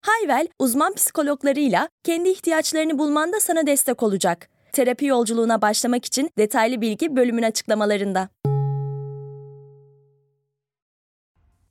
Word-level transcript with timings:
Hayvel, 0.00 0.48
uzman 0.58 0.94
psikologlarıyla 0.94 1.88
kendi 2.04 2.28
ihtiyaçlarını 2.28 2.98
bulmanda 2.98 3.40
sana 3.40 3.66
destek 3.66 4.02
olacak. 4.02 4.48
Terapi 4.72 5.06
yolculuğuna 5.06 5.62
başlamak 5.62 6.04
için 6.04 6.30
detaylı 6.38 6.80
bilgi 6.80 7.16
bölümün 7.16 7.42
açıklamalarında. 7.42 8.28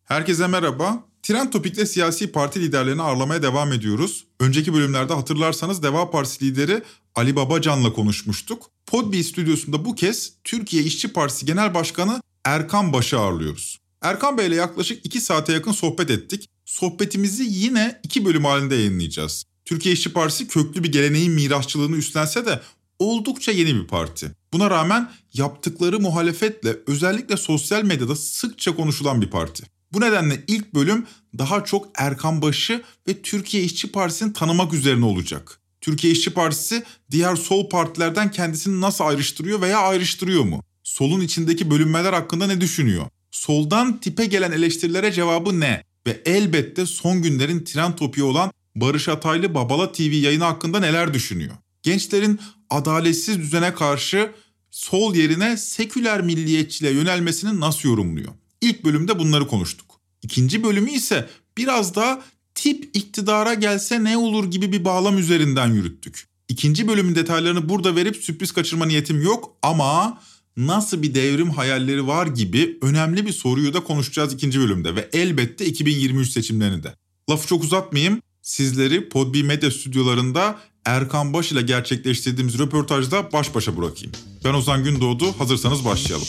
Herkese 0.06 0.48
merhaba. 0.48 1.04
Trend 1.24 1.52
Topik'te 1.52 1.86
siyasi 1.86 2.32
parti 2.32 2.62
liderlerini 2.62 3.02
ağırlamaya 3.02 3.44
devam 3.44 3.74
ediyoruz. 3.74 4.28
Önceki 4.40 4.74
bölümlerde 4.74 5.14
hatırlarsanız 5.14 5.84
Deva 5.84 6.12
Partisi 6.12 6.46
lideri 6.46 6.82
Ali 7.16 7.36
Babacan'la 7.36 7.94
konuşmuştuk. 7.94 8.72
Podbi 8.86 9.24
stüdyosunda 9.24 9.86
bu 9.86 9.96
kez 9.96 10.34
Türkiye 10.44 10.84
İşçi 10.84 11.14
Partisi 11.14 11.46
Genel 11.46 11.74
Başkanı 11.74 12.22
Erkan 12.46 12.94
Baş'ı 12.94 13.20
ağırlıyoruz. 13.20 13.80
Erkan 14.02 14.38
Bey 14.38 14.48
ile 14.48 14.56
yaklaşık 14.56 15.06
2 15.06 15.22
saate 15.22 15.54
yakın 15.54 15.72
sohbet 15.72 16.10
ettik. 16.10 16.50
Sohbetimizi 16.70 17.44
yine 17.50 18.00
iki 18.04 18.26
bölüm 18.26 18.46
halinde 18.46 18.76
yayınlayacağız. 18.76 19.46
Türkiye 19.66 19.94
İşçi 19.94 20.14
Partisi 20.14 20.48
köklü 20.48 20.84
bir 20.84 20.92
geleneğin 20.92 21.32
mirasçılığını 21.32 21.96
üstlense 21.96 22.46
de 22.46 22.62
oldukça 23.00 23.52
yeni 23.52 23.76
bir 23.76 23.88
parti. 23.88 24.32
Buna 24.54 24.70
rağmen 24.70 25.12
yaptıkları 25.34 26.00
muhalefetle 26.00 26.78
özellikle 26.88 27.38
sosyal 27.38 27.84
medyada 27.84 28.16
sıkça 28.16 28.76
konuşulan 28.76 29.22
bir 29.22 29.30
parti. 29.30 29.64
Bu 29.94 30.02
nedenle 30.02 30.44
ilk 30.48 30.74
bölüm 30.74 31.06
daha 31.38 31.64
çok 31.66 31.90
Erkan 31.96 32.42
Baş'ı 32.42 32.84
ve 33.08 33.22
Türkiye 33.22 33.64
İşçi 33.64 33.92
Partisi'ni 33.92 34.34
tanımak 34.34 34.74
üzerine 34.74 35.06
olacak. 35.06 35.60
Türkiye 35.82 36.14
İşçi 36.14 36.34
Partisi 36.34 36.84
diğer 37.12 37.36
sol 37.36 37.70
partilerden 37.70 38.32
kendisini 38.32 38.82
nasıl 38.82 39.04
ayrıştırıyor 39.04 39.62
veya 39.62 39.80
ayrıştırıyor 39.80 40.44
mu? 40.44 40.64
Solun 40.84 41.22
içindeki 41.22 41.72
bölünmeler 41.72 42.14
hakkında 42.14 42.48
ne 42.48 42.62
düşünüyor? 42.62 43.06
Soldan 43.32 44.00
tipe 44.00 44.26
gelen 44.26 44.52
eleştirilere 44.52 45.12
cevabı 45.12 45.60
ne? 45.60 45.89
Ve 46.08 46.22
elbette 46.26 46.86
son 46.86 47.22
günlerin 47.22 47.64
trend 47.64 47.94
topiği 47.94 48.24
olan 48.24 48.52
Barış 48.76 49.10
Ataylı 49.10 49.54
Babala 49.54 49.92
TV 49.92 50.02
yayını 50.02 50.44
hakkında 50.44 50.80
neler 50.80 51.14
düşünüyor? 51.14 51.56
Gençlerin 51.84 52.40
adaletsiz 52.70 53.38
düzene 53.38 53.74
karşı 53.74 54.32
sol 54.72 55.16
yerine 55.16 55.58
seküler 55.58 56.22
milliyetçiliğe 56.22 56.94
yönelmesini 56.94 57.60
nasıl 57.60 57.90
yorumluyor? 57.90 58.32
İlk 58.62 58.86
bölümde 58.86 59.20
bunları 59.20 59.48
konuştuk. 59.48 60.00
İkinci 60.22 60.64
bölümü 60.64 60.92
ise 60.92 61.30
biraz 61.58 61.96
daha 61.96 62.22
tip 62.56 62.90
iktidara 62.94 63.54
gelse 63.54 64.04
ne 64.04 64.18
olur 64.18 64.52
gibi 64.52 64.72
bir 64.72 64.86
bağlam 64.86 65.18
üzerinden 65.18 65.68
yürüttük. 65.74 66.28
İkinci 66.50 66.88
bölümün 66.88 67.16
detaylarını 67.16 67.70
burada 67.70 67.96
verip 67.96 68.16
sürpriz 68.16 68.52
kaçırma 68.52 68.86
niyetim 68.86 69.22
yok 69.22 69.56
ama 69.62 70.22
nasıl 70.68 71.02
bir 71.02 71.16
devrim 71.16 71.50
hayalleri 71.50 72.08
var 72.08 72.28
gibi 72.28 72.78
önemli 72.82 73.26
bir 73.26 73.32
soruyu 73.32 73.74
da 73.74 73.84
konuşacağız 73.84 74.34
ikinci 74.34 74.60
bölümde 74.60 74.96
ve 74.96 75.10
elbette 75.14 75.66
2023 75.66 76.30
seçimlerinde. 76.30 76.96
Lafı 77.30 77.48
çok 77.48 77.64
uzatmayayım. 77.64 78.22
Sizleri 78.42 79.10
Podbi 79.10 79.44
Medya 79.44 79.72
stüdyolarında 79.72 80.60
Erkan 80.86 81.34
Baş 81.34 81.52
ile 81.52 81.62
gerçekleştirdiğimiz 81.62 82.60
röportajda 82.60 83.32
baş 83.32 83.56
başa 83.56 83.78
bırakayım. 83.78 84.12
Ben 84.46 84.54
Ozan 84.54 84.84
Gündoğdu. 84.84 85.40
Hazırsanız 85.40 85.86
başlayalım. 85.86 86.28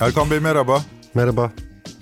Erkan 0.00 0.30
Bey 0.30 0.40
merhaba. 0.40 0.84
Merhaba. 1.14 1.52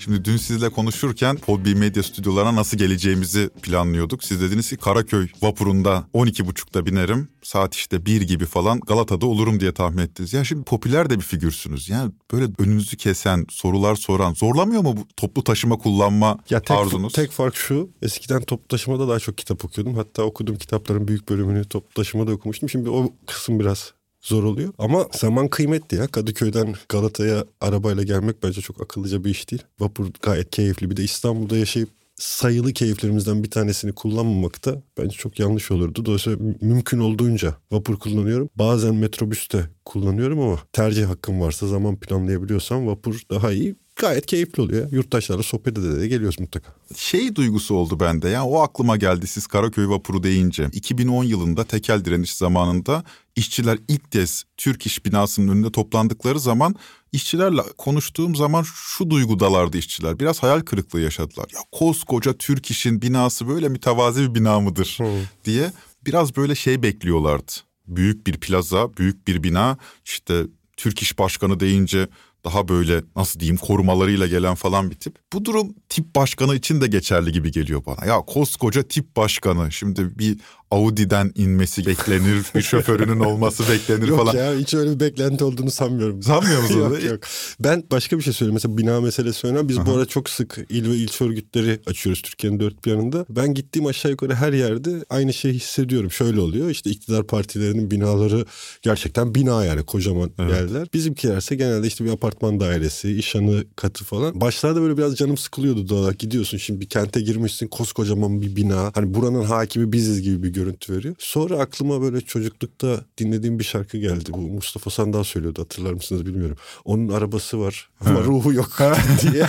Şimdi 0.08 0.24
dün 0.24 0.36
sizle 0.36 0.68
konuşurken 0.68 1.36
Podbi 1.36 1.74
Medya 1.74 2.02
stüdyolarına 2.02 2.56
nasıl 2.56 2.78
geleceğimizi 2.78 3.50
planlıyorduk. 3.62 4.24
Siz 4.24 4.40
dediniz 4.40 4.68
ki 4.68 4.76
Karaköy 4.76 5.28
vapurunda 5.42 6.06
12.30'da 6.14 6.86
binerim. 6.86 7.28
Saat 7.42 7.74
işte 7.74 8.06
1 8.06 8.22
gibi 8.22 8.46
falan 8.46 8.80
Galata'da 8.80 9.26
olurum 9.26 9.60
diye 9.60 9.72
tahmin 9.72 9.98
ettiniz. 9.98 10.32
Ya 10.32 10.44
şimdi 10.44 10.64
popüler 10.64 11.10
de 11.10 11.16
bir 11.16 11.24
figürsünüz. 11.24 11.88
Yani 11.88 12.12
böyle 12.32 12.52
önünüzü 12.58 12.96
kesen, 12.96 13.46
sorular 13.50 13.94
soran 13.94 14.34
zorlamıyor 14.34 14.82
mu 14.82 14.96
bu 14.96 15.06
toplu 15.16 15.44
taşıma 15.44 15.78
kullanma 15.78 16.38
ya 16.50 16.60
tek, 16.60 16.76
arzunuz? 16.76 17.12
Tek 17.12 17.30
fark 17.30 17.56
şu. 17.56 17.90
Eskiden 18.02 18.42
toplu 18.42 18.68
taşımada 18.68 19.08
daha 19.08 19.18
çok 19.18 19.38
kitap 19.38 19.64
okuyordum. 19.64 19.94
Hatta 19.94 20.22
okuduğum 20.22 20.56
kitapların 20.56 21.08
büyük 21.08 21.28
bölümünü 21.28 21.64
toplu 21.64 21.94
taşımada 21.94 22.32
okumuştum. 22.32 22.68
Şimdi 22.68 22.90
o 22.90 23.12
kısım 23.26 23.60
biraz 23.60 23.97
zor 24.28 24.44
oluyor. 24.44 24.72
Ama 24.78 25.06
zaman 25.12 25.48
kıymetli 25.48 25.96
ya. 25.96 26.06
Kadıköy'den 26.06 26.74
Galata'ya 26.88 27.44
arabayla 27.60 28.02
gelmek 28.02 28.42
bence 28.42 28.60
çok 28.60 28.82
akıllıca 28.82 29.24
bir 29.24 29.30
iş 29.30 29.50
değil. 29.50 29.62
Vapur 29.80 30.06
gayet 30.22 30.50
keyifli. 30.50 30.90
Bir 30.90 30.96
de 30.96 31.04
İstanbul'da 31.04 31.56
yaşayıp 31.56 31.88
sayılı 32.18 32.72
keyiflerimizden 32.72 33.42
bir 33.42 33.50
tanesini 33.50 33.92
kullanmamak 33.92 34.64
da 34.64 34.82
bence 34.98 35.16
çok 35.16 35.38
yanlış 35.38 35.70
olurdu. 35.70 36.04
Dolayısıyla 36.04 36.38
mümkün 36.60 36.98
olduğunca 36.98 37.54
vapur 37.72 37.98
kullanıyorum. 37.98 38.50
Bazen 38.56 38.94
metrobüs 38.94 39.52
de 39.52 39.64
kullanıyorum 39.84 40.40
ama 40.40 40.58
tercih 40.72 41.06
hakkım 41.06 41.40
varsa 41.40 41.66
zaman 41.66 41.96
planlayabiliyorsam 41.96 42.86
vapur 42.86 43.22
daha 43.30 43.52
iyi 43.52 43.74
gayet 43.98 44.26
keyifli 44.26 44.62
oluyor. 44.62 44.92
Yurttaşlarla 44.92 45.42
sohbet 45.42 45.78
ede 45.78 46.00
de 46.00 46.08
geliyoruz 46.08 46.40
mutlaka. 46.40 46.74
Şey 46.96 47.34
duygusu 47.34 47.74
oldu 47.74 48.00
bende 48.00 48.28
ya 48.28 48.44
o 48.44 48.60
aklıma 48.60 48.96
geldi 48.96 49.26
siz 49.26 49.46
Karaköy 49.46 49.88
vapuru 49.88 50.22
deyince. 50.22 50.68
2010 50.72 51.24
yılında 51.24 51.64
tekel 51.64 52.04
direniş 52.04 52.34
zamanında 52.34 53.04
işçiler 53.36 53.78
ilk 53.88 54.12
kez 54.12 54.44
Türk 54.56 54.86
İş 54.86 55.04
binasının 55.04 55.48
önünde 55.48 55.72
toplandıkları 55.72 56.40
zaman 56.40 56.74
işçilerle 57.12 57.62
konuştuğum 57.78 58.36
zaman 58.36 58.64
şu 58.74 59.10
duygudalardı 59.10 59.78
işçiler. 59.78 60.20
Biraz 60.20 60.42
hayal 60.42 60.60
kırıklığı 60.60 61.00
yaşadılar. 61.00 61.46
Ya 61.54 61.60
koskoca 61.72 62.32
Türk 62.32 62.70
İş'in 62.70 63.02
binası 63.02 63.48
böyle 63.48 63.68
mütevazi 63.68 64.22
bir 64.22 64.34
bina 64.34 64.60
mıdır 64.60 64.94
hmm. 64.98 65.06
diye 65.44 65.72
biraz 66.06 66.36
böyle 66.36 66.54
şey 66.54 66.82
bekliyorlardı. 66.82 67.52
Büyük 67.86 68.26
bir 68.26 68.40
plaza, 68.40 68.96
büyük 68.96 69.28
bir 69.28 69.42
bina 69.42 69.78
işte 70.04 70.44
Türk 70.76 71.02
İş 71.02 71.18
Başkanı 71.18 71.60
deyince 71.60 72.08
daha 72.44 72.68
böyle 72.68 73.02
nasıl 73.16 73.40
diyeyim 73.40 73.56
korumalarıyla 73.56 74.26
gelen 74.26 74.54
falan 74.54 74.90
bir 74.90 74.96
tip. 74.96 75.18
Bu 75.32 75.44
durum 75.44 75.74
tip 75.88 76.16
başkanı 76.16 76.54
için 76.54 76.80
de 76.80 76.86
geçerli 76.86 77.32
gibi 77.32 77.52
geliyor 77.52 77.82
bana. 77.86 78.06
Ya 78.06 78.20
koskoca 78.20 78.82
tip 78.82 79.16
başkanı 79.16 79.72
şimdi 79.72 80.18
bir 80.18 80.38
Audi'den 80.70 81.32
inmesi 81.34 81.86
beklenir, 81.86 82.42
bir 82.54 82.62
şoförünün 82.62 83.20
olması 83.20 83.62
beklenir 83.72 84.08
yok 84.08 84.18
falan. 84.18 84.32
Yok 84.32 84.42
ya 84.42 84.54
hiç 84.54 84.74
öyle 84.74 84.94
bir 84.94 85.00
beklenti 85.00 85.44
olduğunu 85.44 85.70
sanmıyorum. 85.70 86.22
Sanmıyor 86.22 86.62
musun? 86.62 86.80
yok 86.80 87.04
yok. 87.04 87.20
Ben 87.60 87.84
başka 87.90 88.18
bir 88.18 88.22
şey 88.22 88.32
söyleyeyim. 88.32 88.54
Mesela 88.54 88.78
bina 88.78 89.00
meselesi 89.00 89.46
önemli. 89.46 89.68
Biz 89.68 89.78
Aha. 89.78 89.86
bu 89.86 89.92
arada 89.92 90.06
çok 90.06 90.30
sık 90.30 90.58
il 90.68 90.90
ve 90.90 90.96
ilçe 90.96 91.24
örgütleri 91.24 91.80
açıyoruz 91.86 92.22
Türkiye'nin 92.22 92.60
dört 92.60 92.84
bir 92.84 92.90
yanında. 92.90 93.26
Ben 93.30 93.54
gittiğim 93.54 93.86
aşağı 93.86 94.10
yukarı 94.10 94.34
her 94.34 94.52
yerde 94.52 95.04
aynı 95.10 95.32
şeyi 95.32 95.54
hissediyorum. 95.54 96.10
Şöyle 96.10 96.40
oluyor. 96.40 96.70
İşte 96.70 96.90
iktidar 96.90 97.26
partilerinin 97.26 97.90
binaları 97.90 98.44
gerçekten 98.82 99.34
bina 99.34 99.64
yani 99.64 99.82
kocaman 99.82 100.30
evet. 100.38 100.52
yerler. 100.52 100.88
Bizimkilerse 100.94 101.54
genelde 101.54 101.86
işte 101.86 102.04
bir 102.04 102.10
apartman 102.10 102.60
dairesi, 102.60 103.12
işhanı 103.12 103.64
katı 103.76 104.04
falan. 104.04 104.40
Başlarda 104.40 104.82
böyle 104.82 104.96
biraz 104.96 105.16
canım 105.16 105.36
sıkılıyordu 105.36 105.88
doğal 105.88 106.08
Gidiyorsun 106.18 106.58
şimdi 106.58 106.80
bir 106.80 106.88
kente 106.88 107.20
girmişsin 107.20 107.68
koskocaman 107.68 108.42
bir 108.42 108.56
bina. 108.56 108.90
Hani 108.94 109.14
buranın 109.14 109.44
hakimi 109.44 109.92
biziz 109.92 110.22
gibi 110.22 110.42
bir 110.42 110.48
görüntü 110.58 110.96
veriyor. 110.96 111.14
Sonra 111.18 111.58
aklıma 111.58 112.02
böyle 112.02 112.20
çocuklukta 112.20 113.00
dinlediğim 113.18 113.58
bir 113.58 113.64
şarkı 113.64 113.98
geldi. 113.98 114.32
Bu 114.32 114.38
Mustafa 114.38 114.90
Sandal 114.90 115.24
söylüyordu 115.24 115.62
hatırlar 115.62 115.92
mısınız 115.92 116.26
bilmiyorum. 116.26 116.56
Onun 116.84 117.08
arabası 117.08 117.60
var 117.60 117.90
ama 118.00 118.22
ruhu 118.22 118.52
yok 118.52 118.78
diye. 119.22 119.46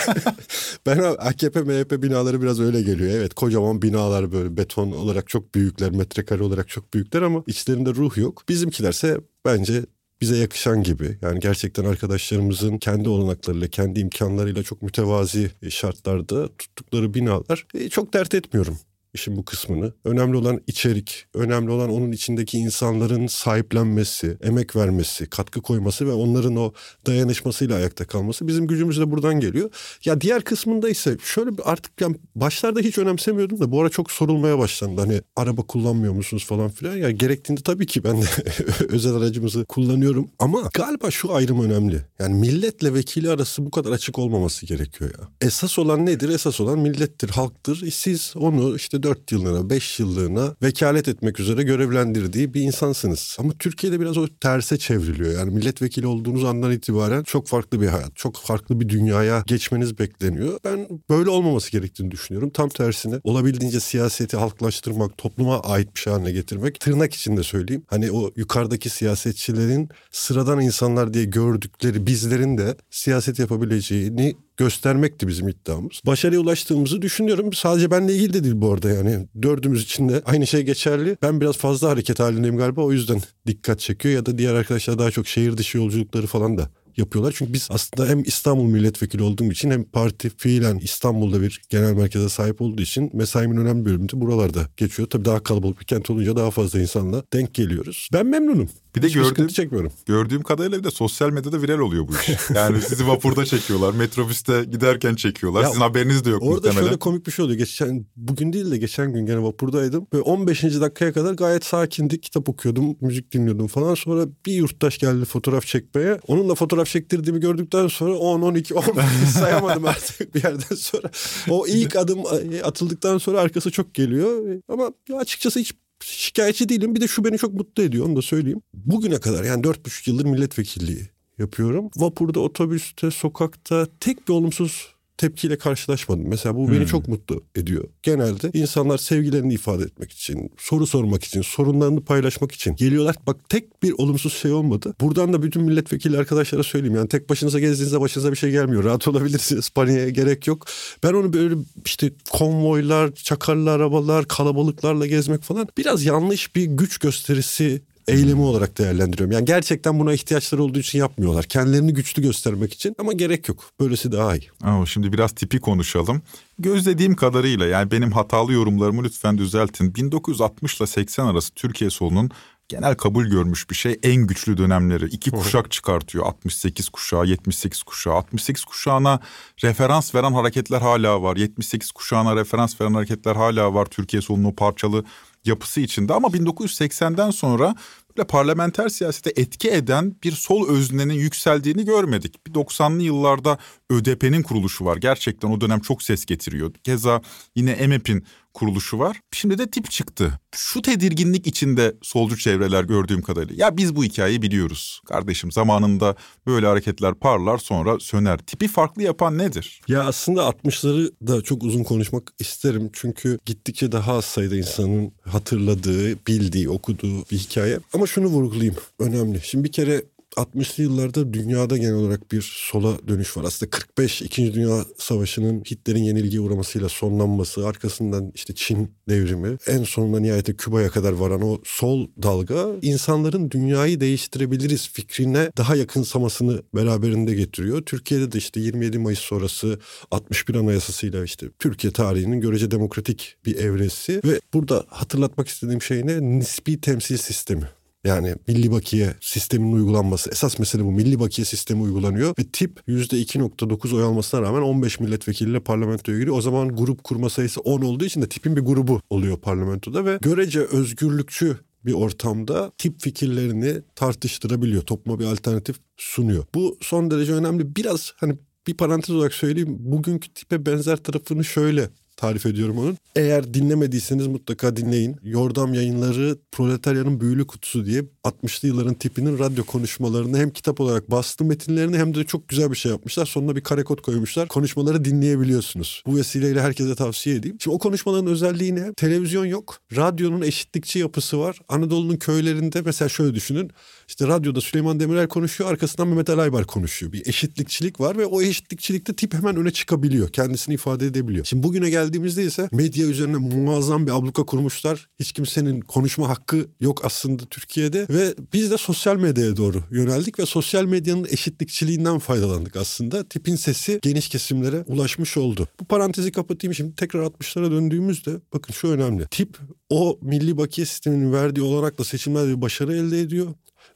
ben 0.85 1.00
AKP 1.00 1.61
MHP 1.61 2.03
binaları 2.03 2.41
biraz 2.41 2.59
öyle 2.59 2.81
geliyor. 2.81 3.11
Evet 3.11 3.33
kocaman 3.33 3.81
binalar 3.81 4.31
böyle 4.31 4.57
beton 4.57 4.91
olarak 4.91 5.29
çok 5.29 5.56
büyükler, 5.56 5.91
metrekare 5.91 6.44
olarak 6.44 6.69
çok 6.69 6.94
büyükler 6.94 7.21
ama 7.21 7.44
içlerinde 7.47 7.89
ruh 7.89 8.17
yok. 8.17 8.44
Bizimkilerse 8.50 9.17
bence 9.45 9.85
bize 10.21 10.38
yakışan 10.38 10.83
gibi. 10.83 11.17
Yani 11.21 11.39
gerçekten 11.39 11.85
arkadaşlarımızın 11.85 12.77
kendi 12.77 13.09
olanaklarıyla, 13.09 13.67
kendi 13.67 14.00
imkanlarıyla 14.00 14.63
çok 14.63 14.81
mütevazi 14.81 15.51
şartlarda 15.69 16.47
tuttukları 16.57 17.13
binalar 17.13 17.65
e, 17.73 17.89
çok 17.89 18.13
dert 18.13 18.33
etmiyorum. 18.33 18.77
İşin 19.13 19.38
bu 19.38 19.45
kısmını. 19.45 19.94
Önemli 20.06 20.38
olan 20.38 20.61
içerik, 20.67 21.25
önemli 21.33 21.71
olan 21.71 21.89
onun 21.89 22.11
içindeki 22.11 22.57
insanların 22.57 23.27
sahiplenmesi, 23.27 24.38
emek 24.44 24.75
vermesi, 24.75 25.29
katkı 25.29 25.61
koyması 25.61 26.07
ve 26.07 26.11
onların 26.11 26.56
o 26.56 26.73
dayanışmasıyla 27.06 27.75
ayakta 27.75 28.07
kalması. 28.07 28.47
Bizim 28.47 28.67
gücümüz 28.67 29.00
de 29.00 29.11
buradan 29.11 29.39
geliyor. 29.39 29.69
Ya 30.06 30.21
diğer 30.21 30.41
kısmında 30.41 30.89
ise 30.89 31.17
şöyle 31.23 31.51
artık 31.63 32.01
yani 32.01 32.15
başlarda 32.35 32.79
hiç 32.79 32.97
önemsemiyordum 32.97 33.59
da 33.59 33.71
bu 33.71 33.81
ara 33.81 33.89
çok 33.89 34.11
sorulmaya 34.11 34.59
başlandı. 34.59 35.01
Hani 35.01 35.21
araba 35.35 35.62
kullanmıyor 35.62 36.13
musunuz 36.13 36.45
falan 36.45 36.69
filan. 36.69 36.97
Ya 36.97 37.12
gerektiğinde 37.12 37.62
tabii 37.62 37.85
ki 37.85 38.03
ben 38.03 38.21
de 38.21 38.25
özel 38.89 39.15
aracımızı 39.15 39.65
kullanıyorum 39.65 40.29
ama 40.39 40.69
galiba 40.73 41.12
şu 41.12 41.33
ayrım 41.33 41.63
önemli. 41.63 42.01
Yani 42.19 42.33
milletle 42.33 42.94
vekili 42.94 43.29
arası 43.29 43.65
bu 43.65 43.71
kadar 43.71 43.91
açık 43.91 44.19
olmaması 44.19 44.65
gerekiyor 44.65 45.12
ya. 45.19 45.27
Esas 45.41 45.79
olan 45.79 46.05
nedir? 46.05 46.29
Esas 46.29 46.62
olan 46.62 46.79
millettir, 46.79 47.29
halktır. 47.29 47.81
E 47.88 47.91
siz 47.91 48.33
onu 48.35 48.75
işte 48.75 48.99
4 49.04 49.31
yıllığına, 49.31 49.69
5 49.69 50.00
yıllığına 50.00 50.56
vekalet 50.63 51.07
etmek 51.07 51.40
üzere 51.40 51.63
görevlendirdiği 51.63 52.54
bir 52.54 52.62
insansınız. 52.62 53.38
Ama 53.40 53.54
Türkiye'de 53.60 54.00
biraz 54.00 54.18
o 54.18 54.28
terse 54.28 54.78
çevriliyor. 54.78 55.34
Yani 55.40 55.51
milletvekili 55.51 56.07
olduğunuz 56.07 56.44
andan 56.44 56.72
itibaren 56.72 57.24
çok 57.24 57.48
farklı 57.48 57.81
bir 57.81 57.88
hayat, 57.88 58.16
çok 58.16 58.38
farklı 58.38 58.80
bir 58.80 58.90
dünyaya 58.90 59.44
geçmeniz 59.48 60.00
bekleniyor. 60.00 60.60
Ben 60.66 60.88
böyle 61.10 61.30
olmaması 61.30 61.72
gerektiğini 61.72 62.12
düşünüyorum. 62.12 62.50
Tam 62.50 62.69
tersine 62.69 63.19
olabildiğince 63.24 63.80
siyaseti 63.80 64.38
halklaştırmak, 64.38 65.18
topluma 65.18 65.60
ait 65.60 65.96
bir 65.96 66.00
şey 66.00 66.13
haline 66.13 66.31
getirmek. 66.31 66.80
Tırnak 66.80 67.13
içinde 67.13 67.44
söyleyeyim. 67.44 67.84
Hani 67.88 68.12
o 68.12 68.31
yukarıdaki 68.36 68.90
siyasetçilerin 68.90 69.90
sıradan 70.12 70.60
insanlar 70.62 71.13
diye 71.13 71.25
gördükleri 71.25 72.06
bizlerin 72.06 72.57
de 72.57 72.75
siyaset 72.90 73.40
yapabileceğini 73.40 74.36
göstermekti 74.59 75.27
bizim 75.27 75.47
iddiamız. 75.47 76.01
Başarıya 76.06 76.41
ulaştığımızı 76.41 77.01
düşünüyorum. 77.01 77.53
Sadece 77.53 77.91
benle 77.91 78.15
ilgili 78.15 78.33
de 78.33 78.44
değil 78.44 78.56
bu 78.57 78.73
arada 78.73 78.89
yani. 78.89 79.27
Dördümüz 79.41 79.83
için 79.83 80.09
de 80.09 80.21
aynı 80.25 80.47
şey 80.47 80.61
geçerli. 80.61 81.17
Ben 81.21 81.41
biraz 81.41 81.57
fazla 81.57 81.89
hareket 81.89 82.19
halindeyim 82.19 82.57
galiba 82.57 82.81
o 82.81 82.91
yüzden 82.91 83.21
dikkat 83.47 83.79
çekiyor 83.79 84.15
ya 84.15 84.25
da 84.25 84.38
diğer 84.38 84.53
arkadaşlar 84.53 85.00
daha 85.00 85.11
çok 85.11 85.27
şehir 85.27 85.57
dışı 85.57 85.77
yolculukları 85.77 86.27
falan 86.27 86.57
da 86.57 86.69
yapıyorlar. 87.00 87.34
Çünkü 87.38 87.54
biz 87.54 87.68
aslında 87.72 88.10
hem 88.10 88.24
İstanbul 88.24 88.63
milletvekili 88.63 89.24
olduğum 89.24 89.51
için 89.51 89.72
hem 89.72 89.84
parti 89.84 90.30
fiilen 90.38 90.78
İstanbul'da 90.78 91.42
bir 91.42 91.62
genel 91.69 91.94
merkeze 91.94 92.30
sahip 92.30 92.62
olduğu 92.62 92.81
için 92.81 93.10
mesaimin 93.13 93.57
önemli 93.57 93.86
bölümü 93.86 94.10
de 94.10 94.22
buralarda 94.22 94.68
geçiyor. 94.78 95.10
Tabii 95.10 95.25
daha 95.25 95.44
kalabalık 95.44 95.80
bir 95.80 95.86
kent 95.86 96.10
olunca 96.10 96.36
daha 96.36 96.51
fazla 96.51 96.80
insanla 96.80 97.24
denk 97.34 97.54
geliyoruz. 97.54 98.10
Ben 98.13 98.25
memnunum. 98.25 98.69
Bir 98.96 99.01
de 99.01 99.07
Hiçbir 99.07 99.22
gördüğüm, 99.22 99.48
çekmiyorum. 99.48 99.92
gördüğüm 100.06 100.42
kadarıyla 100.42 100.80
bir 100.80 100.84
de 100.84 100.92
sosyal 100.92 101.30
medyada 101.30 101.62
viral 101.62 101.80
oluyor 101.80 102.07
bu 102.07 102.12
iş. 102.13 102.30
Yani 102.56 102.81
sizi 102.81 103.07
vapurda 103.07 103.46
çekiyorlar, 103.46 103.94
metrobüste 103.94 104.63
giderken 104.63 105.16
çekiyorlar. 105.16 105.62
Ya 105.62 105.68
Sizin 105.68 105.81
haberiniz 105.81 106.25
de 106.25 106.30
yok 106.30 106.44
Orada 106.44 106.56
muhtemelen. 106.56 106.81
şöyle 106.81 107.00
komik 107.00 107.28
bir 107.28 107.31
şey 107.31 107.46
oluyor. 107.46 107.57
Geçen 107.60 108.06
bugün 108.16 108.54
değil 108.54 108.72
de 108.72 108.78
geçen 108.78 109.13
gün 109.13 109.25
gene 109.25 109.44
vapurdaydım. 109.44 110.07
Ve 110.13 110.22
15. 110.22 110.63
dakikaya 110.63 111.13
kadar 111.13 111.34
gayet 111.34 111.66
sakindi. 111.66 112.22
Kitap 112.22 112.50
okuyordum, 112.50 112.96
müzik 113.01 113.31
dinliyordum 113.34 113.68
falan. 113.68 113.96
Sonra 113.96 114.25
bir 114.46 114.54
yurttaş 114.54 114.98
geldi 114.98 115.25
fotoğraf 115.25 115.66
çekmeye. 115.66 116.19
Onunla 116.28 116.56
fotoğraf 116.56 116.88
çektirdiğimi 116.91 117.39
gördükten 117.39 117.88
sonra 117.88 118.18
10, 118.18 118.41
12, 118.41 118.74
15 118.74 119.06
sayamadım 119.33 119.86
artık 119.86 120.36
bir 120.36 120.44
yerden 120.44 120.75
sonra. 120.75 121.12
O 121.50 121.68
ilk 121.68 121.95
adım 121.95 122.24
atıldıktan 122.63 123.18
sonra 123.18 123.39
arkası 123.39 123.71
çok 123.71 123.94
geliyor. 123.94 124.62
Ama 124.68 124.91
açıkçası 125.18 125.59
hiç 125.59 125.74
şikayetçi 126.03 126.69
değilim. 126.69 126.95
Bir 126.95 127.01
de 127.01 127.07
şu 127.07 127.25
beni 127.25 127.38
çok 127.38 127.53
mutlu 127.53 127.83
ediyor 127.83 128.06
onu 128.06 128.15
da 128.15 128.21
söyleyeyim. 128.21 128.62
Bugüne 128.74 129.19
kadar 129.19 129.44
yani 129.44 129.63
dört 129.63 129.86
buçuk 129.86 130.07
yıldır 130.07 130.25
milletvekilliği 130.25 131.09
yapıyorum. 131.38 131.89
Vapurda, 131.95 132.39
otobüste, 132.39 133.12
sokakta 133.12 133.88
tek 134.00 134.27
bir 134.27 134.33
olumsuz 134.33 134.99
tepkiyle 135.19 135.57
karşılaşmadım. 135.57 136.27
Mesela 136.27 136.56
bu 136.56 136.71
beni 136.71 136.88
çok 136.88 137.07
mutlu 137.07 137.44
ediyor. 137.56 137.83
Genelde 138.04 138.51
insanlar 138.54 138.98
sevgilerini 138.98 139.54
ifade 139.54 139.83
etmek 139.83 140.12
için, 140.12 140.51
soru 140.57 140.88
sormak 140.88 141.24
için, 141.24 141.42
sorunlarını 141.42 142.01
paylaşmak 142.01 142.51
için 142.51 142.75
geliyorlar. 142.75 143.16
Bak 143.27 143.50
tek 143.50 143.83
bir 143.83 143.94
olumsuz 143.98 144.33
şey 144.33 144.51
olmadı. 144.51 144.94
Buradan 145.01 145.33
da 145.33 145.44
bütün 145.44 145.63
milletvekili 145.63 146.18
arkadaşlara 146.18 146.63
söyleyeyim. 146.63 146.95
Yani 146.95 147.07
tek 147.10 147.30
başınıza 147.30 147.60
gezdiğinizde 147.60 148.01
başınıza 148.01 148.31
bir 148.31 148.38
şey 148.38 148.51
gelmiyor. 148.51 148.83
Rahat 148.83 149.07
olabilirsiniz. 149.07 149.69
Paniğe 149.69 150.10
gerek 150.10 150.48
yok. 150.48 150.66
Ben 151.04 151.13
onu 151.13 151.33
böyle 151.33 151.56
işte 151.86 152.12
konvoylar, 152.30 153.12
çakarlı 153.12 153.72
arabalar, 153.72 154.27
kalabalıklarla 154.27 155.06
gezmek 155.06 155.42
falan 155.42 155.68
biraz 155.77 156.06
yanlış 156.06 156.56
bir 156.56 156.65
güç 156.65 156.98
gösterisi 156.98 157.81
eylemi 158.09 158.41
olarak 158.41 158.77
değerlendiriyorum. 158.77 159.31
Yani 159.31 159.45
gerçekten 159.45 160.00
buna 160.00 160.13
ihtiyaçları 160.13 160.63
olduğu 160.63 160.79
için 160.79 161.00
yapmıyorlar. 161.00 161.45
Kendilerini 161.45 161.94
güçlü 161.94 162.21
göstermek 162.21 162.73
için 162.73 162.95
ama 163.00 163.13
gerek 163.13 163.50
yok. 163.50 163.63
Böylesi 163.79 164.11
daha 164.11 164.35
iyi. 164.35 164.50
Ama 164.63 164.85
şimdi 164.85 165.13
biraz 165.13 165.31
tipi 165.31 165.59
konuşalım. 165.59 166.21
Gözlediğim 166.59 167.15
kadarıyla 167.15 167.65
yani 167.65 167.91
benim 167.91 168.11
hatalı 168.11 168.53
yorumlarımı 168.53 169.03
lütfen 169.03 169.38
düzeltin. 169.38 169.95
1960 169.95 170.77
ile 170.77 170.88
80 170.88 171.25
arası 171.25 171.53
Türkiye 171.53 171.89
solunun 171.89 172.31
genel 172.69 172.95
kabul 172.95 173.25
görmüş 173.25 173.69
bir 173.69 173.75
şey 173.75 174.00
en 174.03 174.15
güçlü 174.27 174.57
dönemleri. 174.57 175.05
iki 175.05 175.31
kuşak 175.31 175.71
çıkartıyor. 175.71 176.25
68 176.25 176.89
kuşağı, 176.89 177.25
78 177.25 177.83
kuşağı. 177.83 178.13
68 178.13 178.65
kuşağına 178.65 179.19
referans 179.63 180.15
veren 180.15 180.33
hareketler 180.33 180.81
hala 180.81 181.21
var. 181.21 181.38
78 181.38 181.91
kuşağına 181.91 182.35
referans 182.35 182.81
veren 182.81 182.94
hareketler 182.94 183.35
hala 183.35 183.73
var. 183.73 183.85
Türkiye 183.85 184.21
solunun 184.21 184.44
o 184.44 184.55
parçalı 184.55 185.05
yapısı 185.45 185.81
içinde 185.81 186.13
ama 186.13 186.27
1980'den 186.27 187.31
sonra 187.31 187.75
böyle 188.17 188.27
parlamenter 188.27 188.89
siyasete 188.89 189.41
etki 189.41 189.69
eden 189.71 190.15
bir 190.23 190.31
sol 190.31 190.69
öznenin 190.69 191.13
yükseldiğini 191.13 191.85
görmedik. 191.85 192.47
Bir 192.47 192.53
90'lı 192.53 193.03
yıllarda 193.03 193.57
ÖDP'nin 193.89 194.44
kuruluşu 194.44 194.85
var. 194.85 194.97
Gerçekten 194.97 195.50
o 195.50 195.61
dönem 195.61 195.79
çok 195.79 196.03
ses 196.03 196.25
getiriyor. 196.25 196.73
Keza 196.83 197.21
yine 197.56 197.71
EMEP'in 197.71 198.25
kuruluşu 198.54 199.00
var. 199.00 199.19
Şimdi 199.31 199.57
de 199.57 199.72
tip 199.72 199.92
çıktı. 199.92 200.40
Şu 200.56 200.81
tedirginlik 200.81 201.48
içinde 201.48 201.96
solcu 202.01 202.38
çevreler 202.38 202.84
gördüğüm 202.84 203.22
kadarıyla. 203.22 203.66
Ya 203.66 203.78
biz 203.78 203.96
bu 203.96 204.04
hikayeyi 204.04 204.42
biliyoruz. 204.42 205.01
Kardeşim 205.06 205.51
zamanında 205.51 206.16
böyle 206.48 206.68
hareketler 206.68 207.13
parlar 207.13 207.57
sonra 207.57 208.00
söner. 208.00 208.38
Tipi 208.38 208.68
farklı 208.68 209.04
yapan 209.04 209.38
nedir? 209.38 209.81
Ya 209.88 210.04
aslında 210.04 210.42
60'ları 210.42 211.12
da 211.28 211.42
çok 211.42 211.63
uzun 211.63 211.84
konuşmak 211.84 212.34
isterim. 212.40 212.90
Çünkü 212.94 213.40
gittikçe 213.46 213.92
daha 213.92 214.13
az 214.13 214.25
sayıda 214.25 214.56
insanın 214.56 215.12
hatırladığı, 215.25 216.25
bildiği, 216.28 216.69
okuduğu 216.69 217.25
bir 217.31 217.38
hikaye. 217.38 217.80
Ama 217.94 218.07
şunu 218.07 218.25
vurgulayayım. 218.25 218.75
Önemli. 219.00 219.42
Şimdi 219.44 219.63
bir 219.63 219.72
kere 219.72 220.04
60'lı 220.37 220.83
yıllarda 220.83 221.33
dünyada 221.33 221.77
genel 221.77 221.93
olarak 221.93 222.31
bir 222.31 222.41
sola 222.71 223.07
dönüş 223.07 223.37
var. 223.37 223.43
Aslında 223.43 223.69
45 223.69 224.21
2. 224.21 224.53
Dünya 224.53 224.85
Savaşı'nın 224.97 225.59
Hitler'in 225.59 226.03
yenilgiye 226.03 226.41
uğramasıyla 226.41 226.89
sonlanması, 226.89 227.67
arkasından 227.67 228.31
işte 228.35 228.55
Çin 228.55 228.91
devrimi, 229.09 229.57
en 229.67 229.83
sonunda 229.83 230.19
nihayete 230.19 230.55
Küba'ya 230.55 230.89
kadar 230.89 231.11
varan 231.13 231.41
o 231.41 231.61
sol 231.63 232.07
dalga 232.23 232.67
insanların 232.81 233.51
dünyayı 233.51 233.99
değiştirebiliriz 233.99 234.89
fikrine 234.89 235.51
daha 235.57 235.75
yakınsamasını 235.75 236.63
beraberinde 236.75 237.35
getiriyor. 237.35 237.81
Türkiye'de 237.81 238.31
de 238.31 238.37
işte 238.37 238.59
27 238.59 238.99
Mayıs 238.99 239.19
sonrası 239.19 239.79
61 240.11 240.55
Anayasası'yla 240.55 241.23
işte 241.23 241.47
Türkiye 241.59 241.93
tarihinin 241.93 242.41
görece 242.41 242.71
demokratik 242.71 243.35
bir 243.45 243.55
evresi 243.55 244.21
ve 244.23 244.39
burada 244.53 244.85
hatırlatmak 244.87 245.47
istediğim 245.47 245.81
şey 245.81 246.07
ne? 246.07 246.21
Nispi 246.21 246.81
temsil 246.81 247.17
sistemi. 247.17 247.78
Yani 248.04 248.36
milli 248.48 248.72
bakiye 248.72 249.13
sisteminin 249.22 249.72
uygulanması. 249.72 250.30
Esas 250.31 250.60
mesele 250.60 250.86
bu. 250.86 250.92
Milli 250.92 251.19
bakiye 251.19 251.46
sistemi 251.46 251.81
uygulanıyor 251.81 252.34
ve 252.39 252.44
tip 252.53 252.79
%2.9 252.88 253.96
oy 253.96 254.03
almasına 254.03 254.41
rağmen 254.41 254.62
15 254.62 255.00
milletvekiliyle 255.00 255.60
parlamentoya 255.60 256.20
giriyor. 256.20 256.38
O 256.38 256.41
zaman 256.41 256.75
grup 256.75 257.03
kurma 257.03 257.29
sayısı 257.29 257.62
10 257.62 257.82
olduğu 257.82 258.06
için 258.06 258.22
de 258.22 258.29
tipin 258.29 258.56
bir 258.56 258.62
grubu 258.62 259.01
oluyor 259.10 259.38
parlamentoda 259.38 260.06
ve 260.06 260.18
görece 260.22 260.60
özgürlükçü 260.60 261.58
bir 261.86 261.94
ortamda 261.94 262.72
tip 262.77 263.01
fikirlerini 263.01 263.82
tartıştırabiliyor. 263.96 264.82
Topluma 264.82 265.20
bir 265.20 265.25
alternatif 265.25 265.75
sunuyor. 265.98 266.46
Bu 266.56 266.77
son 266.82 267.12
derece 267.12 267.34
önemli. 267.34 267.75
Biraz 267.75 268.13
hani 268.18 268.38
bir 268.68 268.74
parantez 268.74 269.15
olarak 269.15 269.34
söyleyeyim. 269.34 269.75
Bugünkü 269.79 270.34
tipe 270.34 270.65
benzer 270.65 270.98
tarafını 270.98 271.44
şöyle 271.44 271.89
tarif 272.19 272.45
ediyorum 272.45 272.77
onun. 272.77 272.97
Eğer 273.15 273.53
dinlemediyseniz 273.53 274.27
mutlaka 274.27 274.75
dinleyin. 274.75 275.15
Yordam 275.23 275.73
Yayınları 275.73 276.38
Proletaryanın 276.51 277.21
Büyülü 277.21 277.47
Kutusu 277.47 277.85
diye 277.85 278.03
60'lı 278.23 278.67
yılların 278.67 278.93
tipinin 278.93 279.39
radyo 279.39 279.63
konuşmalarını 279.63 280.38
hem 280.38 280.49
kitap 280.49 280.81
olarak 280.81 281.11
bastı 281.11 281.45
metinlerini 281.45 281.97
hem 281.97 282.15
de 282.15 282.23
çok 282.23 282.47
güzel 282.47 282.71
bir 282.71 282.75
şey 282.75 282.91
yapmışlar. 282.91 283.25
Sonuna 283.25 283.55
bir 283.55 283.61
kare 283.61 283.83
kod 283.83 284.01
koymuşlar. 284.01 284.47
Konuşmaları 284.47 285.05
dinleyebiliyorsunuz. 285.05 286.03
Bu 286.05 286.17
vesileyle 286.17 286.61
herkese 286.61 286.95
tavsiye 286.95 287.35
edeyim. 287.35 287.57
Şimdi 287.59 287.75
o 287.75 287.79
konuşmaların 287.79 288.27
özelliği 288.27 288.75
ne? 288.75 288.93
Televizyon 288.93 289.45
yok. 289.45 289.77
Radyonun 289.95 290.41
eşitlikçi 290.41 290.99
yapısı 290.99 291.39
var. 291.39 291.59
Anadolu'nun 291.69 292.17
köylerinde 292.17 292.81
mesela 292.81 293.09
şöyle 293.09 293.35
düşünün. 293.35 293.71
İşte 294.10 294.28
radyoda 294.28 294.62
Süleyman 294.62 295.00
Demirel 295.00 295.28
konuşuyor, 295.28 295.70
arkasından 295.70 296.08
Mehmet 296.08 296.30
Ali 296.30 296.63
konuşuyor. 296.63 297.12
Bir 297.12 297.28
eşitlikçilik 297.28 298.00
var 298.00 298.18
ve 298.18 298.25
o 298.25 298.42
eşitlikçilikte 298.42 299.13
tip 299.13 299.34
hemen 299.34 299.56
öne 299.56 299.72
çıkabiliyor. 299.72 300.30
Kendisini 300.30 300.75
ifade 300.75 301.06
edebiliyor. 301.06 301.46
Şimdi 301.46 301.63
bugüne 301.63 301.89
geldi 301.89 302.10
geldiğimizde 302.10 302.44
ise 302.44 302.70
medya 302.72 303.08
üzerine 303.08 303.38
muazzam 303.38 304.08
bir 304.08 304.12
abluka 304.12 304.44
kurmuşlar. 304.44 305.08
Hiç 305.20 305.32
kimsenin 305.32 305.82
konuşma 305.82 306.30
hakkı 306.30 306.68
yok 306.80 307.06
aslında 307.06 307.46
Türkiye'de 307.46 308.08
ve 308.10 308.36
biz 308.54 308.72
de 308.72 308.78
sosyal 308.78 309.16
medyaya 309.16 309.58
doğru 309.58 309.84
yöneldik 309.92 310.39
ve 310.39 310.46
sosyal 310.46 310.86
medyanın 310.86 311.28
eşitlikçiliğinden 311.30 312.20
faydalandık 312.20 312.75
aslında. 312.75 313.24
Tipin 313.24 313.56
sesi 313.56 314.00
geniş 314.01 314.30
kesimlere 314.30 314.84
ulaşmış 314.88 315.38
oldu. 315.38 315.68
Bu 315.80 315.86
parantezi 315.86 316.32
kapatayım 316.32 316.74
şimdi 316.74 316.96
tekrar 316.96 317.24
60'lara 317.24 317.72
döndüğümüzde 317.72 318.32
bakın 318.54 318.74
şu 318.74 318.88
önemli. 318.88 319.28
Tip 319.32 319.58
o 319.89 320.20
milli 320.22 320.58
bakiye 320.58 320.86
sisteminin 320.86 321.34
verdiği 321.34 321.62
olarak 321.62 322.00
da 322.00 322.04
seçimlerde 322.04 322.58
bir 322.58 322.62
başarı 322.62 322.96
elde 322.96 323.22
ediyor 323.22 323.48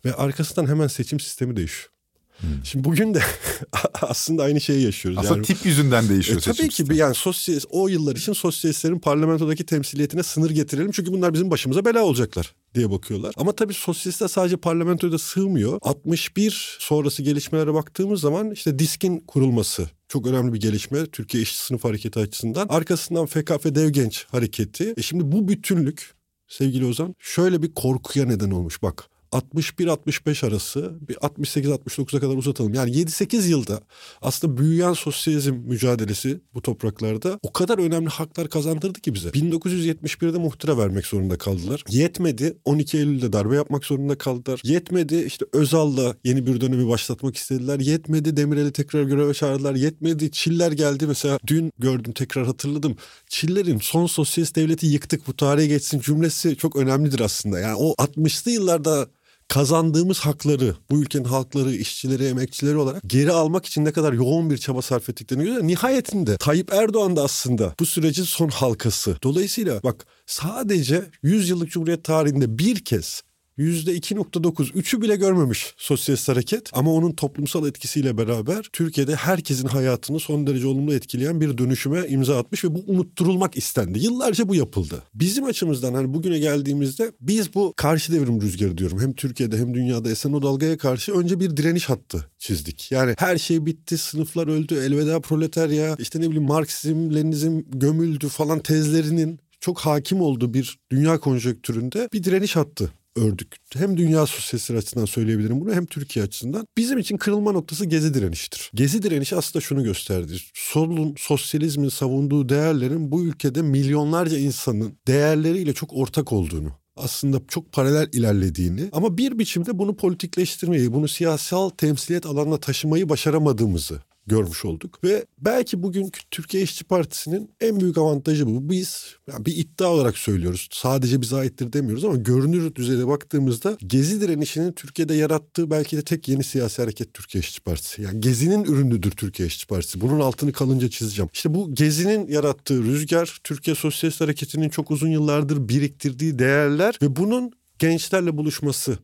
ve 0.05 0.13
arkasından 0.13 0.67
hemen 0.67 0.87
seçim 0.87 1.19
sistemi 1.19 1.55
değişiyor. 1.55 1.93
Hmm. 2.39 2.49
Şimdi 2.63 2.83
bugün 2.83 3.13
de 3.13 3.21
aslında 4.01 4.43
aynı 4.43 4.61
şeyi 4.61 4.85
yaşıyoruz. 4.85 5.19
Aslında 5.19 5.35
yani, 5.35 5.45
tip 5.45 5.65
yüzünden 5.65 6.09
değişiyor 6.09 6.37
e, 6.37 6.41
Tabii 6.41 6.69
ki 6.69 6.89
bir 6.89 6.95
yani 6.95 7.15
sosyalist, 7.15 7.65
o 7.69 7.87
yıllar 7.87 8.15
için 8.15 8.33
sosyalistlerin 8.33 8.99
parlamentodaki 8.99 9.65
temsiliyetine 9.65 10.23
sınır 10.23 10.49
getirelim. 10.49 10.91
Çünkü 10.91 11.13
bunlar 11.13 11.33
bizim 11.33 11.51
başımıza 11.51 11.85
bela 11.85 12.03
olacaklar 12.03 12.53
diye 12.75 12.91
bakıyorlar. 12.91 13.33
Ama 13.37 13.51
tabii 13.51 13.73
sosyalistler 13.73 14.27
sadece 14.27 14.57
parlamentoda 14.57 15.17
sığmıyor. 15.17 15.79
61 15.81 16.77
sonrası 16.79 17.23
gelişmelere 17.23 17.73
baktığımız 17.73 18.21
zaman 18.21 18.51
işte 18.51 18.79
diskin 18.79 19.19
kurulması 19.19 19.89
çok 20.07 20.27
önemli 20.27 20.53
bir 20.53 20.59
gelişme 20.59 21.05
Türkiye 21.05 21.43
İşçi 21.43 21.57
Sınıf 21.57 21.83
Hareketi 21.83 22.19
açısından. 22.19 22.67
Arkasından 22.69 23.25
FKF 23.25 23.65
Dev 23.65 23.89
Genç 23.89 24.25
Hareketi. 24.25 24.93
E 24.97 25.01
şimdi 25.01 25.31
bu 25.31 25.47
bütünlük 25.47 26.13
sevgili 26.47 26.85
Ozan 26.85 27.15
şöyle 27.19 27.61
bir 27.61 27.73
korkuya 27.73 28.25
neden 28.25 28.51
olmuş. 28.51 28.81
Bak 28.81 29.09
61-65 29.33 30.47
arası 30.47 30.93
bir 31.09 31.15
68-69'a 31.15 32.19
kadar 32.19 32.35
uzatalım. 32.35 32.73
Yani 32.73 32.91
7-8 32.91 33.47
yılda 33.47 33.79
aslında 34.21 34.57
büyüyen 34.57 34.93
sosyalizm 34.93 35.53
mücadelesi 35.53 36.41
bu 36.53 36.61
topraklarda 36.61 37.39
o 37.41 37.53
kadar 37.53 37.77
önemli 37.77 38.09
haklar 38.09 38.49
kazandırdı 38.49 38.99
ki 38.99 39.13
bize. 39.13 39.29
1971'de 39.29 40.37
muhtıra 40.37 40.77
vermek 40.77 41.05
zorunda 41.05 41.37
kaldılar. 41.37 41.83
Yetmedi 41.89 42.57
12 42.65 42.97
Eylül'de 42.97 43.33
darbe 43.33 43.55
yapmak 43.55 43.85
zorunda 43.85 44.17
kaldılar. 44.17 44.61
Yetmedi 44.63 45.23
işte 45.27 45.45
Özal'la 45.53 46.15
yeni 46.23 46.47
bir 46.47 46.61
dönemi 46.61 46.87
başlatmak 46.87 47.35
istediler. 47.35 47.79
Yetmedi 47.79 48.37
Demirel'i 48.37 48.71
tekrar 48.71 49.03
göreve 49.03 49.33
çağırdılar. 49.33 49.75
Yetmedi 49.75 50.31
Çiller 50.31 50.71
geldi 50.71 51.07
mesela 51.07 51.39
dün 51.47 51.71
gördüm 51.79 52.13
tekrar 52.13 52.45
hatırladım. 52.45 52.95
Çiller'in 53.27 53.79
son 53.79 54.05
sosyalist 54.05 54.55
devleti 54.55 54.87
yıktık 54.87 55.27
bu 55.27 55.35
tarihe 55.35 55.67
geçsin 55.67 55.99
cümlesi 55.99 56.55
çok 56.57 56.75
önemlidir 56.75 57.19
aslında. 57.19 57.59
Yani 57.59 57.75
o 57.75 57.93
60'lı 57.93 58.51
yıllarda 58.51 59.07
kazandığımız 59.47 60.19
hakları 60.19 60.75
bu 60.91 61.01
ülkenin 61.01 61.23
halkları, 61.23 61.71
işçileri, 61.71 62.25
emekçileri 62.25 62.77
olarak 62.77 63.01
geri 63.07 63.31
almak 63.31 63.65
için 63.65 63.85
ne 63.85 63.91
kadar 63.91 64.13
yoğun 64.13 64.49
bir 64.49 64.57
çaba 64.57 64.81
sarf 64.81 65.09
ettiklerini 65.09 65.43
görüyoruz. 65.43 65.65
Nihayetinde 65.65 66.37
Tayyip 66.37 66.73
Erdoğan 66.73 67.15
da 67.15 67.23
aslında 67.23 67.75
bu 67.79 67.85
sürecin 67.85 68.23
son 68.23 68.49
halkası. 68.49 69.17
Dolayısıyla 69.23 69.83
bak 69.83 70.05
sadece 70.25 71.05
100 71.23 71.49
yıllık 71.49 71.71
Cumhuriyet 71.71 72.03
tarihinde 72.03 72.57
bir 72.57 72.85
kez 72.85 73.21
%2.9, 73.57 74.73
üçü 74.73 75.01
bile 75.01 75.15
görmemiş 75.15 75.73
sosyalist 75.77 76.29
hareket 76.29 76.69
ama 76.73 76.93
onun 76.93 77.11
toplumsal 77.11 77.67
etkisiyle 77.67 78.17
beraber 78.17 78.69
Türkiye'de 78.73 79.15
herkesin 79.15 79.67
hayatını 79.67 80.19
son 80.19 80.47
derece 80.47 80.67
olumlu 80.67 80.93
etkileyen 80.93 81.41
bir 81.41 81.57
dönüşüme 81.57 82.07
imza 82.07 82.39
atmış 82.39 82.65
ve 82.65 82.75
bu 82.75 82.83
unutturulmak 82.87 83.57
istendi. 83.57 83.99
Yıllarca 83.99 84.47
bu 84.47 84.55
yapıldı. 84.55 85.03
Bizim 85.13 85.43
açımızdan 85.43 85.93
hani 85.93 86.13
bugüne 86.13 86.39
geldiğimizde 86.39 87.11
biz 87.21 87.53
bu 87.55 87.73
karşı 87.77 88.13
devrim 88.13 88.41
rüzgarı 88.41 88.77
diyorum. 88.77 88.99
Hem 88.99 89.13
Türkiye'de 89.13 89.57
hem 89.57 89.73
dünyada 89.73 90.09
esen 90.09 90.33
o 90.33 90.41
dalgaya 90.41 90.77
karşı 90.77 91.13
önce 91.13 91.39
bir 91.39 91.57
direniş 91.57 91.89
hattı 91.89 92.29
çizdik. 92.37 92.91
Yani 92.91 93.15
her 93.17 93.37
şey 93.37 93.65
bitti, 93.65 93.97
sınıflar 93.97 94.47
öldü, 94.47 94.75
elveda 94.75 95.21
proletarya, 95.21 95.95
işte 95.99 96.21
ne 96.21 96.25
bileyim 96.25 96.47
Marksizm, 96.47 97.15
Leninizm 97.15 97.61
gömüldü 97.67 98.29
falan 98.29 98.59
tezlerinin 98.59 99.39
çok 99.59 99.79
hakim 99.79 100.21
olduğu 100.21 100.53
bir 100.53 100.79
dünya 100.91 101.19
konjonktüründe 101.19 102.09
bir 102.13 102.23
direniş 102.23 102.55
hattı 102.55 102.93
ördük. 103.15 103.55
Hem 103.75 103.97
dünya 103.97 104.25
sosyalistleri 104.25 104.77
açısından 104.77 105.05
söyleyebilirim 105.05 105.61
bunu 105.61 105.73
hem 105.73 105.85
Türkiye 105.85 106.25
açısından. 106.25 106.67
Bizim 106.77 106.97
için 106.97 107.17
kırılma 107.17 107.51
noktası 107.51 107.85
gezi 107.85 108.13
direnişidir. 108.13 108.71
Gezi 108.73 109.03
direnişi 109.03 109.35
aslında 109.35 109.61
şunu 109.61 109.83
gösterdi. 109.83 110.33
Solun, 110.53 111.15
sosyalizmin 111.17 111.89
savunduğu 111.89 112.49
değerlerin 112.49 113.11
bu 113.11 113.23
ülkede 113.23 113.61
milyonlarca 113.61 114.37
insanın 114.37 114.97
değerleriyle 115.07 115.73
çok 115.73 115.93
ortak 115.93 116.33
olduğunu 116.33 116.83
aslında 116.95 117.41
çok 117.47 117.71
paralel 117.71 118.09
ilerlediğini 118.13 118.89
ama 118.91 119.17
bir 119.17 119.39
biçimde 119.39 119.79
bunu 119.79 119.95
politikleştirmeyi, 119.95 120.93
bunu 120.93 121.07
siyasal 121.07 121.69
temsiliyet 121.69 122.25
alanına 122.25 122.57
taşımayı 122.57 123.09
başaramadığımızı 123.09 124.01
görmüş 124.27 124.65
olduk. 124.65 125.03
Ve 125.03 125.25
belki 125.37 125.83
bugünkü 125.83 126.21
Türkiye 126.31 126.63
İşçi 126.63 126.83
Partisi'nin 126.83 127.51
en 127.61 127.79
büyük 127.79 127.97
avantajı 127.97 128.47
bu. 128.47 128.69
Biz 128.69 129.15
yani 129.31 129.45
bir 129.45 129.57
iddia 129.57 129.87
olarak 129.87 130.17
söylüyoruz. 130.17 130.69
Sadece 130.71 131.21
bize 131.21 131.35
aittir 131.35 131.73
demiyoruz 131.73 132.05
ama 132.05 132.15
görünür 132.15 132.75
düzeyde 132.75 133.07
baktığımızda 133.07 133.77
Gezi 133.87 134.21
direnişinin 134.21 134.71
Türkiye'de 134.71 135.13
yarattığı 135.13 135.71
belki 135.71 135.97
de 135.97 136.01
tek 136.01 136.27
yeni 136.27 136.43
siyasi 136.43 136.81
hareket 136.81 137.13
Türkiye 137.13 137.39
İşçi 137.39 137.61
Partisi. 137.61 138.01
Yani 138.01 138.21
Gezi'nin 138.21 138.63
ürünüdür 138.63 139.11
Türkiye 139.11 139.47
İşçi 139.47 139.67
Partisi. 139.67 140.01
Bunun 140.01 140.19
altını 140.19 140.51
kalınca 140.51 140.89
çizeceğim. 140.89 141.29
İşte 141.33 141.53
bu 141.53 141.75
Gezi'nin 141.75 142.27
yarattığı 142.27 142.83
rüzgar 142.83 143.39
Türkiye 143.43 143.75
Sosyalist 143.75 144.21
Hareketi'nin 144.21 144.69
çok 144.69 144.91
uzun 144.91 145.09
yıllardır 145.09 145.69
biriktirdiği 145.69 146.39
değerler 146.39 146.99
ve 147.01 147.15
bunun 147.15 147.51
gençlerle 147.79 148.37
buluşması 148.37 148.97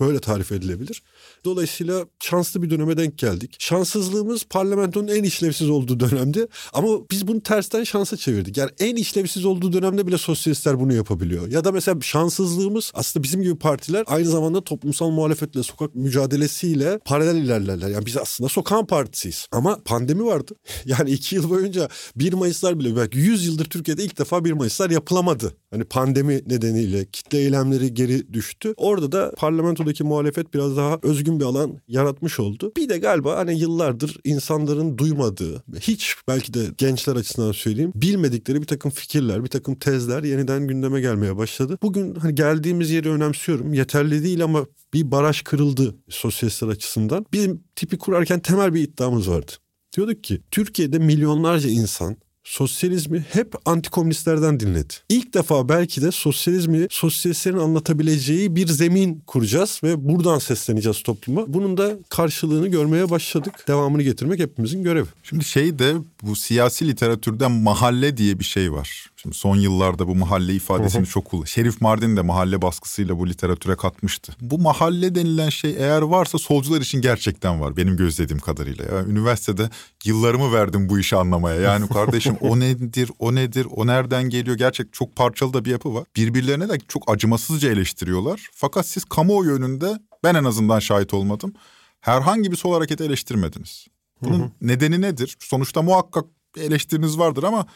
böyle 0.00 0.18
tarif 0.18 0.52
edilebilir. 0.52 1.02
Dolayısıyla 1.44 2.06
şanslı 2.20 2.62
bir 2.62 2.70
döneme 2.70 2.96
denk 2.96 3.18
geldik. 3.18 3.56
Şanssızlığımız 3.58 4.44
parlamentonun 4.44 5.08
en 5.08 5.22
işlevsiz 5.22 5.70
olduğu 5.70 6.00
dönemde 6.00 6.48
ama 6.72 6.88
biz 7.10 7.28
bunu 7.28 7.42
tersten 7.42 7.84
şansa 7.84 8.16
çevirdik. 8.16 8.56
Yani 8.56 8.70
en 8.78 8.96
işlevsiz 8.96 9.44
olduğu 9.44 9.72
dönemde 9.72 10.06
bile 10.06 10.18
sosyalistler 10.18 10.80
bunu 10.80 10.92
yapabiliyor. 10.92 11.48
Ya 11.48 11.64
da 11.64 11.72
mesela 11.72 12.00
şanssızlığımız 12.00 12.92
aslında 12.94 13.22
bizim 13.22 13.42
gibi 13.42 13.58
partiler 13.58 14.04
aynı 14.06 14.28
zamanda 14.28 14.64
toplumsal 14.64 15.10
muhalefetle, 15.10 15.62
sokak 15.62 15.94
mücadelesiyle 15.94 16.98
paralel 17.04 17.36
ilerlerler. 17.36 17.88
Yani 17.88 18.06
biz 18.06 18.16
aslında 18.16 18.48
sokağın 18.48 18.86
partisiyiz. 18.86 19.46
Ama 19.52 19.78
pandemi 19.84 20.24
vardı. 20.24 20.54
Yani 20.84 21.10
iki 21.10 21.34
yıl 21.36 21.50
boyunca 21.50 21.88
1 22.16 22.32
Mayıslar 22.32 22.78
bile 22.78 22.96
belki 22.96 23.18
100 23.18 23.46
yıldır 23.46 23.64
Türkiye'de 23.64 24.04
ilk 24.04 24.18
defa 24.18 24.44
1 24.44 24.52
Mayıslar 24.52 24.90
yapılamadı. 24.90 25.54
Hani 25.70 25.84
pandemi 25.84 26.34
nedeniyle 26.34 27.04
kitle 27.04 27.38
eylemleri 27.38 27.94
geri 27.94 28.32
düştü. 28.32 28.74
Orada 28.76 29.12
da 29.12 29.32
parlamentodaki 29.36 30.04
muhalefet 30.04 30.54
biraz 30.54 30.76
daha 30.76 30.98
özgün 31.02 31.40
bir 31.40 31.44
alan 31.44 31.80
yaratmış 31.88 32.40
oldu. 32.40 32.72
Bir 32.76 32.88
de 32.88 32.98
galiba 32.98 33.36
hani 33.36 33.58
yıllardır 33.58 34.16
insanların 34.24 34.98
duymadığı, 34.98 35.64
hiç 35.80 36.14
belki 36.28 36.54
de 36.54 36.60
gençler 36.78 37.16
açısından 37.16 37.52
söyleyeyim, 37.52 37.92
bilmedikleri 37.94 38.60
bir 38.60 38.66
takım 38.66 38.90
fikirler, 38.90 39.44
bir 39.44 39.48
takım 39.48 39.74
tezler 39.74 40.22
yeniden 40.22 40.66
gündeme 40.66 41.00
gelmeye 41.00 41.36
başladı. 41.36 41.78
Bugün 41.82 42.14
hani 42.14 42.34
geldiğimiz 42.34 42.90
yeri 42.90 43.10
önemsiyorum. 43.10 43.74
Yeterli 43.74 44.24
değil 44.24 44.44
ama 44.44 44.66
bir 44.94 45.10
baraj 45.10 45.42
kırıldı 45.42 45.94
sosyalistler 46.08 46.68
açısından. 46.68 47.26
Bizim 47.32 47.64
tipi 47.76 47.98
kurarken 47.98 48.40
temel 48.40 48.74
bir 48.74 48.80
iddiamız 48.80 49.30
vardı. 49.30 49.52
Diyorduk 49.96 50.24
ki 50.24 50.40
Türkiye'de 50.50 50.98
milyonlarca 50.98 51.68
insan 51.68 52.16
sosyalizmi 52.50 53.24
hep 53.32 53.54
antikomünistlerden 53.64 54.60
dinledi. 54.60 54.94
İlk 55.08 55.34
defa 55.34 55.68
belki 55.68 56.02
de 56.02 56.10
sosyalizmi 56.10 56.86
sosyalistlerin 56.90 57.58
anlatabileceği 57.58 58.56
bir 58.56 58.66
zemin 58.66 59.22
kuracağız 59.26 59.80
ve 59.84 60.08
buradan 60.08 60.38
sesleneceğiz 60.38 61.02
topluma. 61.02 61.44
Bunun 61.54 61.76
da 61.76 61.92
karşılığını 62.08 62.68
görmeye 62.68 63.10
başladık. 63.10 63.64
Devamını 63.68 64.02
getirmek 64.02 64.40
hepimizin 64.40 64.82
görevi. 64.82 65.06
Şimdi 65.22 65.44
şey 65.44 65.78
de 65.78 65.94
bu 66.22 66.36
siyasi 66.36 66.88
literatürde 66.88 67.46
mahalle 67.46 68.16
diye 68.16 68.38
bir 68.38 68.44
şey 68.44 68.72
var. 68.72 69.10
Şimdi 69.16 69.36
son 69.36 69.56
yıllarda 69.56 70.08
bu 70.08 70.14
mahalle 70.14 70.54
ifadesini 70.54 71.06
çok 71.06 71.24
kullan. 71.24 71.44
Şerif 71.44 71.80
Mardin 71.80 72.16
de 72.16 72.22
mahalle 72.22 72.62
baskısıyla 72.62 73.18
bu 73.18 73.28
literatüre 73.28 73.76
katmıştı. 73.76 74.32
Bu 74.40 74.58
mahalle 74.58 75.14
denilen 75.14 75.48
şey 75.48 75.74
eğer 75.78 76.02
varsa 76.02 76.38
solcular 76.38 76.80
için 76.80 77.00
gerçekten 77.00 77.60
var 77.60 77.76
benim 77.76 77.96
gözlediğim 77.96 78.40
kadarıyla. 78.40 78.84
Yani 78.96 79.12
üniversitede 79.12 79.70
yıllarımı 80.04 80.52
verdim 80.52 80.88
bu 80.88 80.98
işi 80.98 81.16
anlamaya. 81.16 81.60
Yani 81.60 81.88
kardeşim 81.92 82.36
o 82.40 82.60
nedir, 82.60 83.10
o 83.18 83.34
nedir, 83.34 83.66
o 83.70 83.86
nereden 83.86 84.22
geliyor? 84.22 84.56
Gerçek 84.56 84.92
çok 84.92 85.16
parçalı 85.16 85.54
da 85.54 85.64
bir 85.64 85.70
yapı 85.70 85.94
var. 85.94 86.04
Birbirlerine 86.16 86.68
de 86.68 86.78
çok 86.88 87.12
acımasızca 87.12 87.70
eleştiriyorlar. 87.70 88.48
Fakat 88.54 88.86
siz 88.86 89.04
kamuoyu 89.04 89.52
önünde 89.52 89.98
ben 90.24 90.34
en 90.34 90.44
azından 90.44 90.78
şahit 90.78 91.14
olmadım. 91.14 91.52
Herhangi 92.00 92.50
bir 92.50 92.56
sol 92.56 92.74
hareketi 92.74 93.04
eleştirmediniz. 93.04 93.86
Bunun 94.22 94.52
nedeni 94.60 95.00
nedir? 95.00 95.36
Sonuçta 95.40 95.82
muhakkak 95.82 96.24
eleştiriniz 96.56 97.18
vardır 97.18 97.42
ama 97.42 97.66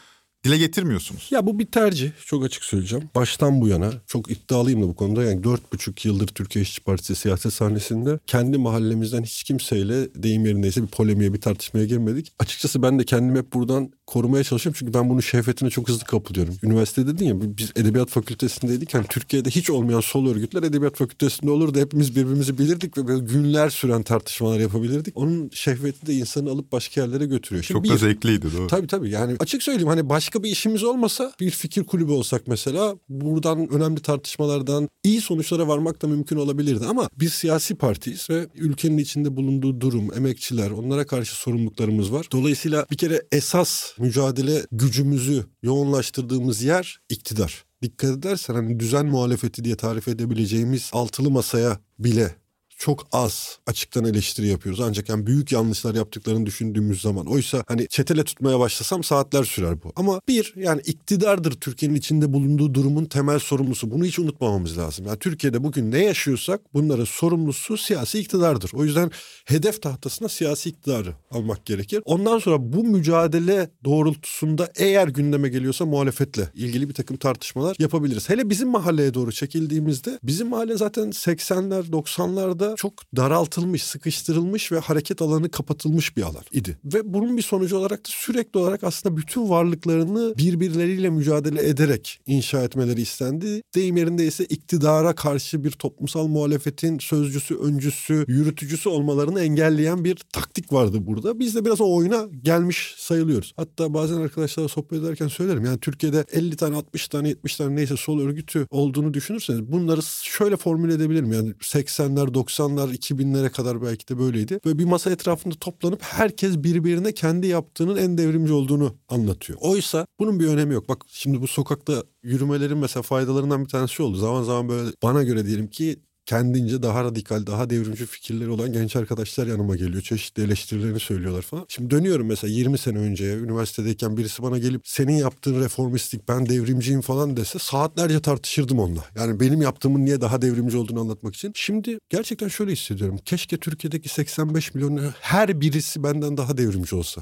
dile 0.43 0.57
getirmiyorsunuz. 0.57 1.27
Ya 1.31 1.45
bu 1.47 1.59
bir 1.59 1.65
tercih. 1.65 2.11
Çok 2.25 2.45
açık 2.45 2.63
söyleyeceğim. 2.63 3.09
Baştan 3.15 3.61
bu 3.61 3.67
yana 3.67 3.91
çok 4.07 4.31
iddialıyım 4.31 4.83
da 4.83 4.87
bu 4.87 4.95
konuda. 4.95 5.23
Yani 5.23 5.43
dört 5.43 5.73
buçuk 5.73 6.05
yıldır 6.05 6.27
Türkiye 6.27 6.63
İşçi 6.63 6.81
Partisi 6.81 7.15
siyaset 7.15 7.53
sahnesinde 7.53 8.19
kendi 8.27 8.57
mahallemizden 8.57 9.23
hiç 9.23 9.43
kimseyle 9.43 10.23
deyim 10.23 10.45
yerindeyse 10.45 10.81
bir 10.81 10.87
polemiğe 10.87 11.33
bir 11.33 11.41
tartışmaya 11.41 11.85
girmedik. 11.85 12.33
Açıkçası 12.39 12.81
ben 12.81 12.99
de 12.99 13.03
kendim 13.03 13.35
hep 13.35 13.53
buradan 13.53 13.91
korumaya 14.07 14.43
çalışıyorum. 14.43 14.77
Çünkü 14.79 14.93
ben 14.93 15.09
bunun 15.09 15.19
şehvetine 15.19 15.69
çok 15.69 15.89
hızlı 15.89 16.05
kapılıyorum. 16.05 16.55
Üniversite 16.63 17.07
dedin 17.07 17.25
ya 17.25 17.35
biz 17.41 17.71
edebiyat 17.75 18.09
fakültesindeydik. 18.09 18.93
Yani 18.93 19.05
Türkiye'de 19.09 19.49
hiç 19.49 19.69
olmayan 19.69 19.99
sol 19.99 20.27
örgütler 20.27 20.63
edebiyat 20.63 20.95
fakültesinde 20.95 21.51
olurdu. 21.51 21.79
Hepimiz 21.79 22.15
birbirimizi 22.15 22.57
bilirdik 22.57 22.97
ve 22.97 23.07
böyle 23.07 23.25
günler 23.25 23.69
süren 23.69 24.03
tartışmalar 24.03 24.59
yapabilirdik. 24.59 25.17
Onun 25.17 25.49
şehveti 25.53 26.07
de 26.07 26.13
insanı 26.13 26.49
alıp 26.49 26.71
başka 26.71 27.01
yerlere 27.01 27.25
götürüyor. 27.25 27.63
Şimdi 27.63 27.77
çok 27.77 27.83
bir, 27.83 27.89
da 27.89 27.97
zevkliydi 27.97 28.47
doğru. 28.57 28.67
Tabii 28.67 28.87
tabii 28.87 29.09
yani 29.09 29.35
açık 29.39 29.63
söyleyeyim 29.63 29.87
hani 29.87 30.09
başka 30.09 30.43
bir 30.43 30.49
işimiz 30.49 30.83
olmasa 30.83 31.33
bir 31.39 31.51
fikir 31.51 31.83
kulübü 31.83 32.11
olsak 32.11 32.47
mesela 32.47 32.95
buradan 33.09 33.69
önemli 33.73 34.01
tartışmalardan 34.01 34.89
iyi 35.03 35.21
sonuçlara 35.21 35.67
varmak 35.67 36.01
da 36.01 36.07
mümkün 36.07 36.37
olabilirdi. 36.37 36.85
Ama 36.85 37.09
biz 37.19 37.33
siyasi 37.33 37.75
partiyiz 37.75 38.29
ve 38.29 38.47
ülkenin 38.55 38.97
içinde 38.97 39.35
bulunduğu 39.35 39.81
durum, 39.81 40.13
emekçiler 40.17 40.71
onlara 40.71 41.05
karşı 41.05 41.35
sorumluluklarımız 41.35 42.11
var. 42.11 42.27
Dolayısıyla 42.31 42.85
bir 42.91 42.97
kere 42.97 43.21
esas 43.31 43.94
mücadele 43.99 44.65
gücümüzü 44.71 45.45
yoğunlaştırdığımız 45.63 46.61
yer 46.61 46.99
iktidar. 47.09 47.65
Dikkat 47.81 48.09
edersen 48.17 48.53
hani 48.53 48.79
düzen 48.79 49.05
muhalefeti 49.05 49.63
diye 49.63 49.75
tarif 49.75 50.07
edebileceğimiz 50.07 50.89
altılı 50.93 51.31
masaya 51.31 51.79
bile 51.99 52.35
çok 52.77 53.07
az 53.11 53.59
açıktan 53.67 54.05
eleştiri 54.05 54.47
yapıyoruz. 54.47 54.81
Ancak 54.81 55.09
yani 55.09 55.27
büyük 55.27 55.51
yanlışlar 55.51 55.95
yaptıklarını 55.95 56.45
düşündüğümüz 56.45 57.01
zaman. 57.01 57.25
Oysa 57.25 57.63
hani 57.67 57.87
çetele 57.87 58.23
tutmaya 58.23 58.59
başlasam 58.59 59.03
saatler 59.03 59.43
sürer 59.43 59.83
bu. 59.83 59.93
Ama 59.95 60.21
bir 60.27 60.53
yani 60.55 60.81
iktidardır 60.85 61.51
Türkiye'nin 61.51 61.95
içinde 61.95 62.33
bulunduğu 62.33 62.73
durumun 62.73 63.05
temel 63.05 63.39
sorumlusu. 63.39 63.91
Bunu 63.91 64.05
hiç 64.05 64.19
unutmamamız 64.19 64.77
lazım. 64.77 65.05
Yani 65.05 65.19
Türkiye'de 65.19 65.63
bugün 65.63 65.91
ne 65.91 66.03
yaşıyorsak 66.03 66.61
bunların 66.73 67.05
sorumlusu 67.05 67.77
siyasi 67.77 68.19
iktidardır. 68.19 68.71
O 68.73 68.85
yüzden 68.85 69.11
hedef 69.45 69.81
tahtasına 69.81 70.29
siyasi 70.29 70.69
iktidarı 70.69 71.13
almak 71.31 71.65
gerekir. 71.65 72.01
Ondan 72.05 72.39
sonra 72.39 72.73
bu 72.73 72.83
mücadele 72.83 73.69
doğrultusunda 73.83 74.69
eğer 74.75 75.07
gündeme 75.07 75.49
geliyorsa 75.49 75.85
muhalefetle 75.85 76.49
ilgili 76.53 76.89
bir 76.89 76.93
takım 76.93 77.17
tartışmalar 77.17 77.75
yapabiliriz. 77.79 78.29
Hele 78.29 78.49
bizim 78.49 78.69
mahalleye 78.69 79.13
doğru 79.13 79.31
çekildiğimizde 79.31 80.19
bizim 80.23 80.47
mahalle 80.47 80.77
zaten 80.77 81.07
80'ler 81.07 81.89
90'larda 81.91 82.64
aslında 82.65 82.75
çok 82.75 82.93
daraltılmış, 83.15 83.83
sıkıştırılmış 83.83 84.71
ve 84.71 84.79
hareket 84.79 85.21
alanı 85.21 85.51
kapatılmış 85.51 86.17
bir 86.17 86.21
alan 86.21 86.43
idi. 86.51 86.77
Ve 86.85 87.13
bunun 87.13 87.37
bir 87.37 87.41
sonucu 87.41 87.77
olarak 87.77 87.99
da 87.99 88.09
sürekli 88.09 88.59
olarak 88.59 88.83
aslında 88.83 89.17
bütün 89.17 89.49
varlıklarını 89.49 90.37
birbirleriyle 90.37 91.09
mücadele 91.09 91.67
ederek 91.67 92.19
inşa 92.25 92.63
etmeleri 92.63 93.01
istendi. 93.01 93.61
Deyim 93.75 93.97
yerindeyse 93.97 94.45
iktidara 94.45 95.15
karşı 95.15 95.63
bir 95.63 95.71
toplumsal 95.71 96.27
muhalefetin 96.27 96.99
sözcüsü, 96.99 97.55
öncüsü, 97.55 98.25
yürütücüsü 98.27 98.89
olmalarını 98.89 99.41
engelleyen 99.41 100.03
bir 100.03 100.17
taktik 100.33 100.73
vardı 100.73 100.97
burada. 101.01 101.39
Biz 101.39 101.55
de 101.55 101.65
biraz 101.65 101.81
o 101.81 101.95
oyuna 101.95 102.27
gelmiş 102.43 102.95
sayılıyoruz. 102.97 103.53
Hatta 103.55 103.93
bazen 103.93 104.15
arkadaşlarla 104.15 104.69
sohbet 104.69 104.99
ederken 104.99 105.27
söylerim. 105.27 105.65
Yani 105.65 105.79
Türkiye'de 105.79 106.25
50 106.31 106.55
tane, 106.55 106.75
60 106.75 107.07
tane, 107.07 107.29
70 107.29 107.55
tane 107.55 107.75
neyse 107.75 107.97
sol 107.97 108.19
örgütü 108.19 108.67
olduğunu 108.69 109.13
düşünürseniz 109.13 109.71
bunları 109.71 110.01
şöyle 110.23 110.57
formüle 110.57 110.93
edebilirim. 110.93 111.33
Yani 111.33 111.49
80'ler, 111.49 112.33
90 112.33 112.54
90'lar 112.59 112.93
2000'lere 112.93 113.49
kadar 113.49 113.81
belki 113.81 114.07
de 114.07 114.19
böyleydi. 114.19 114.59
Böyle 114.65 114.79
bir 114.79 114.85
masa 114.85 115.11
etrafında 115.11 115.55
toplanıp 115.55 116.03
herkes 116.03 116.57
birbirine 116.57 117.11
kendi 117.11 117.47
yaptığının 117.47 117.97
en 117.97 118.17
devrimci 118.17 118.53
olduğunu 118.53 118.95
anlatıyor. 119.09 119.59
Oysa 119.61 120.07
bunun 120.19 120.39
bir 120.39 120.47
önemi 120.47 120.73
yok. 120.73 120.89
Bak 120.89 121.01
şimdi 121.07 121.41
bu 121.41 121.47
sokakta 121.47 122.03
yürümelerin 122.23 122.77
mesela 122.77 123.03
faydalarından 123.03 123.63
bir 123.63 123.69
tanesi 123.69 124.03
oldu. 124.03 124.17
Zaman 124.17 124.43
zaman 124.43 124.69
böyle 124.69 124.89
bana 125.03 125.23
göre 125.23 125.45
diyelim 125.45 125.67
ki 125.67 125.99
kendince 126.25 126.83
daha 126.83 127.03
radikal, 127.03 127.45
daha 127.47 127.69
devrimci 127.69 128.05
fikirleri 128.05 128.49
olan 128.49 128.73
genç 128.73 128.95
arkadaşlar 128.95 129.47
yanıma 129.47 129.75
geliyor. 129.75 130.01
Çeşitli 130.01 130.43
eleştirilerini 130.43 130.99
söylüyorlar 130.99 131.41
falan. 131.41 131.65
Şimdi 131.69 131.91
dönüyorum 131.91 132.27
mesela 132.27 132.53
20 132.53 132.77
sene 132.77 132.97
önceye 132.97 133.37
üniversitedeyken 133.37 134.17
birisi 134.17 134.43
bana 134.43 134.57
gelip 134.57 134.81
senin 134.87 135.13
yaptığın 135.13 135.61
reformistik 135.61 136.27
ben 136.27 136.49
devrimciyim 136.49 137.01
falan 137.01 137.37
dese 137.37 137.59
saatlerce 137.59 138.21
tartışırdım 138.21 138.79
onunla. 138.79 139.05
Yani 139.15 139.39
benim 139.39 139.61
yaptığımın 139.61 140.05
niye 140.05 140.21
daha 140.21 140.41
devrimci 140.41 140.77
olduğunu 140.77 140.99
anlatmak 140.99 141.35
için. 141.35 141.51
Şimdi 141.55 141.99
gerçekten 142.09 142.47
şöyle 142.47 142.71
hissediyorum. 142.71 143.17
Keşke 143.25 143.57
Türkiye'deki 143.57 144.09
85 144.09 144.73
milyon 144.73 145.13
her 145.19 145.61
birisi 145.61 146.03
benden 146.03 146.37
daha 146.37 146.57
devrimci 146.57 146.95
olsa. 146.95 147.21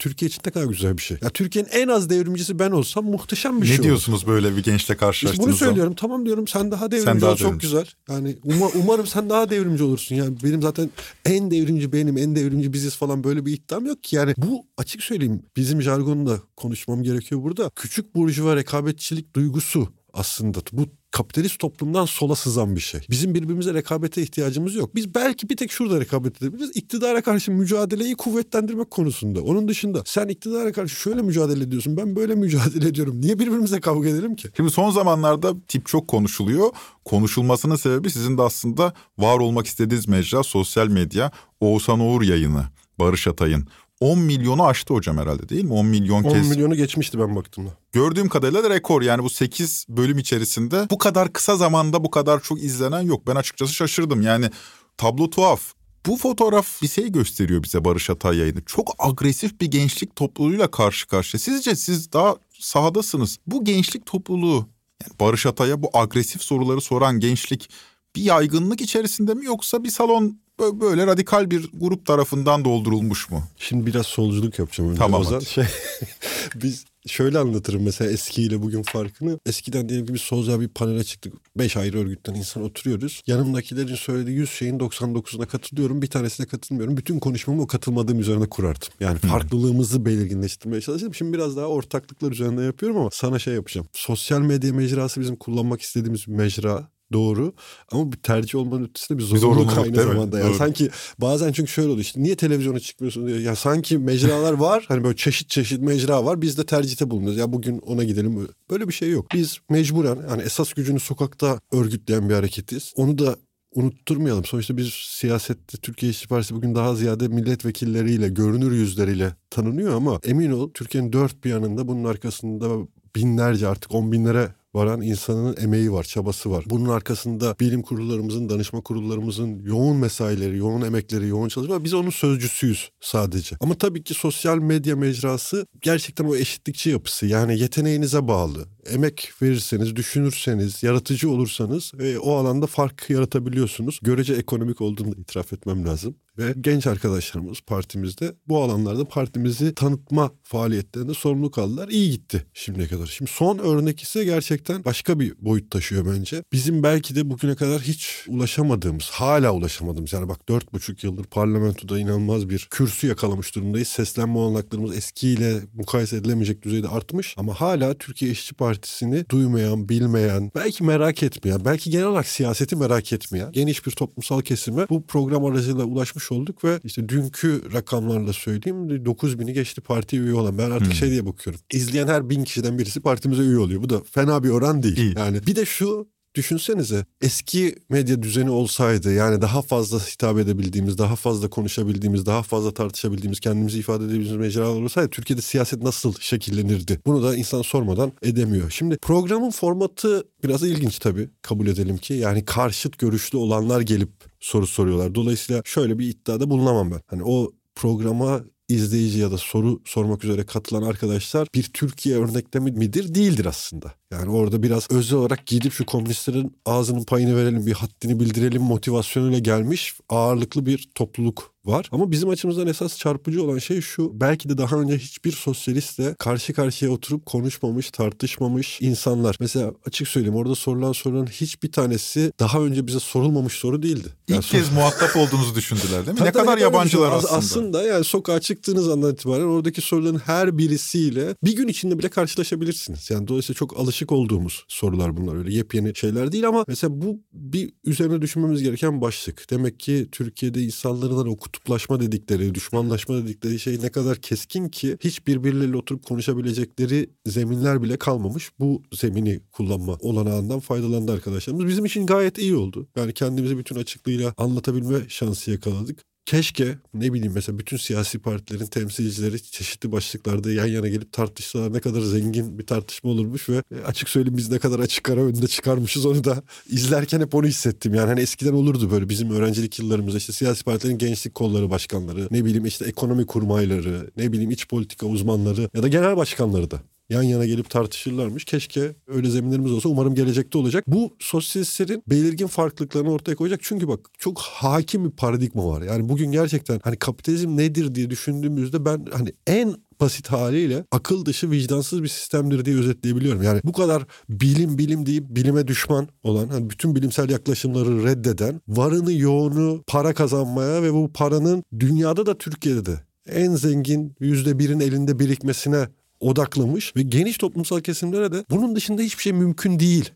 Türkiye 0.00 0.28
için 0.28 0.40
ne 0.46 0.50
kadar 0.52 0.66
güzel 0.66 0.96
bir 0.96 1.02
şey. 1.02 1.18
Ya 1.22 1.30
Türkiye'nin 1.30 1.68
en 1.70 1.88
az 1.88 2.10
devrimcisi 2.10 2.58
ben 2.58 2.70
olsam 2.70 3.04
muhteşem 3.04 3.56
bir 3.56 3.62
ne 3.62 3.66
şey 3.68 3.78
Ne 3.78 3.82
diyorsunuz 3.82 4.24
olur. 4.24 4.32
böyle 4.32 4.56
bir 4.56 4.62
gençle 4.62 4.96
karşılaştığınızda? 4.96 5.50
Bunu 5.50 5.56
söylüyorum. 5.56 5.94
Tamam 5.96 6.26
diyorum 6.26 6.46
sen 6.48 6.70
daha 6.70 6.90
devrimci 6.90 7.04
sen 7.04 7.20
daha 7.20 7.30
ol 7.30 7.34
devrimci. 7.36 7.52
çok 7.52 7.60
güzel. 7.60 7.86
Yani 8.08 8.36
um- 8.44 8.70
umarım 8.82 9.06
sen 9.06 9.30
daha 9.30 9.50
devrimci 9.50 9.82
olursun. 9.82 10.14
Yani 10.14 10.36
benim 10.44 10.62
zaten 10.62 10.90
en 11.24 11.50
devrimci 11.50 11.92
benim, 11.92 12.18
en 12.18 12.36
devrimci 12.36 12.72
biziz 12.72 12.96
falan 12.96 13.24
böyle 13.24 13.46
bir 13.46 13.52
iddiam 13.52 13.86
yok 13.86 14.02
ki. 14.02 14.16
Yani 14.16 14.34
bu 14.36 14.66
açık 14.78 15.02
söyleyeyim 15.02 15.42
bizim 15.56 15.82
jargonla 15.82 16.40
konuşmam 16.56 17.02
gerekiyor 17.02 17.42
burada. 17.42 17.70
Küçük 17.76 18.14
burjuva 18.14 18.56
rekabetçilik 18.56 19.34
duygusu 19.36 19.88
aslında 20.14 20.58
bu 20.72 20.86
kapitalist 21.10 21.58
toplumdan 21.58 22.04
sola 22.04 22.34
sızan 22.34 22.76
bir 22.76 22.80
şey. 22.80 23.00
Bizim 23.10 23.34
birbirimize 23.34 23.74
rekabete 23.74 24.22
ihtiyacımız 24.22 24.74
yok. 24.74 24.94
Biz 24.94 25.14
belki 25.14 25.48
bir 25.48 25.56
tek 25.56 25.72
şurada 25.72 26.00
rekabet 26.00 26.42
edebiliriz. 26.42 26.70
İktidara 26.74 27.22
karşı 27.22 27.52
mücadeleyi 27.52 28.14
kuvvetlendirmek 28.14 28.90
konusunda. 28.90 29.42
Onun 29.42 29.68
dışında 29.68 30.02
sen 30.06 30.28
iktidara 30.28 30.72
karşı 30.72 30.96
şöyle 30.96 31.22
mücadele 31.22 31.64
ediyorsun. 31.64 31.96
Ben 31.96 32.16
böyle 32.16 32.34
mücadele 32.34 32.88
ediyorum. 32.88 33.20
Niye 33.20 33.38
birbirimize 33.38 33.80
kavga 33.80 34.08
edelim 34.08 34.36
ki? 34.36 34.48
Şimdi 34.56 34.70
son 34.70 34.90
zamanlarda 34.90 35.54
tip 35.68 35.86
çok 35.86 36.08
konuşuluyor. 36.08 36.70
Konuşulmasının 37.04 37.76
sebebi 37.76 38.10
sizin 38.10 38.38
de 38.38 38.42
aslında 38.42 38.94
var 39.18 39.38
olmak 39.38 39.66
istediğiniz 39.66 40.08
mecra 40.08 40.42
sosyal 40.42 40.88
medya. 40.88 41.30
Oğuzhan 41.60 42.00
Uğur 42.00 42.22
yayını. 42.22 42.64
Barış 42.98 43.26
Atay'ın 43.26 43.68
10 44.00 44.18
milyonu 44.18 44.66
aştı 44.66 44.94
hocam 44.94 45.18
herhalde 45.18 45.48
değil 45.48 45.64
mi? 45.64 45.72
10 45.72 45.86
milyon 45.86 46.24
10 46.24 46.32
kez. 46.32 46.46
10 46.46 46.48
milyonu 46.48 46.74
geçmişti 46.74 47.18
ben 47.18 47.36
baktığımda. 47.36 47.70
Gördüğüm 47.92 48.28
kadarıyla 48.28 48.64
da 48.64 48.70
rekor 48.70 49.02
yani 49.02 49.22
bu 49.22 49.30
8 49.30 49.86
bölüm 49.88 50.18
içerisinde 50.18 50.86
bu 50.90 50.98
kadar 50.98 51.32
kısa 51.32 51.56
zamanda 51.56 52.04
bu 52.04 52.10
kadar 52.10 52.40
çok 52.40 52.62
izlenen 52.62 53.00
yok. 53.00 53.26
Ben 53.26 53.36
açıkçası 53.36 53.74
şaşırdım 53.74 54.22
yani 54.22 54.50
tablo 54.96 55.30
tuhaf. 55.30 55.60
Bu 56.06 56.16
fotoğraf 56.16 56.82
bir 56.82 56.88
şey 56.88 57.12
gösteriyor 57.12 57.62
bize 57.62 57.84
Barış 57.84 58.10
Atay 58.10 58.38
yayını. 58.38 58.64
Çok 58.66 58.94
agresif 58.98 59.60
bir 59.60 59.66
gençlik 59.66 60.16
topluluğuyla 60.16 60.70
karşı 60.70 61.08
karşıya. 61.08 61.40
Sizce 61.40 61.76
siz 61.76 62.12
daha 62.12 62.36
sahadasınız. 62.60 63.38
Bu 63.46 63.64
gençlik 63.64 64.06
topluluğu 64.06 64.68
yani 65.02 65.20
Barış 65.20 65.46
Atay'a 65.46 65.82
bu 65.82 65.90
agresif 65.94 66.42
soruları 66.42 66.80
soran 66.80 67.20
gençlik 67.20 67.70
bir 68.16 68.22
yaygınlık 68.22 68.80
içerisinde 68.80 69.34
mi 69.34 69.44
yoksa 69.44 69.84
bir 69.84 69.90
salon 69.90 70.40
böyle 70.80 71.06
radikal 71.06 71.50
bir 71.50 71.70
grup 71.72 72.06
tarafından 72.06 72.64
doldurulmuş 72.64 73.30
mu? 73.30 73.42
Şimdi 73.56 73.86
biraz 73.86 74.06
solculuk 74.06 74.58
yapacağım. 74.58 74.90
Önce 74.90 74.98
tamam 74.98 75.20
Ozan. 75.20 75.40
Şey, 75.40 75.64
biz 76.54 76.84
şöyle 77.06 77.38
anlatırım 77.38 77.82
mesela 77.82 78.10
eskiyle 78.10 78.62
bugün 78.62 78.82
farkını. 78.82 79.38
Eskiden 79.46 79.88
diyelim 79.88 80.06
ki 80.06 80.14
biz 80.14 80.20
solca 80.20 80.60
bir 80.60 80.68
panele 80.68 81.04
çıktık. 81.04 81.34
Beş 81.56 81.76
ayrı 81.76 81.98
örgütten 81.98 82.34
insan 82.34 82.62
oturuyoruz. 82.62 83.22
Yanımdakilerin 83.26 83.94
söylediği 83.94 84.36
100 84.36 84.50
şeyin 84.50 84.78
99'una 84.78 85.46
katılıyorum. 85.46 86.02
Bir 86.02 86.06
tanesine 86.06 86.46
katılmıyorum. 86.46 86.96
Bütün 86.96 87.18
konuşmamı 87.18 87.62
o 87.62 87.66
katılmadığım 87.66 88.20
üzerine 88.20 88.48
kurardım. 88.48 88.88
Yani 89.00 89.18
farklılığımızı 89.18 90.04
belirginleştirmeye 90.04 90.80
çalıştım. 90.80 91.14
Şimdi 91.14 91.32
biraz 91.32 91.56
daha 91.56 91.66
ortaklıklar 91.66 92.32
üzerinde 92.32 92.62
yapıyorum 92.62 92.98
ama 92.98 93.08
sana 93.12 93.38
şey 93.38 93.54
yapacağım. 93.54 93.86
Sosyal 93.92 94.40
medya 94.40 94.72
mecrası 94.72 95.20
bizim 95.20 95.36
kullanmak 95.36 95.80
istediğimiz 95.82 96.26
bir 96.26 96.32
mecra 96.32 96.88
Doğru 97.12 97.52
ama 97.92 98.12
bir 98.12 98.16
tercih 98.16 98.58
olmanın 98.58 98.84
ötesinde 98.84 99.18
bir 99.18 99.24
zorunluluk, 99.24 99.68
bir 99.68 99.74
zorunluluk 99.74 99.98
aynı 99.98 100.12
zamanda. 100.12 100.38
Yani 100.38 100.54
sanki 100.54 100.90
bazen 101.18 101.52
çünkü 101.52 101.70
şöyle 101.70 101.88
oluyor 101.88 102.04
işte 102.04 102.22
niye 102.22 102.36
televizyona 102.36 102.80
çıkmıyorsun 102.80 103.26
diyor. 103.26 103.38
Ya 103.38 103.56
sanki 103.56 103.98
mecralar 103.98 104.52
var 104.60 104.84
hani 104.88 105.04
böyle 105.04 105.16
çeşit 105.16 105.48
çeşit 105.48 105.80
mecra 105.80 106.24
var 106.24 106.42
biz 106.42 106.58
de 106.58 106.66
tercihte 106.66 107.10
bulunuyoruz. 107.10 107.38
Ya 107.38 107.52
bugün 107.52 107.78
ona 107.78 108.04
gidelim 108.04 108.48
böyle 108.70 108.88
bir 108.88 108.92
şey 108.92 109.10
yok. 109.10 109.26
Biz 109.34 109.58
mecburen 109.70 110.18
yani 110.30 110.42
esas 110.42 110.72
gücünü 110.72 111.00
sokakta 111.00 111.60
örgütleyen 111.72 112.28
bir 112.28 112.34
hareketiz. 112.34 112.92
Onu 112.96 113.18
da 113.18 113.36
unutturmayalım. 113.74 114.44
Sonuçta 114.44 114.76
biz 114.76 114.92
siyasette 114.94 115.78
Türkiye 115.78 116.10
İşçi 116.10 116.28
Partisi 116.28 116.54
bugün 116.54 116.74
daha 116.74 116.94
ziyade 116.94 117.28
milletvekilleriyle, 117.28 118.28
görünür 118.28 118.72
yüzleriyle 118.72 119.34
tanınıyor 119.50 119.94
ama 119.94 120.20
emin 120.24 120.50
ol 120.50 120.70
Türkiye'nin 120.74 121.12
dört 121.12 121.44
bir 121.44 121.50
yanında 121.50 121.88
bunun 121.88 122.04
arkasında 122.04 122.86
binlerce 123.16 123.68
artık 123.68 123.94
on 123.94 124.12
binlere 124.12 124.54
varan 124.74 125.00
insanın 125.02 125.56
emeği 125.56 125.92
var, 125.92 126.04
çabası 126.04 126.50
var. 126.50 126.64
Bunun 126.70 126.88
arkasında 126.88 127.56
bilim 127.60 127.82
kurullarımızın, 127.82 128.48
danışma 128.48 128.80
kurullarımızın 128.80 129.58
yoğun 129.58 129.96
mesaileri, 129.96 130.56
yoğun 130.56 130.82
emekleri, 130.82 131.28
yoğun 131.28 131.48
çalışma. 131.48 131.84
Biz 131.84 131.94
onun 131.94 132.10
sözcüsüyüz 132.10 132.90
sadece. 133.00 133.56
Ama 133.60 133.74
tabii 133.74 134.04
ki 134.04 134.14
sosyal 134.14 134.58
medya 134.58 134.96
mecrası 134.96 135.66
gerçekten 135.80 136.24
o 136.24 136.36
eşitlikçi 136.36 136.90
yapısı. 136.90 137.26
Yani 137.26 137.58
yeteneğinize 137.58 138.28
bağlı. 138.28 138.66
Emek 138.92 139.32
verirseniz, 139.42 139.96
düşünürseniz, 139.96 140.82
yaratıcı 140.82 141.30
olursanız 141.30 141.92
e, 142.00 142.18
o 142.18 142.34
alanda 142.34 142.66
fark 142.66 143.10
yaratabiliyorsunuz. 143.10 143.98
Görece 144.02 144.34
ekonomik 144.34 144.80
olduğunu 144.80 145.12
da 145.16 145.20
itiraf 145.20 145.52
etmem 145.52 145.86
lazım. 145.86 146.16
Ve 146.38 146.54
genç 146.60 146.86
arkadaşlarımız 146.86 147.60
partimizde 147.60 148.34
bu 148.48 148.62
alanlarda 148.62 149.04
partimizi 149.04 149.74
tanıtma 149.74 150.32
faaliyetlerinde 150.42 151.14
sorumluluk 151.14 151.58
aldılar. 151.58 151.88
İyi 151.88 152.10
gitti 152.10 152.46
şimdiye 152.54 152.88
kadar. 152.88 153.06
Şimdi 153.06 153.30
son 153.30 153.58
örnek 153.58 154.02
ise 154.02 154.24
gerçekten 154.24 154.84
başka 154.84 155.20
bir 155.20 155.34
boyut 155.38 155.70
taşıyor 155.70 156.06
bence. 156.06 156.42
Bizim 156.52 156.82
belki 156.82 157.14
de 157.14 157.30
bugüne 157.30 157.54
kadar 157.54 157.80
hiç 157.80 158.24
ulaşamadığımız, 158.28 159.10
hala 159.10 159.52
ulaşamadığımız 159.52 160.12
yani 160.12 160.28
bak 160.28 160.48
dört 160.48 160.72
buçuk 160.72 161.04
yıldır 161.04 161.24
parlamentoda 161.24 161.98
inanılmaz 161.98 162.48
bir 162.48 162.68
kürsü 162.70 163.06
yakalamış 163.06 163.54
durumdayız. 163.54 163.88
Seslenme 163.88 164.38
olanaklarımız 164.38 164.96
eskiyle 164.96 165.60
mukayese 165.74 166.16
edilemeyecek 166.16 166.62
düzeyde 166.62 166.88
artmış 166.88 167.34
ama 167.38 167.54
hala 167.60 167.94
Türkiye 167.94 168.30
İşçi 168.30 168.54
Partisi'ni 168.54 169.24
duymayan, 169.30 169.88
bilmeyen, 169.88 170.50
belki 170.54 170.84
merak 170.84 171.22
etmeyen, 171.22 171.64
belki 171.64 171.90
genel 171.90 172.06
olarak 172.06 172.26
siyaseti 172.26 172.76
merak 172.76 173.12
etmeyen 173.12 173.52
geniş 173.52 173.86
bir 173.86 173.90
toplumsal 173.90 174.40
kesime 174.40 174.86
bu 174.88 175.06
program 175.06 175.44
aracılığıyla 175.44 175.84
ulaşmış 175.84 176.19
olduk 176.32 176.64
ve 176.64 176.80
işte 176.84 177.08
dünkü 177.08 177.72
rakamlarla 177.72 178.32
söyleyeyim 178.32 179.04
9 179.04 179.38
bini 179.38 179.52
geçti 179.52 179.80
partiye 179.80 180.22
üye 180.22 180.34
olan. 180.34 180.58
Ben 180.58 180.70
artık 180.70 180.86
hmm. 180.86 180.94
şey 180.94 181.10
diye 181.10 181.26
bakıyorum. 181.26 181.60
İzleyen 181.72 182.06
her 182.06 182.30
bin 182.30 182.44
kişiden 182.44 182.78
birisi 182.78 183.00
partimize 183.00 183.42
üye 183.42 183.58
oluyor. 183.58 183.82
Bu 183.82 183.90
da 183.90 184.02
fena 184.10 184.44
bir 184.44 184.48
oran 184.48 184.82
değil. 184.82 184.96
İyi. 184.96 185.14
Yani 185.16 185.46
bir 185.46 185.56
de 185.56 185.64
şu 185.64 186.08
Düşünsenize 186.34 187.04
eski 187.20 187.74
medya 187.88 188.22
düzeni 188.22 188.50
olsaydı 188.50 189.12
yani 189.12 189.42
daha 189.42 189.62
fazla 189.62 189.98
hitap 189.98 190.38
edebildiğimiz, 190.38 190.98
daha 190.98 191.16
fazla 191.16 191.50
konuşabildiğimiz, 191.50 192.26
daha 192.26 192.42
fazla 192.42 192.74
tartışabildiğimiz, 192.74 193.40
kendimizi 193.40 193.78
ifade 193.78 194.04
edebildiğimiz 194.04 194.36
mecralar 194.36 194.82
olsaydı 194.82 195.10
Türkiye'de 195.10 195.42
siyaset 195.42 195.82
nasıl 195.82 196.14
şekillenirdi? 196.20 197.00
Bunu 197.06 197.22
da 197.22 197.36
insan 197.36 197.62
sormadan 197.62 198.12
edemiyor. 198.22 198.70
Şimdi 198.70 198.98
programın 198.98 199.50
formatı 199.50 200.24
biraz 200.44 200.62
ilginç 200.62 200.98
tabii 200.98 201.28
kabul 201.42 201.66
edelim 201.66 201.98
ki 201.98 202.14
yani 202.14 202.44
karşıt 202.44 202.98
görüşlü 202.98 203.38
olanlar 203.38 203.80
gelip 203.80 204.10
soru 204.40 204.66
soruyorlar. 204.66 205.14
Dolayısıyla 205.14 205.62
şöyle 205.64 205.98
bir 205.98 206.06
iddiada 206.06 206.50
bulunamam 206.50 206.90
ben. 206.90 207.00
Hani 207.06 207.22
o 207.24 207.52
programa 207.74 208.40
izleyici 208.68 209.18
ya 209.18 209.30
da 209.30 209.38
soru 209.38 209.80
sormak 209.84 210.24
üzere 210.24 210.46
katılan 210.46 210.82
arkadaşlar 210.82 211.48
bir 211.54 211.62
Türkiye 211.62 212.16
örneklemi 212.16 212.70
midir? 212.70 213.14
Değildir 213.14 213.44
aslında. 213.44 213.94
Yani 214.12 214.30
orada 214.30 214.62
biraz 214.62 214.90
özel 214.90 215.18
olarak 215.18 215.46
gidip 215.46 215.72
şu 215.72 215.86
komünistlerin 215.86 216.56
ağzının 216.66 217.04
payını 217.04 217.36
verelim, 217.36 217.66
bir 217.66 217.72
haddini 217.72 218.20
bildirelim 218.20 218.62
motivasyonuyla 218.62 219.38
gelmiş 219.38 219.94
ağırlıklı 220.08 220.66
bir 220.66 220.90
topluluk 220.94 221.54
var. 221.64 221.88
Ama 221.92 222.10
bizim 222.10 222.28
açımızdan 222.28 222.66
esas 222.66 222.98
çarpıcı 222.98 223.44
olan 223.44 223.58
şey 223.58 223.80
şu. 223.80 224.20
Belki 224.20 224.48
de 224.48 224.58
daha 224.58 224.76
önce 224.76 224.98
hiçbir 224.98 225.32
sosyalistle 225.32 226.14
karşı 226.14 226.52
karşıya 226.52 226.90
oturup 226.90 227.26
konuşmamış, 227.26 227.90
tartışmamış 227.90 228.78
insanlar. 228.80 229.36
Mesela 229.40 229.72
açık 229.86 230.08
söyleyeyim 230.08 230.36
orada 230.36 230.54
sorulan 230.54 230.92
soruların 230.92 231.26
hiçbir 231.26 231.72
tanesi 231.72 232.32
daha 232.40 232.60
önce 232.60 232.86
bize 232.86 233.00
sorulmamış 233.00 233.52
soru 233.52 233.82
değildi. 233.82 234.08
İlk 234.28 234.34
yani 234.34 234.44
kez 234.44 234.72
muhatap 234.72 235.16
olduğunuzu 235.16 235.54
düşündüler 235.54 236.06
değil 236.06 236.20
mi? 236.20 236.24
ne 236.24 236.32
kadar 236.32 236.58
yabancılar 236.58 237.12
aslında. 237.12 237.32
Aslında 237.32 237.82
yani 237.82 238.04
sokağa 238.04 238.40
çıktığınız 238.40 238.88
andan 238.88 239.12
itibaren 239.12 239.44
oradaki 239.44 239.80
soruların 239.80 240.18
her 240.18 240.58
birisiyle 240.58 241.34
bir 241.44 241.56
gün 241.56 241.68
içinde 241.68 241.98
bile 241.98 242.08
karşılaşabilirsiniz. 242.08 243.10
Yani 243.10 243.28
dolayısıyla 243.28 243.58
çok 243.58 243.80
alışık 243.80 244.12
olduğumuz 244.12 244.64
sorular 244.68 245.16
bunlar. 245.16 245.36
Öyle 245.36 245.54
yepyeni 245.54 245.96
şeyler 245.96 246.32
değil 246.32 246.48
ama 246.48 246.64
mesela 246.68 247.00
bu 247.00 247.20
bir 247.32 247.72
üzerine 247.84 248.22
düşünmemiz 248.22 248.62
gereken 248.62 249.00
başlık. 249.00 249.50
Demek 249.50 249.80
ki 249.80 250.08
Türkiye'de 250.12 250.62
insanların 250.62 251.26
o 251.26 251.36
kutuplaşma 251.52 252.00
dedikleri, 252.00 252.54
düşmanlaşma 252.54 253.16
dedikleri 253.16 253.58
şey 253.58 253.78
ne 253.82 253.88
kadar 253.88 254.16
keskin 254.16 254.68
ki 254.68 254.96
hiç 255.00 255.26
birbirleriyle 255.26 255.76
oturup 255.76 256.06
konuşabilecekleri 256.06 257.10
zeminler 257.26 257.82
bile 257.82 257.96
kalmamış. 257.96 258.50
Bu 258.58 258.82
zemini 258.92 259.40
kullanma 259.52 259.96
olanağından 260.00 260.60
faydalandı 260.60 261.12
arkadaşlarımız. 261.12 261.66
Bizim 261.66 261.84
için 261.84 262.06
gayet 262.06 262.38
iyi 262.38 262.56
oldu. 262.56 262.88
Yani 262.96 263.12
kendimizi 263.14 263.58
bütün 263.58 263.76
açıklığıyla 263.76 264.34
anlatabilme 264.36 265.08
şansı 265.08 265.50
yakaladık. 265.50 266.09
Keşke 266.26 266.78
ne 266.94 267.12
bileyim 267.12 267.32
mesela 267.34 267.58
bütün 267.58 267.76
siyasi 267.76 268.18
partilerin 268.18 268.66
temsilcileri 268.66 269.42
çeşitli 269.42 269.92
başlıklarda 269.92 270.52
yan 270.52 270.66
yana 270.66 270.88
gelip 270.88 271.12
tartışsalar 271.12 271.72
ne 271.72 271.80
kadar 271.80 272.00
zengin 272.00 272.58
bir 272.58 272.66
tartışma 272.66 273.10
olurmuş 273.10 273.48
ve 273.48 273.62
e, 273.74 273.84
açık 273.86 274.08
söyleyeyim 274.08 274.36
biz 274.36 274.50
ne 274.50 274.58
kadar 274.58 274.78
açık 274.78 275.10
ara 275.10 275.20
önde 275.20 275.46
çıkarmışız 275.46 276.06
onu 276.06 276.24
da 276.24 276.42
izlerken 276.68 277.20
hep 277.20 277.34
onu 277.34 277.46
hissettim. 277.46 277.94
Yani 277.94 278.08
hani 278.08 278.20
eskiden 278.20 278.52
olurdu 278.52 278.90
böyle 278.90 279.08
bizim 279.08 279.30
öğrencilik 279.30 279.78
yıllarımızda 279.78 280.18
işte 280.18 280.32
siyasi 280.32 280.64
partilerin 280.64 280.98
gençlik 280.98 281.34
kolları 281.34 281.70
başkanları, 281.70 282.28
ne 282.30 282.44
bileyim 282.44 282.66
işte 282.66 282.84
ekonomi 282.84 283.26
kurmayları, 283.26 284.10
ne 284.16 284.32
bileyim 284.32 284.50
iç 284.50 284.68
politika 284.68 285.06
uzmanları 285.06 285.68
ya 285.74 285.82
da 285.82 285.88
genel 285.88 286.16
başkanları 286.16 286.70
da 286.70 286.82
yan 287.10 287.22
yana 287.22 287.46
gelip 287.46 287.70
tartışırlarmış. 287.70 288.44
Keşke 288.44 288.94
öyle 289.06 289.30
zeminlerimiz 289.30 289.72
olsa. 289.72 289.88
Umarım 289.88 290.14
gelecekte 290.14 290.58
olacak. 290.58 290.84
Bu 290.86 291.16
sosyalistlerin 291.18 292.02
belirgin 292.10 292.46
farklılıklarını 292.46 293.12
ortaya 293.12 293.34
koyacak. 293.34 293.60
Çünkü 293.62 293.88
bak 293.88 294.00
çok 294.18 294.38
hakim 294.38 295.04
bir 295.04 295.10
paradigma 295.10 295.66
var. 295.66 295.82
Yani 295.82 296.08
bugün 296.08 296.32
gerçekten 296.32 296.80
hani 296.84 296.96
kapitalizm 296.96 297.56
nedir 297.56 297.94
diye 297.94 298.10
düşündüğümüzde 298.10 298.84
ben 298.84 299.06
hani 299.12 299.32
en 299.46 299.74
basit 300.00 300.28
haliyle 300.28 300.84
akıl 300.92 301.24
dışı 301.24 301.50
vicdansız 301.50 302.02
bir 302.02 302.08
sistemdir 302.08 302.64
diye 302.64 302.76
özetleyebiliyorum. 302.76 303.42
Yani 303.42 303.60
bu 303.64 303.72
kadar 303.72 304.04
bilim 304.28 304.78
bilim 304.78 305.06
deyip 305.06 305.24
bilime 305.28 305.68
düşman 305.68 306.08
olan 306.22 306.48
hani 306.48 306.70
bütün 306.70 306.94
bilimsel 306.94 307.30
yaklaşımları 307.30 308.04
reddeden 308.04 308.60
varını 308.68 309.12
yoğunu 309.12 309.84
para 309.86 310.14
kazanmaya 310.14 310.82
ve 310.82 310.92
bu 310.92 311.12
paranın 311.12 311.64
dünyada 311.80 312.26
da 312.26 312.38
Türkiye'de 312.38 312.86
de 312.86 313.00
en 313.26 313.54
zengin 313.54 314.14
yüzde 314.20 314.58
birin 314.58 314.80
elinde 314.80 315.18
birikmesine 315.18 315.88
odaklamış 316.20 316.96
ve 316.96 317.02
geniş 317.02 317.38
toplumsal 317.38 317.80
kesimlere 317.80 318.32
de 318.32 318.44
bunun 318.50 318.76
dışında 318.76 319.02
hiçbir 319.02 319.22
şey 319.22 319.32
mümkün 319.32 319.78
değil. 319.78 320.10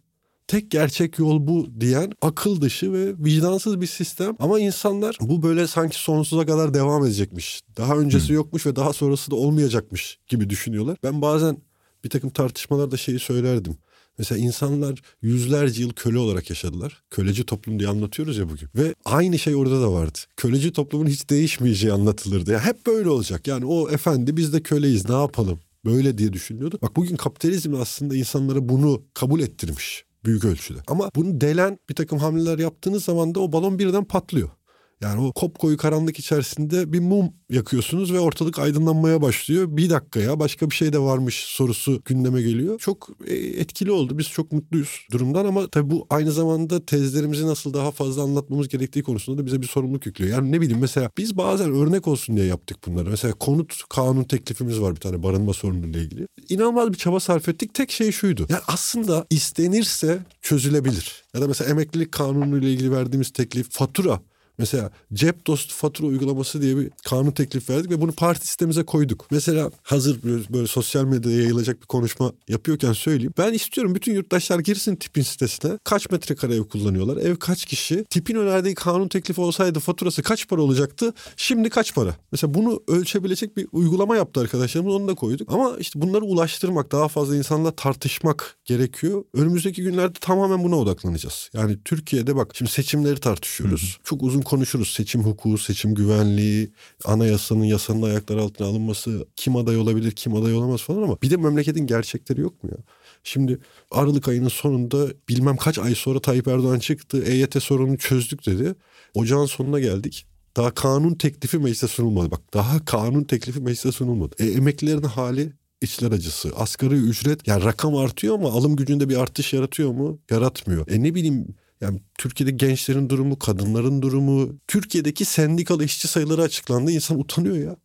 Tek 0.47 0.71
gerçek 0.71 1.19
yol 1.19 1.47
bu 1.47 1.67
diyen 1.81 2.13
akıl 2.23 2.61
dışı 2.61 2.93
ve 2.93 3.15
vicdansız 3.19 3.81
bir 3.81 3.87
sistem. 3.87 4.37
Ama 4.39 4.61
insanlar 4.61 5.19
bu 5.21 5.43
böyle 5.43 5.67
sanki 5.67 5.97
sonsuza 5.97 6.47
kadar 6.47 6.75
devam 6.75 7.05
edecekmiş. 7.05 7.61
Daha 7.77 7.97
öncesi 7.97 8.29
hmm. 8.29 8.35
yokmuş 8.35 8.67
ve 8.67 8.77
daha 8.77 8.93
sonrası 8.93 9.31
da 9.31 9.37
olmayacakmış 9.37 10.19
gibi 10.29 10.51
düşünüyorlar. 10.51 10.97
Ben 11.03 11.23
bazen 11.23 11.57
bir 12.05 12.11
takım 12.11 12.31
tartışmalarda 12.31 12.97
şeyi 12.97 13.19
söylerdim. 13.19 13.77
Mesela 14.19 14.39
insanlar 14.39 15.03
yüzlerce 15.23 15.83
yıl 15.83 15.93
köle 15.93 16.19
olarak 16.19 16.51
yaşadılar. 16.51 17.03
Köleci 17.11 17.47
toplum 17.47 17.79
diye 17.79 17.89
anlatıyoruz 17.89 18.39
ya 18.39 18.49
bugün. 18.49 18.69
Ve 18.75 18.95
aynı 19.05 19.39
şey 19.39 19.55
orada 19.55 19.83
da 19.83 19.93
vardı. 19.93 20.19
Köleci 20.37 20.73
toplumun 20.73 21.07
hiç 21.07 21.31
değişmeyeceği 21.31 21.93
anlatılırdı. 21.93 22.53
Ya 22.53 22.65
hep 22.65 22.87
böyle 22.87 23.09
olacak. 23.09 23.47
Yani 23.47 23.65
o 23.67 23.91
efendi 23.91 24.37
biz 24.37 24.53
de 24.53 24.63
köleyiz 24.63 25.09
ne 25.09 25.15
yapalım? 25.15 25.61
Böyle 25.85 26.19
diye 26.19 26.33
düşünüyordu. 26.33 26.79
Bak 26.83 26.97
bugün 26.97 27.17
kapitalizm 27.17 27.75
aslında 27.75 28.17
insanlara 28.17 28.69
bunu 28.69 29.03
kabul 29.15 29.41
ettirmiş 29.41 30.05
büyük 30.25 30.45
ölçüde. 30.45 30.79
Ama 30.87 31.11
bunu 31.17 31.41
delen 31.41 31.79
bir 31.89 31.95
takım 31.95 32.19
hamleler 32.19 32.59
yaptığınız 32.59 33.05
zaman 33.05 33.35
da 33.35 33.41
o 33.41 33.53
balon 33.53 33.79
birden 33.79 34.05
patlıyor. 34.05 34.51
Yani 35.01 35.21
o 35.21 35.33
kopkoyu 35.33 35.77
karanlık 35.77 36.19
içerisinde 36.19 36.93
bir 36.93 37.01
mum 37.01 37.33
yakıyorsunuz 37.51 38.13
ve 38.13 38.21
ortalık 38.21 38.59
aydınlanmaya 38.59 39.23
başlıyor. 39.23 39.67
Bir 39.71 39.91
dakika 39.91 40.21
ya 40.21 40.41
başka 40.41 40.71
bir 40.71 40.75
şey 40.75 40.93
de 40.93 40.99
varmış 40.99 41.35
sorusu 41.35 42.03
gündeme 42.05 42.43
geliyor. 42.43 42.79
Çok 42.79 43.09
e, 43.27 43.35
etkili 43.35 43.93
oldu. 43.93 44.19
Biz 44.19 44.29
çok 44.29 44.53
mutluyuz 44.53 45.07
durumdan 45.13 45.47
ama 45.47 45.69
tabii 45.69 45.91
bu 45.91 46.07
aynı 46.11 46.33
zamanda 46.33 46.87
tezlerimizi 46.87 47.47
nasıl 47.47 47.75
daha 47.75 47.91
fazla 47.91 48.23
anlatmamız 48.23 48.69
gerektiği 48.69 49.03
konusunda 49.03 49.43
da 49.43 49.47
bize 49.47 49.63
bir 49.63 49.67
sorumluluk 49.67 50.07
yüklüyor. 50.07 50.33
Yani 50.33 50.53
ne 50.53 50.61
bileyim 50.61 50.81
mesela 50.81 51.11
biz 51.19 51.37
bazen 51.37 51.75
örnek 51.75 52.09
olsun 52.09 52.37
diye 52.37 52.47
yaptık 52.47 52.77
bunları. 52.87 53.11
Mesela 53.11 53.35
konut 53.35 53.83
kanun 53.89 54.25
teklifimiz 54.25 54.81
var 54.81 54.95
bir 54.95 55.01
tane 55.01 55.23
barınma 55.23 55.53
sorunuyla 55.53 56.01
ilgili. 56.01 56.27
İnanılmaz 56.49 56.93
bir 56.93 56.99
çaba 56.99 57.21
sarf 57.21 57.49
ettik. 57.49 57.75
Tek 57.75 57.91
şey 57.91 58.13
şuydu. 58.13 58.47
Yani 58.49 58.63
aslında 58.67 59.27
istenirse 59.31 60.19
çözülebilir. 60.43 61.25
Ya 61.35 61.41
da 61.41 61.49
mesela 61.49 61.71
emeklilik 61.71 62.13
kanunu 62.13 62.59
ile 62.59 62.73
ilgili 62.73 62.93
verdiğimiz 62.93 63.33
teklif 63.33 63.71
fatura 63.71 64.21
Mesela 64.59 64.91
cep 65.13 65.47
dostu 65.47 65.75
fatura 65.75 66.07
uygulaması 66.07 66.63
diye 66.63 66.77
bir 66.77 66.91
kanun 67.05 67.31
teklif 67.31 67.71
verdik 67.71 67.91
ve 67.91 68.01
bunu 68.01 68.13
parti 68.13 68.47
sistemimize 68.47 68.83
koyduk. 68.83 69.27
Mesela 69.31 69.71
hazır 69.83 70.23
böyle, 70.23 70.45
böyle 70.53 70.67
sosyal 70.67 71.05
medyada 71.05 71.31
yayılacak 71.31 71.83
bir 71.83 71.87
konuşma 71.87 72.33
yapıyorken 72.49 72.93
söyleyeyim. 72.93 73.35
Ben 73.39 73.53
istiyorum 73.53 73.95
bütün 73.95 74.15
yurttaşlar 74.15 74.59
girsin 74.59 74.97
tipin 74.97 75.23
sitesine. 75.23 75.79
Kaç 75.85 76.11
metrekare 76.11 76.55
ev 76.55 76.65
kullanıyorlar? 76.65 77.17
Ev 77.17 77.37
kaç 77.37 77.65
kişi? 77.65 78.05
Tipin 78.05 78.35
önerdiği 78.35 78.75
kanun 78.75 79.09
teklifi 79.09 79.41
olsaydı 79.41 79.81
faturası 79.81 80.23
kaç 80.23 80.49
para 80.49 80.63
olacaktı? 80.63 81.15
Şimdi 81.37 81.71
kaç 81.71 81.95
para? 81.95 82.17
Mesela 82.33 82.55
bunu 82.55 82.83
ölçebilecek 82.89 83.57
bir 83.57 83.67
uygulama 83.73 84.17
yaptı 84.17 84.41
arkadaşlarımız 84.41 84.95
onu 84.95 85.09
da 85.09 85.15
koyduk. 85.15 85.53
Ama 85.53 85.77
işte 85.79 86.01
bunları 86.01 86.25
ulaştırmak, 86.25 86.93
daha 86.93 87.09
fazla 87.09 87.37
insanla 87.37 87.71
tartışmak 87.71 88.57
gerekiyor. 88.65 89.25
Önümüzdeki 89.35 89.83
günlerde 89.83 90.19
tamamen 90.21 90.65
buna 90.65 90.77
odaklanacağız. 90.77 91.51
Yani 91.53 91.79
Türkiye'de 91.85 92.37
bak 92.37 92.51
şimdi 92.55 92.71
seçimleri 92.71 93.21
tartışıyoruz. 93.21 93.83
Hı 93.83 93.99
hı. 93.99 94.05
Çok 94.05 94.23
uzun 94.23 94.41
konuşuruz. 94.45 94.89
Seçim 94.89 95.23
hukuku, 95.23 95.59
seçim 95.59 95.95
güvenliği, 95.95 96.71
anayasanın 97.05 97.65
yasanın 97.65 98.03
ayaklar 98.03 98.37
altına 98.37 98.67
alınması, 98.67 99.27
kim 99.37 99.57
aday 99.57 99.77
olabilir, 99.77 100.11
kim 100.11 100.35
aday 100.35 100.55
olamaz 100.55 100.83
falan 100.83 101.03
ama 101.03 101.17
bir 101.23 101.31
de 101.31 101.37
memleketin 101.37 101.87
gerçekleri 101.87 102.41
yok 102.41 102.65
mu 102.65 102.71
ya? 102.73 102.79
Şimdi 103.25 103.59
Aralık 103.91 104.29
ayının 104.29 104.49
sonunda 104.49 105.07
bilmem 105.29 105.57
kaç 105.57 105.79
ay 105.79 105.95
sonra 105.95 106.21
Tayyip 106.21 106.49
Erdoğan 106.49 106.79
çıktı. 106.79 107.23
EYT 107.23 107.63
sorununu 107.63 107.99
çözdük 107.99 108.47
dedi. 108.47 108.75
Ocağın 109.15 109.47
sonuna 109.47 109.81
geldik. 109.81 110.27
Daha 110.57 110.75
kanun 110.75 111.15
teklifi 111.15 111.59
meclise 111.59 111.89
sunulmadı. 111.89 112.31
Bak 112.31 112.41
daha 112.55 112.85
kanun 112.85 113.25
teklifi 113.25 113.61
meclise 113.61 113.93
sunulmadı. 113.93 114.35
E, 114.39 114.47
emeklilerin 114.47 115.03
hali 115.03 115.53
içler 115.83 116.13
acısı. 116.13 116.53
Asgari 116.57 116.95
ücret 116.95 117.49
yani 117.49 117.65
rakam 117.65 117.97
artıyor 117.97 118.35
ama 118.35 118.49
alım 118.49 118.77
gücünde 118.77 119.09
bir 119.09 119.17
artış 119.17 119.53
yaratıyor 119.53 119.91
mu? 119.91 120.19
Yaratmıyor. 120.31 120.89
E 120.89 121.03
ne 121.03 121.15
bileyim 121.15 121.55
Yani 121.85 122.01
Türkiye'de 122.19 122.51
gençlerin 122.51 123.09
durumu, 123.09 123.39
kadınların 123.39 124.03
durumu, 124.03 124.59
Türkiye'deki 124.69 125.25
sendikalı 125.25 125.85
işçi 125.85 126.09
sayıları 126.09 126.43
açıklandı. 126.43 126.91
İnsan 126.91 127.21
utanıyor 127.21 127.57
ya 127.57 127.77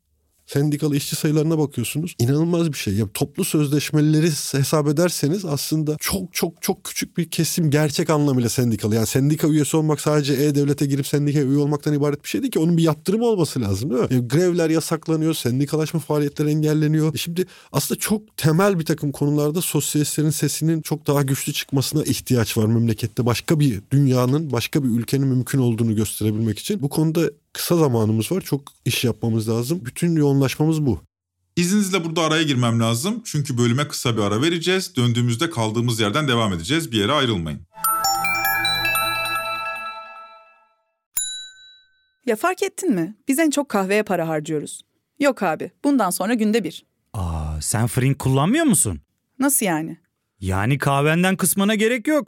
sendikalı 0.53 0.95
işçi 0.95 1.15
sayılarına 1.15 1.57
bakıyorsunuz. 1.57 2.15
İnanılmaz 2.19 2.73
bir 2.73 2.77
şey. 2.77 2.93
Ya 2.93 3.05
toplu 3.13 3.45
sözleşmeleri 3.45 4.29
hesap 4.51 4.87
ederseniz 4.87 5.45
aslında 5.45 5.97
çok 5.99 6.33
çok 6.33 6.61
çok 6.61 6.83
küçük 6.83 7.17
bir 7.17 7.29
kesim 7.29 7.69
gerçek 7.69 8.09
anlamıyla 8.09 8.49
sendikalı. 8.49 8.95
Yani 8.95 9.07
sendika 9.07 9.47
üyesi 9.47 9.77
olmak 9.77 10.01
sadece 10.01 10.33
e-devlete 10.33 10.85
girip 10.85 11.07
sendika 11.07 11.39
üye 11.39 11.57
olmaktan 11.57 11.93
ibaret 11.93 12.23
bir 12.23 12.29
şey 12.29 12.41
değil 12.41 12.51
ki. 12.51 12.59
Onun 12.59 12.77
bir 12.77 12.83
yaptırımı 12.83 13.25
olması 13.25 13.61
lazım 13.61 13.89
değil 13.89 14.01
mi? 14.01 14.07
Yani 14.11 14.27
grevler 14.27 14.69
yasaklanıyor, 14.69 15.33
sendikalaşma 15.33 15.99
faaliyetleri 15.99 16.49
engelleniyor. 16.49 17.13
E 17.13 17.17
şimdi 17.17 17.45
aslında 17.71 17.99
çok 17.99 18.37
temel 18.37 18.79
bir 18.79 18.85
takım 18.85 19.11
konularda 19.11 19.61
sosyalistlerin 19.61 20.29
sesinin 20.29 20.81
çok 20.81 21.07
daha 21.07 21.21
güçlü 21.21 21.53
çıkmasına 21.53 22.03
ihtiyaç 22.03 22.57
var 22.57 22.65
memlekette. 22.65 23.25
Başka 23.25 23.59
bir 23.59 23.81
dünyanın, 23.91 24.51
başka 24.51 24.83
bir 24.83 24.89
ülkenin 24.89 25.27
mümkün 25.27 25.59
olduğunu 25.59 25.95
gösterebilmek 25.95 26.59
için. 26.59 26.81
Bu 26.81 26.89
konuda 26.89 27.29
kısa 27.53 27.75
zamanımız 27.77 28.31
var. 28.31 28.41
Çok 28.41 28.61
iş 28.85 29.03
yapmamız 29.03 29.49
lazım. 29.49 29.81
Bütün 29.85 30.15
yoğunlaşmamız 30.15 30.85
bu. 30.85 31.01
İzninizle 31.55 32.05
burada 32.05 32.21
araya 32.21 32.43
girmem 32.43 32.79
lazım. 32.79 33.21
Çünkü 33.25 33.57
bölüme 33.57 33.87
kısa 33.87 34.17
bir 34.17 34.21
ara 34.21 34.41
vereceğiz. 34.41 34.95
Döndüğümüzde 34.95 35.49
kaldığımız 35.49 35.99
yerden 35.99 36.27
devam 36.27 36.53
edeceğiz. 36.53 36.91
Bir 36.91 36.97
yere 36.97 37.11
ayrılmayın. 37.11 37.59
Ya 42.25 42.35
fark 42.35 42.63
ettin 42.63 42.91
mi? 42.95 43.15
Biz 43.27 43.39
en 43.39 43.49
çok 43.49 43.69
kahveye 43.69 44.03
para 44.03 44.27
harcıyoruz. 44.27 44.81
Yok 45.19 45.43
abi, 45.43 45.71
bundan 45.83 46.09
sonra 46.09 46.33
günde 46.33 46.63
bir. 46.63 46.85
Aa, 47.13 47.61
sen 47.61 47.87
Frink 47.87 48.19
kullanmıyor 48.19 48.65
musun? 48.65 49.01
Nasıl 49.39 49.65
yani? 49.65 49.97
Yani 50.39 50.77
kahvenden 50.77 51.37
kısmına 51.37 51.75
gerek 51.75 52.07
yok. 52.07 52.27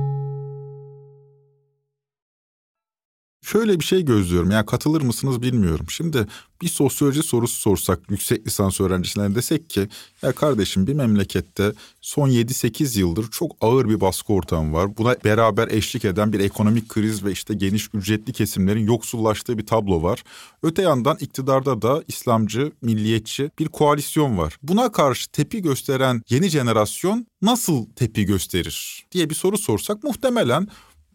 Şöyle 3.41 3.79
bir 3.79 3.85
şey 3.85 4.05
gözlüyorum. 4.05 4.51
Yani 4.51 4.65
katılır 4.65 5.01
mısınız 5.01 5.41
bilmiyorum. 5.41 5.85
Şimdi 5.89 6.27
bir 6.61 6.67
sosyoloji 6.67 7.23
sorusu 7.23 7.61
sorsak 7.61 7.99
yüksek 8.09 8.47
lisans 8.47 8.81
öğrencilerine 8.81 9.35
desek 9.35 9.69
ki 9.69 9.87
ya 10.21 10.31
kardeşim 10.31 10.87
bir 10.87 10.93
memlekette 10.93 11.73
son 12.01 12.29
7-8 12.29 12.99
yıldır 12.99 13.31
çok 13.31 13.51
ağır 13.61 13.89
bir 13.89 14.01
baskı 14.01 14.33
ortamı 14.33 14.73
var. 14.73 14.97
Buna 14.97 15.15
beraber 15.23 15.67
eşlik 15.67 16.05
eden 16.05 16.33
bir 16.33 16.39
ekonomik 16.39 16.89
kriz 16.89 17.25
ve 17.25 17.31
işte 17.31 17.53
geniş 17.53 17.89
ücretli 17.93 18.33
kesimlerin 18.33 18.85
yoksullaştığı 18.85 19.57
bir 19.57 19.65
tablo 19.65 20.03
var. 20.03 20.23
Öte 20.63 20.81
yandan 20.81 21.17
iktidarda 21.19 21.81
da 21.81 22.03
İslamcı, 22.07 22.71
milliyetçi 22.81 23.51
bir 23.59 23.67
koalisyon 23.67 24.37
var. 24.37 24.57
Buna 24.63 24.91
karşı 24.91 25.31
tepi 25.31 25.61
gösteren 25.61 26.21
yeni 26.29 26.49
jenerasyon 26.49 27.27
nasıl 27.41 27.85
tepi 27.85 28.25
gösterir 28.25 29.05
diye 29.11 29.29
bir 29.29 29.35
soru 29.35 29.57
sorsak 29.57 30.03
muhtemelen 30.03 30.67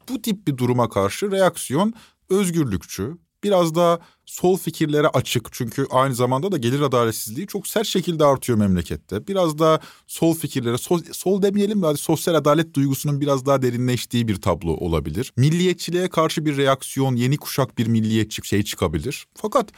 bu 0.08 0.22
tip 0.22 0.46
bir 0.48 0.56
duruma 0.56 0.88
karşı 0.88 1.30
reaksiyon 1.30 1.94
özgürlükçü, 2.30 3.18
biraz 3.44 3.74
daha 3.74 3.98
sol 4.24 4.56
fikirlere 4.56 5.08
açık 5.08 5.48
çünkü 5.52 5.86
aynı 5.90 6.14
zamanda 6.14 6.52
da 6.52 6.56
gelir 6.56 6.80
adaletsizliği 6.80 7.46
çok 7.46 7.66
sert 7.66 7.86
şekilde 7.86 8.24
artıyor 8.24 8.58
memlekette. 8.58 9.26
Biraz 9.26 9.58
daha 9.58 9.80
sol 10.06 10.34
fikirlere, 10.34 10.78
sol, 10.78 11.00
sol 11.12 11.42
demeyelim 11.42 11.82
de 11.82 11.96
sosyal 11.96 12.34
adalet 12.34 12.74
duygusunun 12.74 13.20
biraz 13.20 13.46
daha 13.46 13.62
derinleştiği 13.62 14.28
bir 14.28 14.36
tablo 14.36 14.70
olabilir. 14.70 15.32
Milliyetçiliğe 15.36 16.08
karşı 16.08 16.44
bir 16.46 16.56
reaksiyon, 16.56 17.16
yeni 17.16 17.36
kuşak 17.36 17.78
bir 17.78 17.86
milliyetçi 17.86 18.46
şey 18.46 18.62
çıkabilir. 18.62 19.26
Fakat 19.34 19.68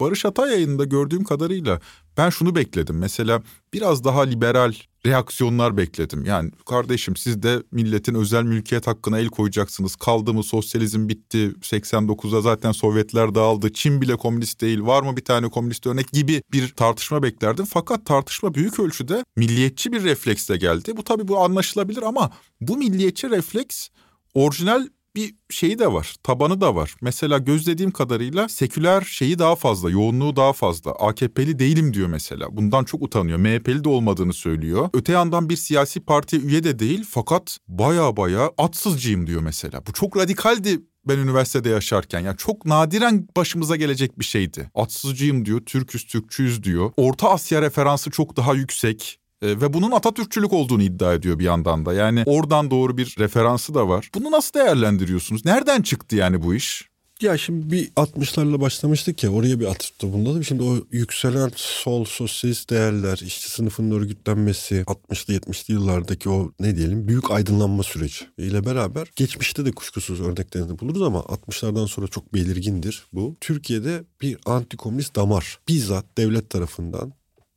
Barış 0.00 0.24
Atay 0.24 0.50
yayınında 0.50 0.84
gördüğüm 0.84 1.24
kadarıyla 1.24 1.80
ben 2.16 2.30
şunu 2.30 2.54
bekledim. 2.54 2.98
Mesela 2.98 3.42
biraz 3.72 4.04
daha 4.04 4.22
liberal 4.22 4.74
reaksiyonlar 5.06 5.76
bekledim. 5.76 6.24
Yani 6.24 6.50
kardeşim 6.66 7.16
siz 7.16 7.42
de 7.42 7.62
milletin 7.70 8.14
özel 8.14 8.42
mülkiyet 8.42 8.86
hakkına 8.86 9.18
el 9.18 9.26
koyacaksınız. 9.26 9.96
Kaldı 9.96 10.34
mı 10.34 10.42
sosyalizm 10.42 11.08
bitti. 11.08 11.52
89'da 11.60 12.40
zaten 12.40 12.72
Sovyetler 12.72 13.34
dağıldı. 13.34 13.72
Çin 13.72 14.00
bile 14.00 14.16
komünist 14.16 14.60
değil. 14.60 14.82
Var 14.82 15.02
mı 15.02 15.16
bir 15.16 15.24
tane 15.24 15.48
komünist 15.48 15.86
örnek 15.86 16.12
gibi 16.12 16.42
bir 16.52 16.68
tartışma 16.68 17.22
beklerdim. 17.22 17.64
Fakat 17.64 18.06
tartışma 18.06 18.54
büyük 18.54 18.80
ölçüde 18.80 19.24
milliyetçi 19.36 19.92
bir 19.92 20.04
refleksle 20.04 20.56
geldi. 20.56 20.96
Bu 20.96 21.04
tabii 21.04 21.28
bu 21.28 21.38
anlaşılabilir 21.38 22.02
ama 22.02 22.30
bu 22.60 22.76
milliyetçi 22.76 23.30
refleks 23.30 23.88
orijinal 24.34 24.86
bir 25.16 25.34
şeyi 25.50 25.78
de 25.78 25.92
var, 25.92 26.14
tabanı 26.22 26.60
da 26.60 26.74
var. 26.74 26.94
Mesela 27.00 27.38
gözlediğim 27.38 27.90
kadarıyla 27.90 28.48
seküler 28.48 29.00
şeyi 29.00 29.38
daha 29.38 29.56
fazla, 29.56 29.90
yoğunluğu 29.90 30.36
daha 30.36 30.52
fazla. 30.52 30.92
AKP'li 30.92 31.58
değilim 31.58 31.94
diyor 31.94 32.08
mesela. 32.08 32.56
Bundan 32.56 32.84
çok 32.84 33.02
utanıyor. 33.02 33.38
MHP'li 33.38 33.84
de 33.84 33.88
olmadığını 33.88 34.32
söylüyor. 34.32 34.90
Öte 34.94 35.12
yandan 35.12 35.48
bir 35.48 35.56
siyasi 35.56 36.00
partiye 36.00 36.42
üye 36.42 36.64
de 36.64 36.78
değil 36.78 37.04
fakat 37.08 37.58
baya 37.68 38.16
baya 38.16 38.50
atsızcıyım 38.58 39.26
diyor 39.26 39.42
mesela. 39.42 39.86
Bu 39.86 39.92
çok 39.92 40.16
radikaldi 40.16 40.80
ben 41.08 41.18
üniversitede 41.18 41.68
yaşarken. 41.68 42.20
Yani 42.20 42.36
çok 42.36 42.66
nadiren 42.66 43.28
başımıza 43.36 43.76
gelecek 43.76 44.18
bir 44.18 44.24
şeydi. 44.24 44.70
Atsızcıyım 44.74 45.44
diyor, 45.44 45.60
Türküz, 45.60 46.06
Türkçüyüz 46.06 46.62
diyor. 46.62 46.92
Orta 46.96 47.30
Asya 47.30 47.62
referansı 47.62 48.10
çok 48.10 48.36
daha 48.36 48.54
yüksek. 48.54 49.18
E, 49.42 49.60
ve 49.60 49.72
bunun 49.72 49.90
Atatürkçülük 49.90 50.52
olduğunu 50.52 50.82
iddia 50.82 51.14
ediyor 51.14 51.38
bir 51.38 51.44
yandan 51.44 51.86
da. 51.86 51.92
Yani 51.92 52.22
oradan 52.26 52.70
doğru 52.70 52.96
bir 52.96 53.16
referansı 53.18 53.74
da 53.74 53.88
var. 53.88 54.10
Bunu 54.14 54.30
nasıl 54.30 54.54
değerlendiriyorsunuz? 54.54 55.44
Nereden 55.44 55.82
çıktı 55.82 56.16
yani 56.16 56.42
bu 56.42 56.54
iş? 56.54 56.92
Ya 57.22 57.38
şimdi 57.38 57.70
bir 57.72 57.88
60'larla 57.88 58.60
başlamıştık 58.60 59.24
ya 59.24 59.30
oraya 59.30 59.60
bir 59.60 59.66
atıfta 59.66 60.12
bulunalım. 60.12 60.44
Şimdi 60.44 60.62
o 60.62 60.76
yükselen 60.90 61.50
sol 61.56 62.04
sosyalist 62.04 62.70
değerler, 62.70 63.20
işçi 63.24 63.50
sınıfının 63.50 63.90
örgütlenmesi, 63.90 64.84
60'lı 64.86 65.34
70'li 65.34 65.74
yıllardaki 65.74 66.28
o 66.30 66.52
ne 66.60 66.76
diyelim 66.76 67.08
büyük 67.08 67.30
aydınlanma 67.30 67.82
süreci 67.82 68.24
ile 68.38 68.66
beraber 68.66 69.10
geçmişte 69.16 69.64
de 69.64 69.72
kuşkusuz 69.72 70.20
örneklerini 70.20 70.78
buluruz 70.78 71.02
ama 71.02 71.18
60'lardan 71.18 71.88
sonra 71.88 72.06
çok 72.08 72.34
belirgindir 72.34 73.06
bu. 73.12 73.36
Türkiye'de 73.40 74.04
bir 74.20 74.38
antikomünist 74.46 75.16
damar 75.16 75.58
bizzat 75.68 76.18
devlet 76.18 76.50
tarafından 76.50 77.12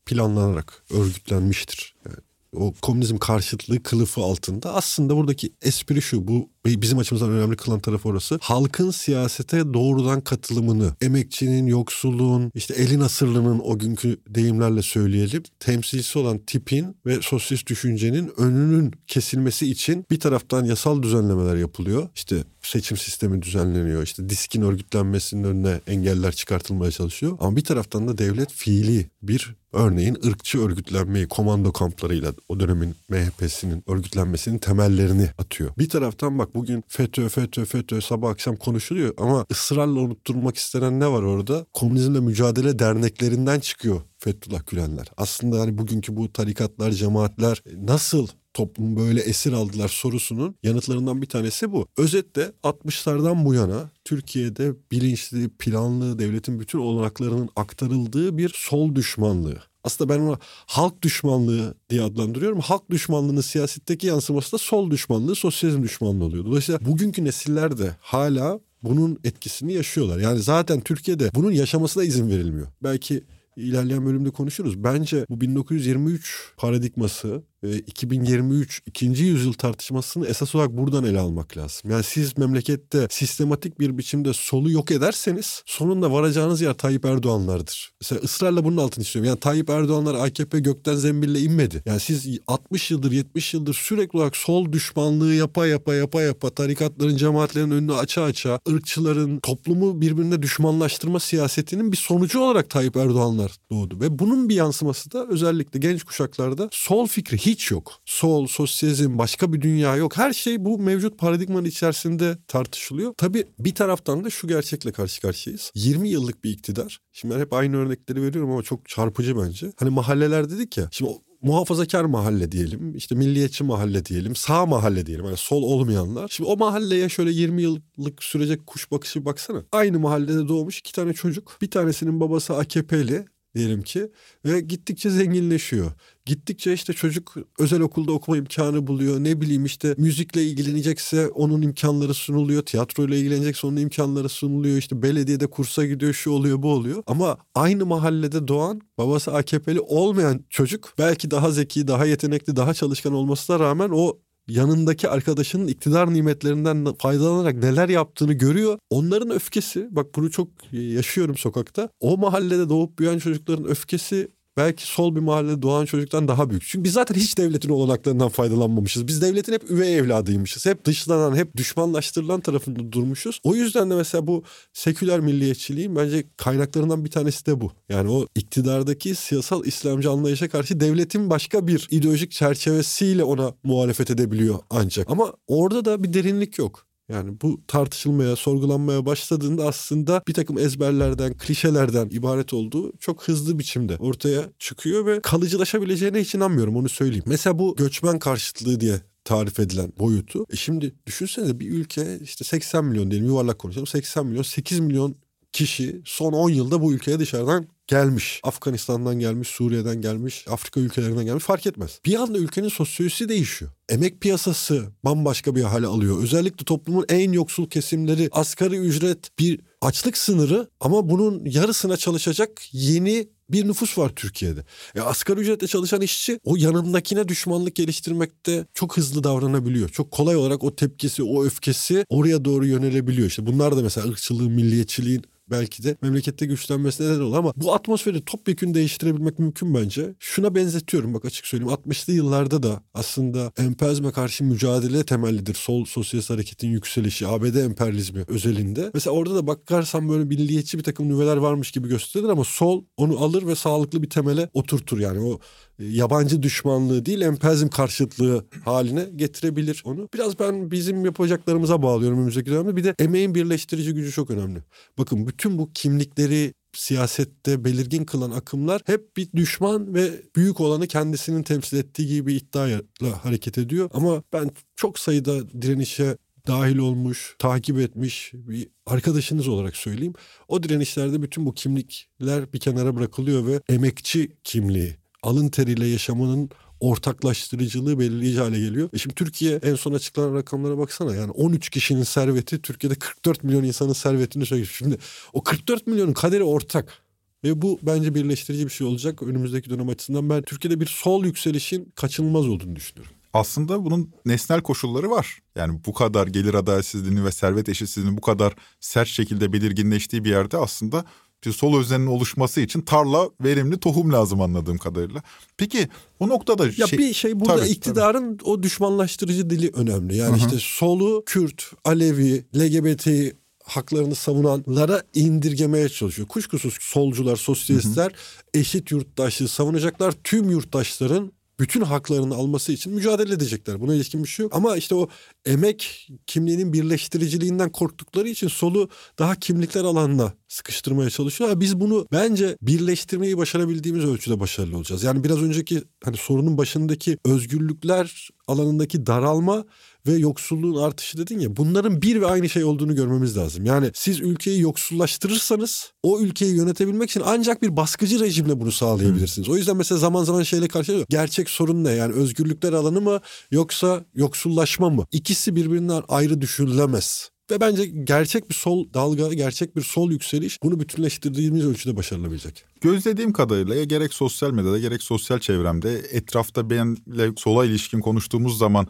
planlanarak 0.05 0.83
örgütlenmiştir. 0.89 1.95
Yani 2.05 2.17
o 2.55 2.73
komünizm 2.81 3.17
karşıtlığı 3.17 3.83
kılıfı 3.83 4.21
altında 4.21 4.73
aslında 4.73 5.15
buradaki 5.15 5.53
espri 5.61 6.01
şu 6.01 6.27
bu 6.27 6.49
bizim 6.65 6.97
açımızdan 6.97 7.29
önemli 7.29 7.55
kılan 7.55 7.79
taraf 7.79 8.05
orası. 8.05 8.39
Halkın 8.41 8.91
siyasete 8.91 9.73
doğrudan 9.73 10.21
katılımını, 10.21 10.95
emekçinin, 11.01 11.67
yoksulluğun, 11.67 12.51
işte 12.55 12.73
elin 12.73 12.99
asırlının 12.99 13.61
o 13.63 13.79
günkü 13.79 14.17
deyimlerle 14.29 14.81
söyleyelim, 14.81 15.43
temsilcisi 15.59 16.19
olan 16.19 16.37
tipin 16.37 16.95
ve 17.05 17.21
sosyalist 17.21 17.67
düşüncenin 17.67 18.31
önünün 18.37 18.91
kesilmesi 19.07 19.71
için 19.71 20.05
bir 20.11 20.19
taraftan 20.19 20.65
yasal 20.65 21.03
düzenlemeler 21.03 21.55
yapılıyor. 21.55 22.09
İşte 22.15 22.43
seçim 22.61 22.97
sistemi 22.97 23.41
düzenleniyor. 23.41 24.03
İşte 24.03 24.29
diskin 24.29 24.61
örgütlenmesinin 24.61 25.43
önüne 25.43 25.81
engeller 25.87 26.31
çıkartılmaya 26.31 26.91
çalışıyor. 26.91 27.37
Ama 27.39 27.55
bir 27.55 27.63
taraftan 27.63 28.07
da 28.07 28.17
devlet 28.17 28.51
fiili 28.51 29.09
bir 29.21 29.55
örneğin 29.75 30.17
ırkçı 30.25 30.65
örgütlenmeyi 30.65 31.27
komando 31.27 31.71
kamplarıyla 31.71 32.33
o 32.49 32.59
dönemin 32.59 32.95
MHP'sinin 33.09 33.83
örgütlenmesinin 33.87 34.57
temellerini 34.57 35.29
atıyor. 35.37 35.71
Bir 35.77 35.89
taraftan 35.89 36.39
bak 36.39 36.55
bugün 36.55 36.83
FETÖ, 36.87 37.29
FETÖ, 37.29 37.65
FETÖ 37.65 38.01
sabah 38.01 38.29
akşam 38.29 38.55
konuşuluyor 38.55 39.13
ama 39.17 39.45
ısrarla 39.51 39.99
unutturmak 39.99 40.57
istenen 40.57 40.99
ne 40.99 41.07
var 41.07 41.23
orada? 41.23 41.65
Komünizmle 41.73 42.19
mücadele 42.19 42.79
derneklerinden 42.79 43.59
çıkıyor 43.59 44.01
Fethullah 44.17 44.67
Gülenler. 44.67 45.11
Aslında 45.17 45.59
hani 45.59 45.77
bugünkü 45.77 46.15
bu 46.15 46.33
tarikatlar, 46.33 46.91
cemaatler 46.91 47.63
nasıl 47.77 48.27
toplum 48.55 48.95
böyle 48.95 49.21
esir 49.21 49.53
aldılar 49.53 49.87
sorusunun 49.87 50.55
yanıtlarından 50.63 51.21
bir 51.21 51.27
tanesi 51.27 51.71
bu. 51.71 51.87
Özetle 51.97 52.51
60'lardan 52.63 53.45
bu 53.45 53.53
yana 53.53 53.89
Türkiye'de 54.05 54.73
bilinçli, 54.91 55.49
planlı, 55.49 56.19
devletin 56.19 56.59
bütün 56.59 56.79
olanaklarının 56.79 57.49
aktarıldığı 57.55 58.37
bir 58.37 58.51
sol 58.55 58.95
düşmanlığı 58.95 59.61
Aslında 59.85 60.13
ben 60.13 60.19
onu 60.19 60.39
halk 60.65 61.01
düşmanlığı 61.01 61.75
diye 61.89 62.01
adlandırıyorum. 62.01 62.59
Halk 62.59 62.89
düşmanlığının 62.89 63.41
siyasetteki 63.41 64.07
yansıması 64.07 64.51
da 64.51 64.57
sol 64.57 64.91
düşmanlığı, 64.91 65.35
sosyalizm 65.35 65.83
düşmanlığı 65.83 66.23
oluyor. 66.25 66.45
Dolayısıyla 66.45 66.85
bugünkü 66.85 67.23
nesiller 67.23 67.77
de 67.77 67.95
hala 67.99 68.59
bunun 68.83 69.19
etkisini 69.23 69.73
yaşıyorlar. 69.73 70.19
Yani 70.19 70.39
zaten 70.39 70.81
Türkiye'de 70.81 71.29
bunun 71.35 71.51
yaşamasına 71.51 72.03
izin 72.03 72.29
verilmiyor. 72.29 72.67
Belki 72.83 73.23
ilerleyen 73.57 74.05
bölümde 74.05 74.29
konuşuruz. 74.29 74.83
Bence 74.83 75.25
bu 75.29 75.41
1923 75.41 76.53
paradigması 76.57 77.43
2023 77.63 78.81
ikinci 78.85 79.23
yüzyıl 79.23 79.53
tartışmasını 79.53 80.27
esas 80.27 80.55
olarak 80.55 80.77
buradan 80.77 81.03
ele 81.03 81.19
almak 81.19 81.57
lazım. 81.57 81.91
Yani 81.91 82.03
siz 82.03 82.37
memlekette 82.37 83.07
sistematik 83.09 83.79
bir 83.79 83.97
biçimde 83.97 84.33
solu 84.33 84.71
yok 84.71 84.91
ederseniz 84.91 85.63
sonunda 85.65 86.11
varacağınız 86.11 86.61
yer 86.61 86.73
Tayyip 86.73 87.05
Erdoğanlardır. 87.05 87.91
Mesela 88.01 88.21
ısrarla 88.21 88.63
bunun 88.63 88.77
altını 88.77 89.03
istiyorum. 89.03 89.29
Yani 89.29 89.39
Tayyip 89.39 89.69
Erdoğanlar 89.69 90.15
AKP 90.15 90.59
gökten 90.59 90.95
zembille 90.95 91.39
inmedi. 91.39 91.83
Yani 91.85 91.99
siz 91.99 92.39
60 92.47 92.91
yıldır 92.91 93.11
70 93.11 93.53
yıldır 93.53 93.73
sürekli 93.73 94.17
olarak 94.17 94.37
sol 94.37 94.71
düşmanlığı 94.71 95.33
yapa 95.33 95.67
yapa 95.67 95.93
yapa 95.95 96.21
yapa 96.21 96.49
tarikatların 96.49 97.17
cemaatlerin 97.17 97.71
önünü 97.71 97.93
aça 97.93 98.23
aça 98.23 98.59
ırkçıların 98.69 99.39
toplumu 99.39 100.01
birbirine 100.01 100.41
düşmanlaştırma 100.41 101.19
siyasetinin 101.19 101.91
bir 101.91 101.97
sonucu 101.97 102.39
olarak 102.39 102.69
Tayyip 102.69 102.97
Erdoğanlar 102.97 103.51
doğdu. 103.71 103.99
Ve 103.99 104.19
bunun 104.19 104.49
bir 104.49 104.55
yansıması 104.55 105.11
da 105.11 105.27
özellikle 105.27 105.79
genç 105.79 106.03
kuşaklarda 106.03 106.69
sol 106.71 107.07
fikri 107.07 107.44
hiç 107.45 107.71
yok. 107.71 107.93
Sol, 108.05 108.47
sosyalizm, 108.47 109.17
başka 109.17 109.53
bir 109.53 109.61
dünya 109.61 109.95
yok. 109.95 110.17
Her 110.17 110.33
şey 110.33 110.65
bu 110.65 110.79
mevcut 110.79 111.19
paradigmanın 111.19 111.65
içerisinde 111.65 112.37
tartışılıyor. 112.47 113.13
Tabii 113.17 113.45
bir 113.59 113.75
taraftan 113.75 114.23
da 114.23 114.29
şu 114.29 114.47
gerçekle 114.47 114.91
karşı 114.91 115.21
karşıyayız. 115.21 115.71
20 115.75 116.09
yıllık 116.09 116.43
bir 116.43 116.49
iktidar. 116.49 116.99
Şimdi 117.13 117.35
ben 117.35 117.39
hep 117.39 117.53
aynı 117.53 117.77
örnekleri 117.77 118.21
veriyorum 118.21 118.51
ama 118.51 118.63
çok 118.63 118.89
çarpıcı 118.89 119.37
bence. 119.37 119.71
Hani 119.79 119.89
mahalleler 119.89 120.49
dedik 120.49 120.77
ya. 120.77 120.89
Şimdi 120.91 121.11
muhafazakar 121.41 122.05
mahalle 122.05 122.51
diyelim, 122.51 122.95
işte 122.95 123.15
milliyetçi 123.15 123.63
mahalle 123.63 124.05
diyelim, 124.05 124.35
sağ 124.35 124.65
mahalle 124.65 125.05
diyelim. 125.05 125.25
Hani 125.25 125.37
sol 125.37 125.63
olmayanlar. 125.63 126.27
Şimdi 126.27 126.49
o 126.49 126.57
mahalleye 126.57 127.09
şöyle 127.09 127.31
20 127.31 127.61
yıllık 127.61 128.23
sürecek 128.23 128.67
kuş 128.67 128.91
bakışı 128.91 129.25
baksana. 129.25 129.63
Aynı 129.71 129.99
mahallede 129.99 130.47
doğmuş 130.47 130.79
iki 130.79 130.93
tane 130.93 131.13
çocuk. 131.13 131.57
Bir 131.61 131.71
tanesinin 131.71 132.19
babası 132.19 132.57
AKP'li, 132.57 133.25
diyelim 133.55 133.81
ki 133.81 134.11
ve 134.45 134.61
gittikçe 134.61 135.09
zenginleşiyor. 135.09 135.91
Gittikçe 136.25 136.73
işte 136.73 136.93
çocuk 136.93 137.35
özel 137.59 137.81
okulda 137.81 138.11
okuma 138.11 138.37
imkanı 138.37 138.87
buluyor. 138.87 139.23
Ne 139.23 139.41
bileyim 139.41 139.65
işte 139.65 139.95
müzikle 139.97 140.43
ilgilenecekse 140.43 141.27
onun 141.27 141.61
imkanları 141.61 142.13
sunuluyor. 142.13 142.61
Tiyatroyla 142.61 143.17
ilgilenecekse 143.17 143.67
onun 143.67 143.77
imkanları 143.77 144.29
sunuluyor. 144.29 144.77
İşte 144.77 145.01
belediyede 145.01 145.47
kursa 145.47 145.85
gidiyor 145.85 146.13
şu 146.13 146.31
oluyor 146.31 146.61
bu 146.61 146.71
oluyor. 146.71 147.03
Ama 147.07 147.37
aynı 147.55 147.85
mahallede 147.85 148.47
doğan 148.47 148.81
babası 148.97 149.33
AKP'li 149.33 149.79
olmayan 149.79 150.45
çocuk 150.49 150.93
belki 150.97 151.31
daha 151.31 151.51
zeki, 151.51 151.87
daha 151.87 152.05
yetenekli, 152.05 152.55
daha 152.55 152.73
çalışkan 152.73 153.13
olmasına 153.13 153.59
rağmen 153.59 153.89
o 153.93 154.19
yanındaki 154.47 155.09
arkadaşının 155.09 155.67
iktidar 155.67 156.13
nimetlerinden 156.13 156.93
faydalanarak 156.93 157.55
neler 157.55 157.89
yaptığını 157.89 158.33
görüyor. 158.33 158.79
Onların 158.89 159.29
öfkesi 159.29 159.87
bak 159.91 160.15
bunu 160.15 160.31
çok 160.31 160.49
yaşıyorum 160.71 161.37
sokakta. 161.37 161.89
O 161.99 162.17
mahallede 162.17 162.69
doğup 162.69 162.99
büyüyen 162.99 163.19
çocukların 163.19 163.65
öfkesi 163.65 164.31
belki 164.57 164.87
sol 164.87 165.15
bir 165.15 165.19
mahallede 165.19 165.61
doğan 165.61 165.85
çocuktan 165.85 166.27
daha 166.27 166.49
büyük. 166.49 166.63
Çünkü 166.67 166.83
biz 166.83 166.93
zaten 166.93 167.15
hiç 167.15 167.37
devletin 167.37 167.69
olanaklarından 167.69 168.29
faydalanmamışız. 168.29 169.07
Biz 169.07 169.21
devletin 169.21 169.53
hep 169.53 169.71
üvey 169.71 169.97
evladıymışız. 169.97 170.65
Hep 170.65 170.85
dışlanan, 170.85 171.35
hep 171.35 171.55
düşmanlaştırılan 171.57 172.41
tarafında 172.41 172.91
durmuşuz. 172.91 173.39
O 173.43 173.55
yüzden 173.55 173.89
de 173.89 173.95
mesela 173.95 174.27
bu 174.27 174.43
seküler 174.73 175.19
milliyetçiliğin 175.19 175.95
bence 175.95 176.23
kaynaklarından 176.37 177.05
bir 177.05 177.11
tanesi 177.11 177.45
de 177.45 177.61
bu. 177.61 177.71
Yani 177.89 178.11
o 178.11 178.27
iktidardaki 178.35 179.15
siyasal 179.15 179.65
İslamcı 179.65 180.11
anlayışa 180.11 180.49
karşı 180.49 180.79
devletin 180.79 181.29
başka 181.29 181.67
bir 181.67 181.87
ideolojik 181.91 182.31
çerçevesiyle 182.31 183.23
ona 183.23 183.53
muhalefet 183.63 184.11
edebiliyor 184.11 184.59
ancak. 184.69 185.09
Ama 185.09 185.33
orada 185.47 185.85
da 185.85 186.03
bir 186.03 186.13
derinlik 186.13 186.59
yok. 186.59 186.85
Yani 187.09 187.41
bu 187.41 187.61
tartışılmaya, 187.67 188.35
sorgulanmaya 188.35 189.05
başladığında 189.05 189.67
aslında 189.67 190.21
bir 190.27 190.33
takım 190.33 190.57
ezberlerden, 190.57 191.37
klişelerden 191.37 192.09
ibaret 192.09 192.53
olduğu 192.53 192.97
çok 192.97 193.23
hızlı 193.27 193.59
biçimde 193.59 193.97
ortaya 193.97 194.49
çıkıyor 194.59 195.05
ve 195.05 195.21
kalıcılaşabileceğine 195.21 196.19
hiç 196.19 196.35
inanmıyorum 196.35 196.75
onu 196.75 196.89
söyleyeyim. 196.89 197.23
Mesela 197.27 197.59
bu 197.59 197.75
göçmen 197.75 198.19
karşıtlığı 198.19 198.79
diye 198.79 199.01
tarif 199.23 199.59
edilen 199.59 199.93
boyutu. 199.99 200.45
E 200.49 200.55
şimdi 200.55 200.95
düşünsene 201.05 201.59
bir 201.59 201.71
ülke 201.71 202.19
işte 202.21 202.43
80 202.43 202.85
milyon 202.85 203.11
diyelim 203.11 203.27
yuvarlak 203.27 203.59
konuşalım 203.59 203.87
80 203.87 204.25
milyon 204.25 204.43
8 204.43 204.79
milyon 204.79 205.15
kişi 205.51 206.01
son 206.05 206.33
10 206.33 206.49
yılda 206.49 206.81
bu 206.81 206.93
ülkeye 206.93 207.19
dışarıdan 207.19 207.67
gelmiş. 207.87 208.39
Afganistan'dan 208.43 209.19
gelmiş, 209.19 209.47
Suriye'den 209.47 210.01
gelmiş, 210.01 210.45
Afrika 210.49 210.79
ülkelerinden 210.79 211.25
gelmiş 211.25 211.43
fark 211.43 211.67
etmez. 211.67 211.99
Bir 212.05 212.15
anda 212.15 212.37
ülkenin 212.37 212.69
sosyolojisi 212.69 213.29
değişiyor. 213.29 213.71
Emek 213.89 214.21
piyasası 214.21 214.85
bambaşka 215.03 215.55
bir 215.55 215.63
hale 215.63 215.87
alıyor. 215.87 216.23
Özellikle 216.23 216.65
toplumun 216.65 217.05
en 217.09 217.31
yoksul 217.31 217.69
kesimleri 217.69 218.29
asgari 218.31 218.77
ücret 218.77 219.39
bir 219.39 219.59
açlık 219.81 220.17
sınırı 220.17 220.69
ama 220.79 221.09
bunun 221.09 221.45
yarısına 221.45 221.97
çalışacak 221.97 222.61
yeni 222.71 223.27
bir 223.49 223.67
nüfus 223.67 223.97
var 223.97 224.11
Türkiye'de. 224.15 224.65
E, 224.95 225.01
asgari 225.01 225.39
ücretle 225.39 225.67
çalışan 225.67 226.01
işçi 226.01 226.39
o 226.43 226.55
yanındakine 226.55 227.27
düşmanlık 227.27 227.75
geliştirmekte 227.75 228.65
çok 228.73 228.97
hızlı 228.97 229.23
davranabiliyor. 229.23 229.89
Çok 229.89 230.11
kolay 230.11 230.35
olarak 230.35 230.63
o 230.63 230.75
tepkisi, 230.75 231.23
o 231.23 231.45
öfkesi 231.45 232.05
oraya 232.09 232.45
doğru 232.45 232.65
yönelebiliyor. 232.65 233.27
İşte 233.27 233.45
bunlar 233.45 233.77
da 233.77 233.81
mesela 233.81 234.07
ırkçılığın, 234.07 234.51
milliyetçiliğin 234.51 235.25
belki 235.51 235.83
de 235.83 235.97
memlekette 236.01 236.45
güçlenmesine 236.45 237.07
neden 237.07 237.19
olur 237.19 237.37
ama 237.37 237.53
bu 237.55 237.73
atmosferi 237.73 238.25
topyekün 238.25 238.73
değiştirebilmek 238.73 239.39
mümkün 239.39 239.75
bence. 239.75 240.15
Şuna 240.19 240.55
benzetiyorum 240.55 241.13
bak 241.13 241.25
açık 241.25 241.45
söyleyeyim 241.45 241.73
60'lı 241.73 242.13
yıllarda 242.13 242.63
da 242.63 242.83
aslında 242.93 243.51
emperyalizme 243.57 244.11
karşı 244.11 244.43
mücadele 244.43 245.03
temellidir. 245.03 245.53
Sol 245.53 245.85
sosyalist 245.85 246.29
hareketin 246.29 246.69
yükselişi, 246.69 247.27
ABD 247.27 247.55
emperyalizmi 247.55 248.23
özelinde. 248.27 248.91
Mesela 248.93 249.13
orada 249.13 249.35
da 249.35 249.47
bakarsan 249.47 250.09
böyle 250.09 250.23
milliyetçi 250.23 250.77
bir 250.77 250.83
takım 250.83 251.09
nüveler 251.09 251.37
varmış 251.37 251.71
gibi 251.71 251.87
gösterilir 251.87 252.29
ama 252.29 252.43
sol 252.43 252.83
onu 252.97 253.23
alır 253.23 253.47
ve 253.47 253.55
sağlıklı 253.55 254.03
bir 254.03 254.09
temele 254.09 254.49
oturtur 254.53 254.99
yani 254.99 255.19
o 255.19 255.39
yabancı 255.79 256.43
düşmanlığı 256.43 257.05
değil 257.05 257.21
emperyalizm 257.21 257.67
karşıtlığı 257.67 258.45
haline 258.65 259.05
getirebilir 259.15 259.81
onu. 259.85 260.09
Biraz 260.13 260.39
ben 260.39 260.71
bizim 260.71 261.05
yapacaklarımıza 261.05 261.81
bağlıyorum 261.81 262.17
önümüzdeki 262.17 262.51
dönemde. 262.51 262.75
Bir 262.75 262.83
de 262.83 262.95
emeğin 262.99 263.35
birleştirici 263.35 263.93
gücü 263.93 264.11
çok 264.11 264.31
önemli. 264.31 264.59
Bakın 264.97 265.27
bütün 265.27 265.57
bu 265.57 265.69
kimlikleri 265.73 266.53
siyasette 266.73 267.65
belirgin 267.65 268.05
kılan 268.05 268.31
akımlar 268.31 268.81
hep 268.85 269.17
bir 269.17 269.31
düşman 269.31 269.93
ve 269.93 270.11
büyük 270.35 270.59
olanı 270.61 270.87
kendisinin 270.87 271.43
temsil 271.43 271.77
ettiği 271.77 272.07
gibi 272.07 272.27
bir 272.27 272.35
iddiayla 272.35 272.81
hareket 273.25 273.57
ediyor. 273.57 273.89
Ama 273.93 274.23
ben 274.33 274.51
çok 274.75 274.99
sayıda 274.99 275.61
direnişe 275.61 276.17
dahil 276.47 276.77
olmuş, 276.77 277.35
takip 277.39 277.79
etmiş 277.79 278.31
bir 278.33 278.67
arkadaşınız 278.85 279.47
olarak 279.47 279.75
söyleyeyim. 279.75 280.13
O 280.47 280.63
direnişlerde 280.63 281.21
bütün 281.21 281.45
bu 281.45 281.53
kimlikler 281.53 282.53
bir 282.53 282.59
kenara 282.59 282.95
bırakılıyor 282.95 283.47
ve 283.47 283.61
emekçi 283.69 284.31
kimliği 284.43 285.04
alın 285.25 285.49
teriyle 285.49 285.87
yaşamanın 285.87 286.49
ortaklaştırıcılığı 286.79 287.99
belirleyici 287.99 288.39
hale 288.39 288.59
geliyor. 288.59 288.89
E 288.93 288.97
şimdi 288.97 289.15
Türkiye 289.15 289.59
en 289.63 289.75
son 289.75 289.93
açıklanan 289.93 290.35
rakamlara 290.35 290.77
baksana 290.77 291.15
yani 291.15 291.31
13 291.31 291.69
kişinin 291.69 292.03
serveti 292.03 292.61
Türkiye'de 292.61 292.95
44 292.95 293.43
milyon 293.43 293.63
insanın 293.63 293.93
servetini 293.93 294.45
söylüyor. 294.45 294.75
Şimdi 294.77 294.97
o 295.33 295.43
44 295.43 295.87
milyonun 295.87 296.13
kaderi 296.13 296.43
ortak. 296.43 297.05
Ve 297.43 297.61
bu 297.61 297.79
bence 297.81 298.15
birleştirici 298.15 298.65
bir 298.65 298.71
şey 298.71 298.87
olacak 298.87 299.23
önümüzdeki 299.23 299.69
dönem 299.69 299.89
açısından. 299.89 300.29
Ben 300.29 300.41
Türkiye'de 300.41 300.79
bir 300.79 300.85
sol 300.85 301.25
yükselişin 301.25 301.91
kaçınılmaz 301.95 302.47
olduğunu 302.47 302.75
düşünüyorum. 302.75 303.15
Aslında 303.33 303.85
bunun 303.85 304.13
nesnel 304.25 304.61
koşulları 304.61 305.09
var. 305.09 305.39
Yani 305.55 305.79
bu 305.85 305.93
kadar 305.93 306.27
gelir 306.27 306.53
adaletsizliğini 306.53 307.25
ve 307.25 307.31
servet 307.31 307.69
eşitsizliğinin 307.69 308.17
bu 308.17 308.21
kadar 308.21 308.53
sert 308.79 309.07
şekilde 309.07 309.53
belirginleştiği 309.53 310.23
bir 310.23 310.29
yerde 310.29 310.57
aslında 310.57 311.05
bir 311.45 311.53
sol 311.53 311.79
özeninin 311.79 312.07
oluşması 312.07 312.61
için 312.61 312.81
tarla 312.81 313.29
verimli 313.41 313.79
tohum 313.79 314.13
lazım 314.13 314.41
anladığım 314.41 314.77
kadarıyla. 314.77 315.23
Peki 315.57 315.87
o 316.19 316.29
noktada 316.29 316.65
ya 316.77 316.87
şey, 316.87 316.99
bir 316.99 317.13
şey 317.13 317.39
burada 317.39 317.57
tabii, 317.57 317.69
iktidarın 317.69 318.37
tabii. 318.37 318.49
o 318.49 318.63
düşmanlaştırıcı 318.63 319.49
dili 319.49 319.71
önemli. 319.73 320.17
Yani 320.17 320.29
Hı-hı. 320.29 320.37
işte 320.37 320.57
solu 320.59 321.23
Kürt, 321.25 321.63
Alevi, 321.85 322.45
LGBT 322.55 323.35
haklarını 323.63 324.15
savunanlara 324.15 325.03
indirgemeye 325.13 325.89
çalışıyor. 325.89 326.27
Kuşkusuz 326.27 326.77
solcular, 326.81 327.35
sosyalistler 327.35 328.11
hı 328.11 328.15
hı. 328.15 328.59
eşit 328.61 328.91
yurttaşlığı 328.91 329.47
savunacaklar. 329.47 330.13
Tüm 330.23 330.49
yurttaşların 330.49 331.31
bütün 331.59 331.81
haklarını 331.81 332.35
alması 332.35 332.71
için 332.71 332.93
mücadele 332.93 333.33
edecekler. 333.33 333.81
Buna 333.81 333.95
ilişkin 333.95 334.23
bir 334.23 334.29
şey 334.29 334.43
yok. 334.43 334.55
Ama 334.55 334.77
işte 334.77 334.95
o 334.95 335.09
emek 335.45 336.09
kimliğinin 336.27 336.73
birleştiriciliğinden 336.73 337.71
korktukları 337.71 338.29
için 338.29 338.47
solu 338.47 338.89
daha 339.19 339.35
kimlikler 339.35 339.83
alanına 339.83 340.33
sıkıştırmaya 340.47 341.09
çalışıyor. 341.09 341.59
Biz 341.59 341.79
bunu 341.79 342.07
bence 342.11 342.57
birleştirmeyi 342.61 343.37
başarabildiğimiz 343.37 344.05
ölçüde 344.05 344.39
başarılı 344.39 344.77
olacağız. 344.77 345.03
Yani 345.03 345.23
biraz 345.23 345.43
önceki 345.43 345.83
hani 346.03 346.17
sorunun 346.17 346.57
başındaki 346.57 347.17
özgürlükler 347.25 348.29
alanındaki 348.47 349.05
daralma 349.05 349.65
ve 350.07 350.13
yoksulluğun 350.13 350.83
artışı 350.83 351.17
dedin 351.17 351.39
ya 351.39 351.55
bunların 351.55 352.01
bir 352.01 352.21
ve 352.21 352.27
aynı 352.27 352.49
şey 352.49 352.63
olduğunu 352.63 352.95
görmemiz 352.95 353.37
lazım. 353.37 353.65
Yani 353.65 353.91
siz 353.93 354.19
ülkeyi 354.19 354.61
yoksullaştırırsanız 354.61 355.91
o 356.03 356.19
ülkeyi 356.19 356.55
yönetebilmek 356.55 357.09
için 357.09 357.21
ancak 357.25 357.61
bir 357.61 357.77
baskıcı 357.77 358.19
rejimle 358.19 358.59
bunu 358.59 358.71
sağlayabilirsiniz. 358.71 359.49
O 359.49 359.57
yüzden 359.57 359.77
mesela 359.77 359.99
zaman 359.99 360.23
zaman 360.23 360.43
şeyle 360.43 360.67
karşılaşıyor. 360.67 361.05
Gerçek 361.09 361.49
sorun 361.49 361.83
ne? 361.83 361.91
Yani 361.91 362.13
özgürlükler 362.13 362.73
alanı 362.73 363.01
mı 363.01 363.19
yoksa 363.51 364.05
yoksullaşma 364.15 364.89
mı? 364.89 365.05
İkisi 365.11 365.55
birbirinden 365.55 366.03
ayrı 366.07 366.41
düşünülemez. 366.41 367.29
Ve 367.51 367.61
bence 367.61 367.85
gerçek 367.85 368.49
bir 368.49 368.55
sol 368.55 368.93
dalga, 368.93 369.33
gerçek 369.33 369.75
bir 369.75 369.81
sol 369.81 370.11
yükseliş 370.11 370.63
bunu 370.63 370.79
bütünleştirdiğimiz 370.79 371.65
ölçüde 371.65 371.95
başarılabilecek. 371.95 372.65
Gözlediğim 372.81 373.33
kadarıyla 373.33 373.83
gerek 373.83 374.13
sosyal 374.13 374.51
medyada 374.51 374.79
gerek 374.79 375.03
sosyal 375.03 375.39
çevremde 375.39 375.99
etrafta 376.11 376.69
benimle 376.69 377.31
sola 377.37 377.65
ilişkin 377.65 377.99
konuştuğumuz 377.99 378.57
zaman 378.57 378.87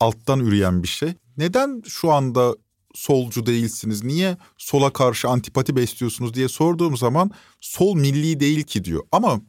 alttan 0.00 0.40
üreyen 0.40 0.82
bir 0.82 0.88
şey. 0.88 1.14
Neden 1.36 1.82
şu 1.86 2.12
anda 2.12 2.54
solcu 2.94 3.46
değilsiniz? 3.46 4.04
Niye 4.04 4.36
sola 4.56 4.92
karşı 4.92 5.28
antipati 5.28 5.76
besliyorsunuz 5.76 6.34
diye 6.34 6.48
sorduğum 6.48 6.96
zaman 6.96 7.30
sol 7.60 7.94
milli 7.94 8.40
değil 8.40 8.62
ki 8.62 8.84
diyor. 8.84 9.02
Ama 9.12 9.40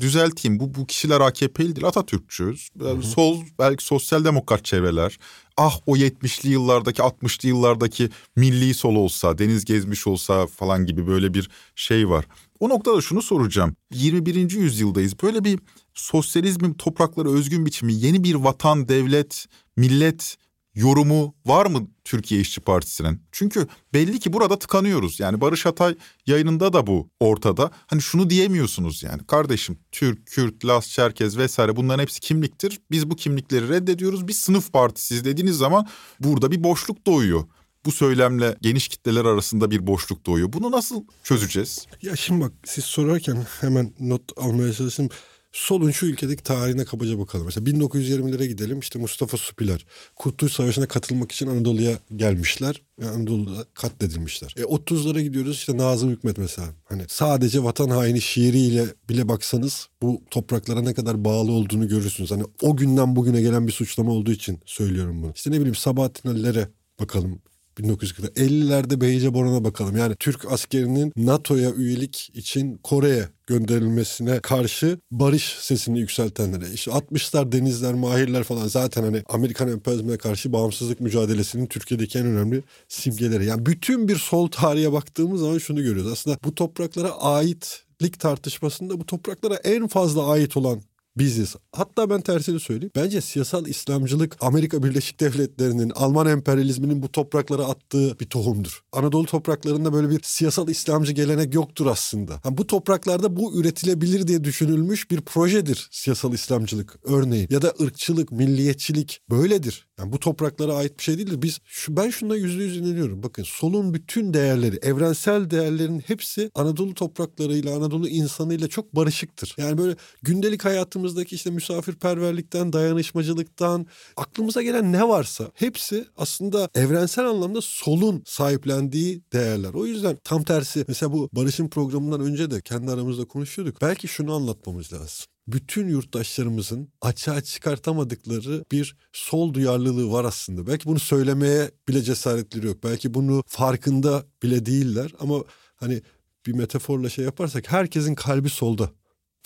düzelteyim 0.00 0.60
bu 0.60 0.74
bu 0.74 0.86
kişiler 0.86 1.20
AKP'li 1.20 1.76
değil 1.76 1.86
Atatürkçüyüz. 1.86 2.68
Yani 2.84 3.02
sol 3.02 3.42
belki 3.58 3.84
sosyal 3.84 4.24
demokrat 4.24 4.64
çevreler. 4.64 5.18
Ah 5.56 5.78
o 5.86 5.96
70'li 5.96 6.48
yıllardaki 6.48 7.02
60'lı 7.02 7.48
yıllardaki 7.48 8.10
milli 8.36 8.74
sol 8.74 8.96
olsa 8.96 9.38
deniz 9.38 9.64
gezmiş 9.64 10.06
olsa 10.06 10.46
falan 10.46 10.86
gibi 10.86 11.06
böyle 11.06 11.34
bir 11.34 11.50
şey 11.74 12.08
var. 12.08 12.24
O 12.60 12.68
noktada 12.68 13.00
şunu 13.00 13.22
soracağım. 13.22 13.76
21. 13.92 14.50
yüzyıldayız. 14.50 15.22
Böyle 15.22 15.44
bir 15.44 15.58
sosyalizmin 15.94 16.74
topraklara 16.74 17.28
özgün 17.30 17.66
biçimi 17.66 17.94
yeni 17.94 18.24
bir 18.24 18.34
vatan, 18.34 18.88
devlet, 18.88 19.46
millet 19.76 20.36
yorumu 20.74 21.34
var 21.46 21.66
mı 21.66 21.88
Türkiye 22.04 22.40
İşçi 22.40 22.60
Partisi'nin? 22.60 23.22
Çünkü 23.32 23.66
belli 23.94 24.20
ki 24.20 24.32
burada 24.32 24.58
tıkanıyoruz. 24.58 25.20
Yani 25.20 25.40
Barış 25.40 25.66
Atay 25.66 25.96
yayınında 26.26 26.72
da 26.72 26.86
bu 26.86 27.08
ortada. 27.20 27.70
Hani 27.86 28.02
şunu 28.02 28.30
diyemiyorsunuz 28.30 29.02
yani. 29.02 29.26
Kardeşim 29.26 29.78
Türk, 29.92 30.26
Kürt, 30.26 30.64
Laz, 30.64 30.88
Çerkez 30.88 31.38
vesaire 31.38 31.76
bunların 31.76 32.02
hepsi 32.02 32.20
kimliktir. 32.20 32.80
Biz 32.90 33.10
bu 33.10 33.16
kimlikleri 33.16 33.68
reddediyoruz. 33.68 34.28
Biz 34.28 34.36
sınıf 34.36 34.72
partisiyiz 34.72 35.24
dediğiniz 35.24 35.56
zaman 35.56 35.88
burada 36.20 36.50
bir 36.50 36.64
boşluk 36.64 37.06
doğuyor. 37.06 37.44
Bu 37.84 37.92
söylemle 37.92 38.56
geniş 38.60 38.88
kitleler 38.88 39.24
arasında 39.24 39.70
bir 39.70 39.86
boşluk 39.86 40.26
doğuyor. 40.26 40.52
Bunu 40.52 40.70
nasıl 40.70 41.04
çözeceğiz? 41.22 41.86
Ya 42.02 42.16
şimdi 42.16 42.44
bak 42.44 42.52
siz 42.64 42.84
sorarken 42.84 43.46
hemen 43.60 43.92
not 44.00 44.22
almaya 44.36 44.72
çalıştım. 44.72 45.08
Solun 45.56 45.90
şu 45.90 46.06
ülkedeki 46.06 46.42
tarihine 46.42 46.84
kabaca 46.84 47.18
bakalım. 47.18 47.46
Mesela 47.46 47.70
1920'lere 47.70 48.46
gidelim. 48.46 48.78
İşte 48.78 48.98
Mustafa 48.98 49.36
Supiler 49.36 49.86
Kurtuluş 50.16 50.52
Savaşı'na 50.52 50.88
katılmak 50.88 51.32
için 51.32 51.46
Anadolu'ya 51.46 51.98
gelmişler. 52.16 52.82
Anadolu'da 53.02 53.64
katledilmişler. 53.74 54.54
E 54.56 54.62
30'lara 54.62 55.20
gidiyoruz 55.20 55.56
işte 55.56 55.76
Nazım 55.76 56.10
Hikmet 56.10 56.38
mesela. 56.38 56.68
Hani 56.84 57.02
sadece 57.08 57.64
vatan 57.64 57.88
haini 57.88 58.20
şiiriyle 58.20 58.86
bile 59.08 59.28
baksanız 59.28 59.88
bu 60.02 60.22
topraklara 60.30 60.80
ne 60.80 60.94
kadar 60.94 61.24
bağlı 61.24 61.52
olduğunu 61.52 61.88
görürsünüz. 61.88 62.30
Hani 62.30 62.44
o 62.62 62.76
günden 62.76 63.16
bugüne 63.16 63.40
gelen 63.40 63.66
bir 63.66 63.72
suçlama 63.72 64.12
olduğu 64.12 64.32
için 64.32 64.60
söylüyorum 64.66 65.22
bunu. 65.22 65.32
İşte 65.34 65.50
ne 65.50 65.56
bileyim 65.56 65.74
Sabahattin 65.74 66.28
Ali'lere 66.28 66.68
bakalım. 67.00 67.42
1940'da 67.78 68.26
50'lerde 68.26 69.00
Beyce 69.00 69.34
Boran'a 69.34 69.64
bakalım. 69.64 69.96
Yani 69.96 70.14
Türk 70.16 70.52
askerinin 70.52 71.12
NATO'ya 71.16 71.72
üyelik 71.72 72.30
için 72.34 72.78
Kore'ye 72.82 73.28
gönderilmesine 73.46 74.40
karşı 74.40 74.98
barış 75.10 75.56
sesini 75.60 75.98
yükseltenlere. 75.98 76.72
İşte 76.74 76.90
60'lar 76.90 77.52
denizler, 77.52 77.94
mahirler 77.94 78.42
falan 78.42 78.68
zaten 78.68 79.02
hani 79.02 79.22
Amerikan 79.28 79.68
emperyalizmine 79.68 80.18
karşı 80.18 80.52
bağımsızlık 80.52 81.00
mücadelesinin 81.00 81.66
Türkiye'deki 81.66 82.18
en 82.18 82.26
önemli 82.26 82.62
simgeleri. 82.88 83.46
Yani 83.46 83.66
bütün 83.66 84.08
bir 84.08 84.16
sol 84.16 84.48
tarihe 84.48 84.92
baktığımız 84.92 85.40
zaman 85.40 85.58
şunu 85.58 85.82
görüyoruz. 85.82 86.12
Aslında 86.12 86.38
bu 86.44 86.54
topraklara 86.54 87.10
aitlik 87.10 88.20
tartışmasında 88.20 89.00
bu 89.00 89.06
topraklara 89.06 89.54
en 89.54 89.86
fazla 89.86 90.28
ait 90.28 90.56
olan 90.56 90.82
biziz. 91.18 91.56
Hatta 91.72 92.10
ben 92.10 92.20
tersini 92.20 92.60
söyleyeyim. 92.60 92.92
Bence 92.96 93.20
siyasal 93.20 93.66
İslamcılık 93.66 94.36
Amerika 94.40 94.82
Birleşik 94.82 95.20
Devletleri'nin, 95.20 95.90
Alman 95.90 96.26
emperyalizminin 96.26 97.02
bu 97.02 97.12
topraklara 97.12 97.64
attığı 97.64 98.18
bir 98.20 98.26
tohumdur. 98.26 98.82
Anadolu 98.92 99.26
topraklarında 99.26 99.92
böyle 99.92 100.10
bir 100.10 100.20
siyasal 100.22 100.68
İslamcı 100.68 101.12
gelenek 101.12 101.54
yoktur 101.54 101.86
aslında. 101.86 102.40
Yani 102.44 102.58
bu 102.58 102.66
topraklarda 102.66 103.36
bu 103.36 103.60
üretilebilir 103.60 104.26
diye 104.26 104.44
düşünülmüş 104.44 105.10
bir 105.10 105.20
projedir 105.20 105.88
siyasal 105.90 106.32
İslamcılık 106.32 106.98
örneğin. 107.04 107.48
Ya 107.50 107.62
da 107.62 107.74
ırkçılık, 107.80 108.32
milliyetçilik 108.32 109.20
böyledir. 109.30 109.86
Yani 109.98 110.12
bu 110.12 110.20
topraklara 110.20 110.74
ait 110.74 110.98
bir 110.98 111.04
şey 111.04 111.18
değildir. 111.18 111.42
Biz 111.42 111.58
şu, 111.64 111.96
ben 111.96 112.10
şuna 112.10 112.36
yüzde 112.36 112.62
yüz 112.62 112.76
inanıyorum. 112.76 113.22
Bakın 113.22 113.42
solun 113.42 113.94
bütün 113.94 114.34
değerleri, 114.34 114.76
evrensel 114.82 115.50
değerlerin 115.50 115.98
hepsi 115.98 116.50
Anadolu 116.54 116.94
topraklarıyla, 116.94 117.76
Anadolu 117.76 118.08
insanıyla 118.08 118.68
çok 118.68 118.96
barışıktır. 118.96 119.54
Yani 119.58 119.78
böyle 119.78 119.96
gündelik 120.22 120.64
hayatımızdaki 121.06 121.34
işte 121.34 121.50
misafirperverlikten, 121.50 122.72
dayanışmacılıktan, 122.72 123.86
aklımıza 124.16 124.62
gelen 124.62 124.92
ne 124.92 125.08
varsa 125.08 125.50
hepsi 125.54 126.06
aslında 126.16 126.68
evrensel 126.74 127.26
anlamda 127.26 127.60
solun 127.60 128.22
sahiplendiği 128.26 129.22
değerler. 129.32 129.74
O 129.74 129.86
yüzden 129.86 130.16
tam 130.24 130.42
tersi 130.42 130.84
mesela 130.88 131.12
bu 131.12 131.28
barışın 131.32 131.68
programından 131.68 132.20
önce 132.20 132.50
de 132.50 132.60
kendi 132.60 132.90
aramızda 132.90 133.24
konuşuyorduk. 133.24 133.80
Belki 133.80 134.08
şunu 134.08 134.34
anlatmamız 134.34 134.92
lazım 134.92 135.26
bütün 135.48 135.88
yurttaşlarımızın 135.88 136.88
açığa 137.00 137.40
çıkartamadıkları 137.40 138.64
bir 138.72 138.96
sol 139.12 139.54
duyarlılığı 139.54 140.12
var 140.12 140.24
aslında. 140.24 140.66
Belki 140.66 140.84
bunu 140.86 140.98
söylemeye 140.98 141.70
bile 141.88 142.02
cesaretleri 142.02 142.66
yok. 142.66 142.84
Belki 142.84 143.14
bunu 143.14 143.42
farkında 143.46 144.24
bile 144.42 144.66
değiller 144.66 145.12
ama 145.20 145.44
hani 145.76 146.02
bir 146.46 146.52
metaforla 146.52 147.08
şey 147.08 147.24
yaparsak 147.24 147.72
herkesin 147.72 148.14
kalbi 148.14 148.48
solda. 148.48 148.90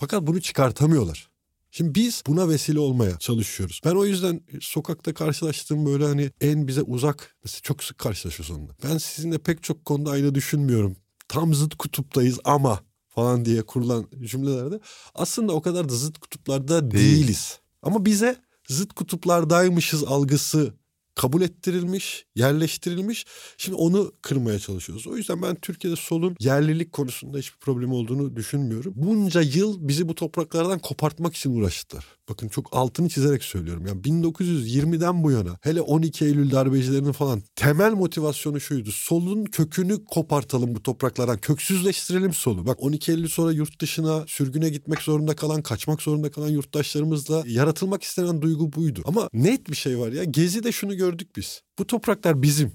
Fakat 0.00 0.22
bunu 0.22 0.40
çıkartamıyorlar. 0.40 1.30
Şimdi 1.70 1.94
biz 1.94 2.22
buna 2.26 2.48
vesile 2.48 2.78
olmaya 2.78 3.18
çalışıyoruz. 3.18 3.80
Ben 3.84 3.94
o 3.94 4.04
yüzden 4.04 4.40
sokakta 4.60 5.14
karşılaştığım 5.14 5.86
böyle 5.86 6.04
hani 6.04 6.30
en 6.40 6.68
bize 6.68 6.82
uzak 6.82 7.36
mesela 7.44 7.60
çok 7.62 7.84
sık 7.84 7.98
karşılaşıyoruz 7.98 8.56
onunla. 8.56 8.72
Ben 8.84 8.98
sizinle 8.98 9.38
pek 9.38 9.62
çok 9.62 9.84
konuda 9.84 10.10
aynı 10.10 10.34
düşünmüyorum. 10.34 10.96
Tam 11.28 11.54
zıt 11.54 11.74
kutuptayız 11.74 12.38
ama 12.44 12.80
falan 13.08 13.44
diye 13.44 13.62
kurulan 13.62 14.08
cümlelerde 14.24 14.80
aslında 15.14 15.52
o 15.52 15.62
kadar 15.62 15.88
da 15.88 15.94
zıt 15.94 16.18
kutuplarda 16.18 16.90
Değil. 16.90 17.16
değiliz. 17.16 17.58
Ama 17.82 18.04
bize 18.04 18.36
zıt 18.68 18.92
kutuplardaymışız 18.92 20.04
algısı 20.04 20.74
kabul 21.14 21.42
ettirilmiş, 21.42 22.26
yerleştirilmiş. 22.34 23.26
Şimdi 23.58 23.76
onu 23.76 24.12
kırmaya 24.22 24.58
çalışıyoruz. 24.58 25.06
O 25.06 25.16
yüzden 25.16 25.42
ben 25.42 25.54
Türkiye'de 25.54 25.96
solun 25.96 26.36
yerlilik 26.40 26.92
konusunda 26.92 27.38
hiçbir 27.38 27.58
problem 27.58 27.92
olduğunu 27.92 28.36
düşünmüyorum. 28.36 28.92
Bunca 28.96 29.40
yıl 29.40 29.88
bizi 29.88 30.08
bu 30.08 30.14
topraklardan 30.14 30.78
kopartmak 30.78 31.36
için 31.36 31.56
uğraştılar. 31.56 32.04
Bakın 32.28 32.48
çok 32.48 32.76
altını 32.76 33.08
çizerek 33.08 33.44
söylüyorum. 33.44 33.86
Yani 33.86 34.00
1920'den 34.00 35.22
bu 35.22 35.30
yana 35.30 35.58
hele 35.61 35.80
12 35.80 36.24
Eylül 36.24 36.50
darbecilerinin 36.50 37.12
falan 37.12 37.42
temel 37.56 37.92
motivasyonu 37.92 38.61
şuydu. 38.61 38.92
Solun 38.92 39.44
kökünü 39.44 40.04
kopartalım 40.04 40.74
bu 40.74 40.82
topraklardan. 40.82 41.38
Köksüzleştirelim 41.38 42.34
solu. 42.34 42.66
Bak 42.66 42.82
12 42.82 43.12
Eylül 43.12 43.28
sonra 43.28 43.52
yurt 43.52 43.80
dışına 43.80 44.24
sürgüne 44.26 44.68
gitmek 44.68 45.02
zorunda 45.02 45.36
kalan, 45.36 45.62
kaçmak 45.62 46.02
zorunda 46.02 46.30
kalan 46.30 46.48
yurttaşlarımızla 46.48 47.42
yaratılmak 47.46 48.02
istenen 48.02 48.42
duygu 48.42 48.72
buydu. 48.72 49.02
Ama 49.04 49.28
net 49.32 49.70
bir 49.70 49.76
şey 49.76 49.98
var 49.98 50.12
ya. 50.12 50.24
Gezi'de 50.24 50.72
şunu 50.72 50.94
gördük 51.01 51.36
biz. 51.36 51.62
Bu 51.78 51.86
topraklar 51.86 52.42
bizim. 52.42 52.72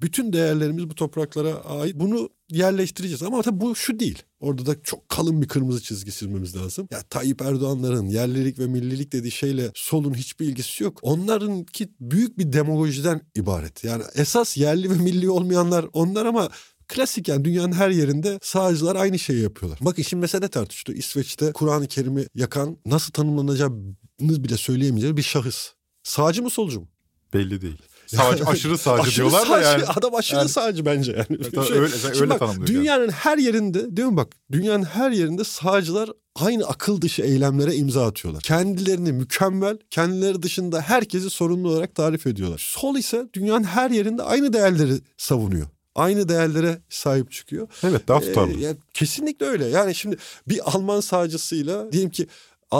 Bütün 0.00 0.32
değerlerimiz 0.32 0.90
bu 0.90 0.94
topraklara 0.94 1.54
ait. 1.54 1.94
Bunu 1.94 2.30
yerleştireceğiz. 2.50 3.22
Ama 3.22 3.42
tabii 3.42 3.60
bu 3.60 3.74
şu 3.74 4.00
değil. 4.00 4.22
Orada 4.40 4.66
da 4.66 4.82
çok 4.82 5.08
kalın 5.08 5.42
bir 5.42 5.48
kırmızı 5.48 5.82
çizgi 5.82 6.12
çizmemiz 6.12 6.56
lazım. 6.56 6.88
Ya 6.90 7.02
Tayyip 7.02 7.42
Erdoğan'ların 7.42 8.06
yerlilik 8.06 8.58
ve 8.58 8.66
millilik 8.66 9.12
dediği 9.12 9.30
şeyle 9.30 9.70
solun 9.74 10.14
hiçbir 10.14 10.46
ilgisi 10.46 10.84
yok. 10.84 10.98
Onlarınki 11.02 11.88
büyük 12.00 12.38
bir 12.38 12.52
demagojiden 12.52 13.20
ibaret. 13.34 13.84
Yani 13.84 14.02
esas 14.14 14.56
yerli 14.56 14.90
ve 14.90 14.94
milli 14.94 15.30
olmayanlar 15.30 15.86
onlar 15.92 16.26
ama 16.26 16.48
Klasik 16.88 17.28
yani 17.28 17.44
dünyanın 17.44 17.72
her 17.72 17.90
yerinde 17.90 18.38
sağcılar 18.42 18.96
aynı 18.96 19.18
şeyi 19.18 19.42
yapıyorlar. 19.42 19.78
Bakın 19.82 20.02
şimdi 20.02 20.20
mesele 20.20 20.48
tartıştı. 20.48 20.92
İsveç'te 20.92 21.52
Kur'an-ı 21.52 21.86
Kerim'i 21.86 22.26
yakan 22.34 22.76
nasıl 22.86 23.12
tanımlanacağını 23.12 23.94
bile 24.20 24.56
söyleyemeyeceği 24.56 25.16
bir 25.16 25.22
şahıs. 25.22 25.72
Sağcı 26.02 26.42
mı 26.42 26.50
solcu 26.50 26.80
mu? 26.80 26.88
Belli 27.34 27.60
değil. 27.60 27.78
Sağcı, 28.06 28.44
aşırı 28.44 28.78
sağcı 28.78 29.02
Aşırı 29.02 29.16
diyorlar 29.16 29.42
da 29.42 29.46
sağcı, 29.46 29.68
yani. 29.68 29.84
Adam 29.84 30.14
aşırı 30.14 30.38
Yani- 30.38 30.48
sağcı 30.48 30.84
bence 30.86 31.12
yani. 31.12 31.42
tabii 31.50 31.66
Şöyle- 31.66 31.80
öyle- 31.80 31.96
Şimdi 31.98 32.18
öyle 32.18 32.30
bak, 32.30 32.38
tanımlıyor 32.38 32.66
Dünyanın 32.66 33.08
her 33.08 33.38
yerinde 33.38 33.96
değil 33.96 34.08
mi 34.08 34.16
bak? 34.16 34.28
Dünyanın 34.52 34.84
her 34.84 35.10
yerinde 35.10 35.44
sağcılar 35.44 36.10
aynı 36.34 36.64
akıl 36.66 37.00
dışı 37.00 37.22
eylemlere 37.22 37.74
imza 37.74 38.06
atıyorlar. 38.06 38.42
Kendilerini 38.42 39.12
mükemmel, 39.12 39.78
kendileri 39.90 40.42
dışında 40.42 40.80
herkesi 40.80 41.30
sorumlu 41.30 41.68
olarak 41.68 41.94
tarif 41.94 42.26
ediyorlar. 42.26 42.62
Sol 42.66 42.96
ise 42.96 43.28
dünyanın 43.34 43.64
her 43.64 43.90
yerinde 43.90 44.22
aynı 44.22 44.52
değerleri 44.52 44.92
savunuyor. 45.16 45.66
Aynı 45.94 46.28
değerlere 46.28 46.78
sahip 46.88 47.32
çıkıyor. 47.32 47.68
Evet 47.82 48.08
daha 48.08 48.20
tutarlı. 48.20 48.58
Ee, 48.60 48.62
yani 48.64 48.76
kesinlikle 48.94 49.46
öyle. 49.46 49.66
Yani 49.66 49.94
şimdi 49.94 50.16
bir 50.48 50.60
Alman 50.64 51.00
sağcısıyla 51.00 51.92
diyelim 51.92 52.10
ki 52.10 52.26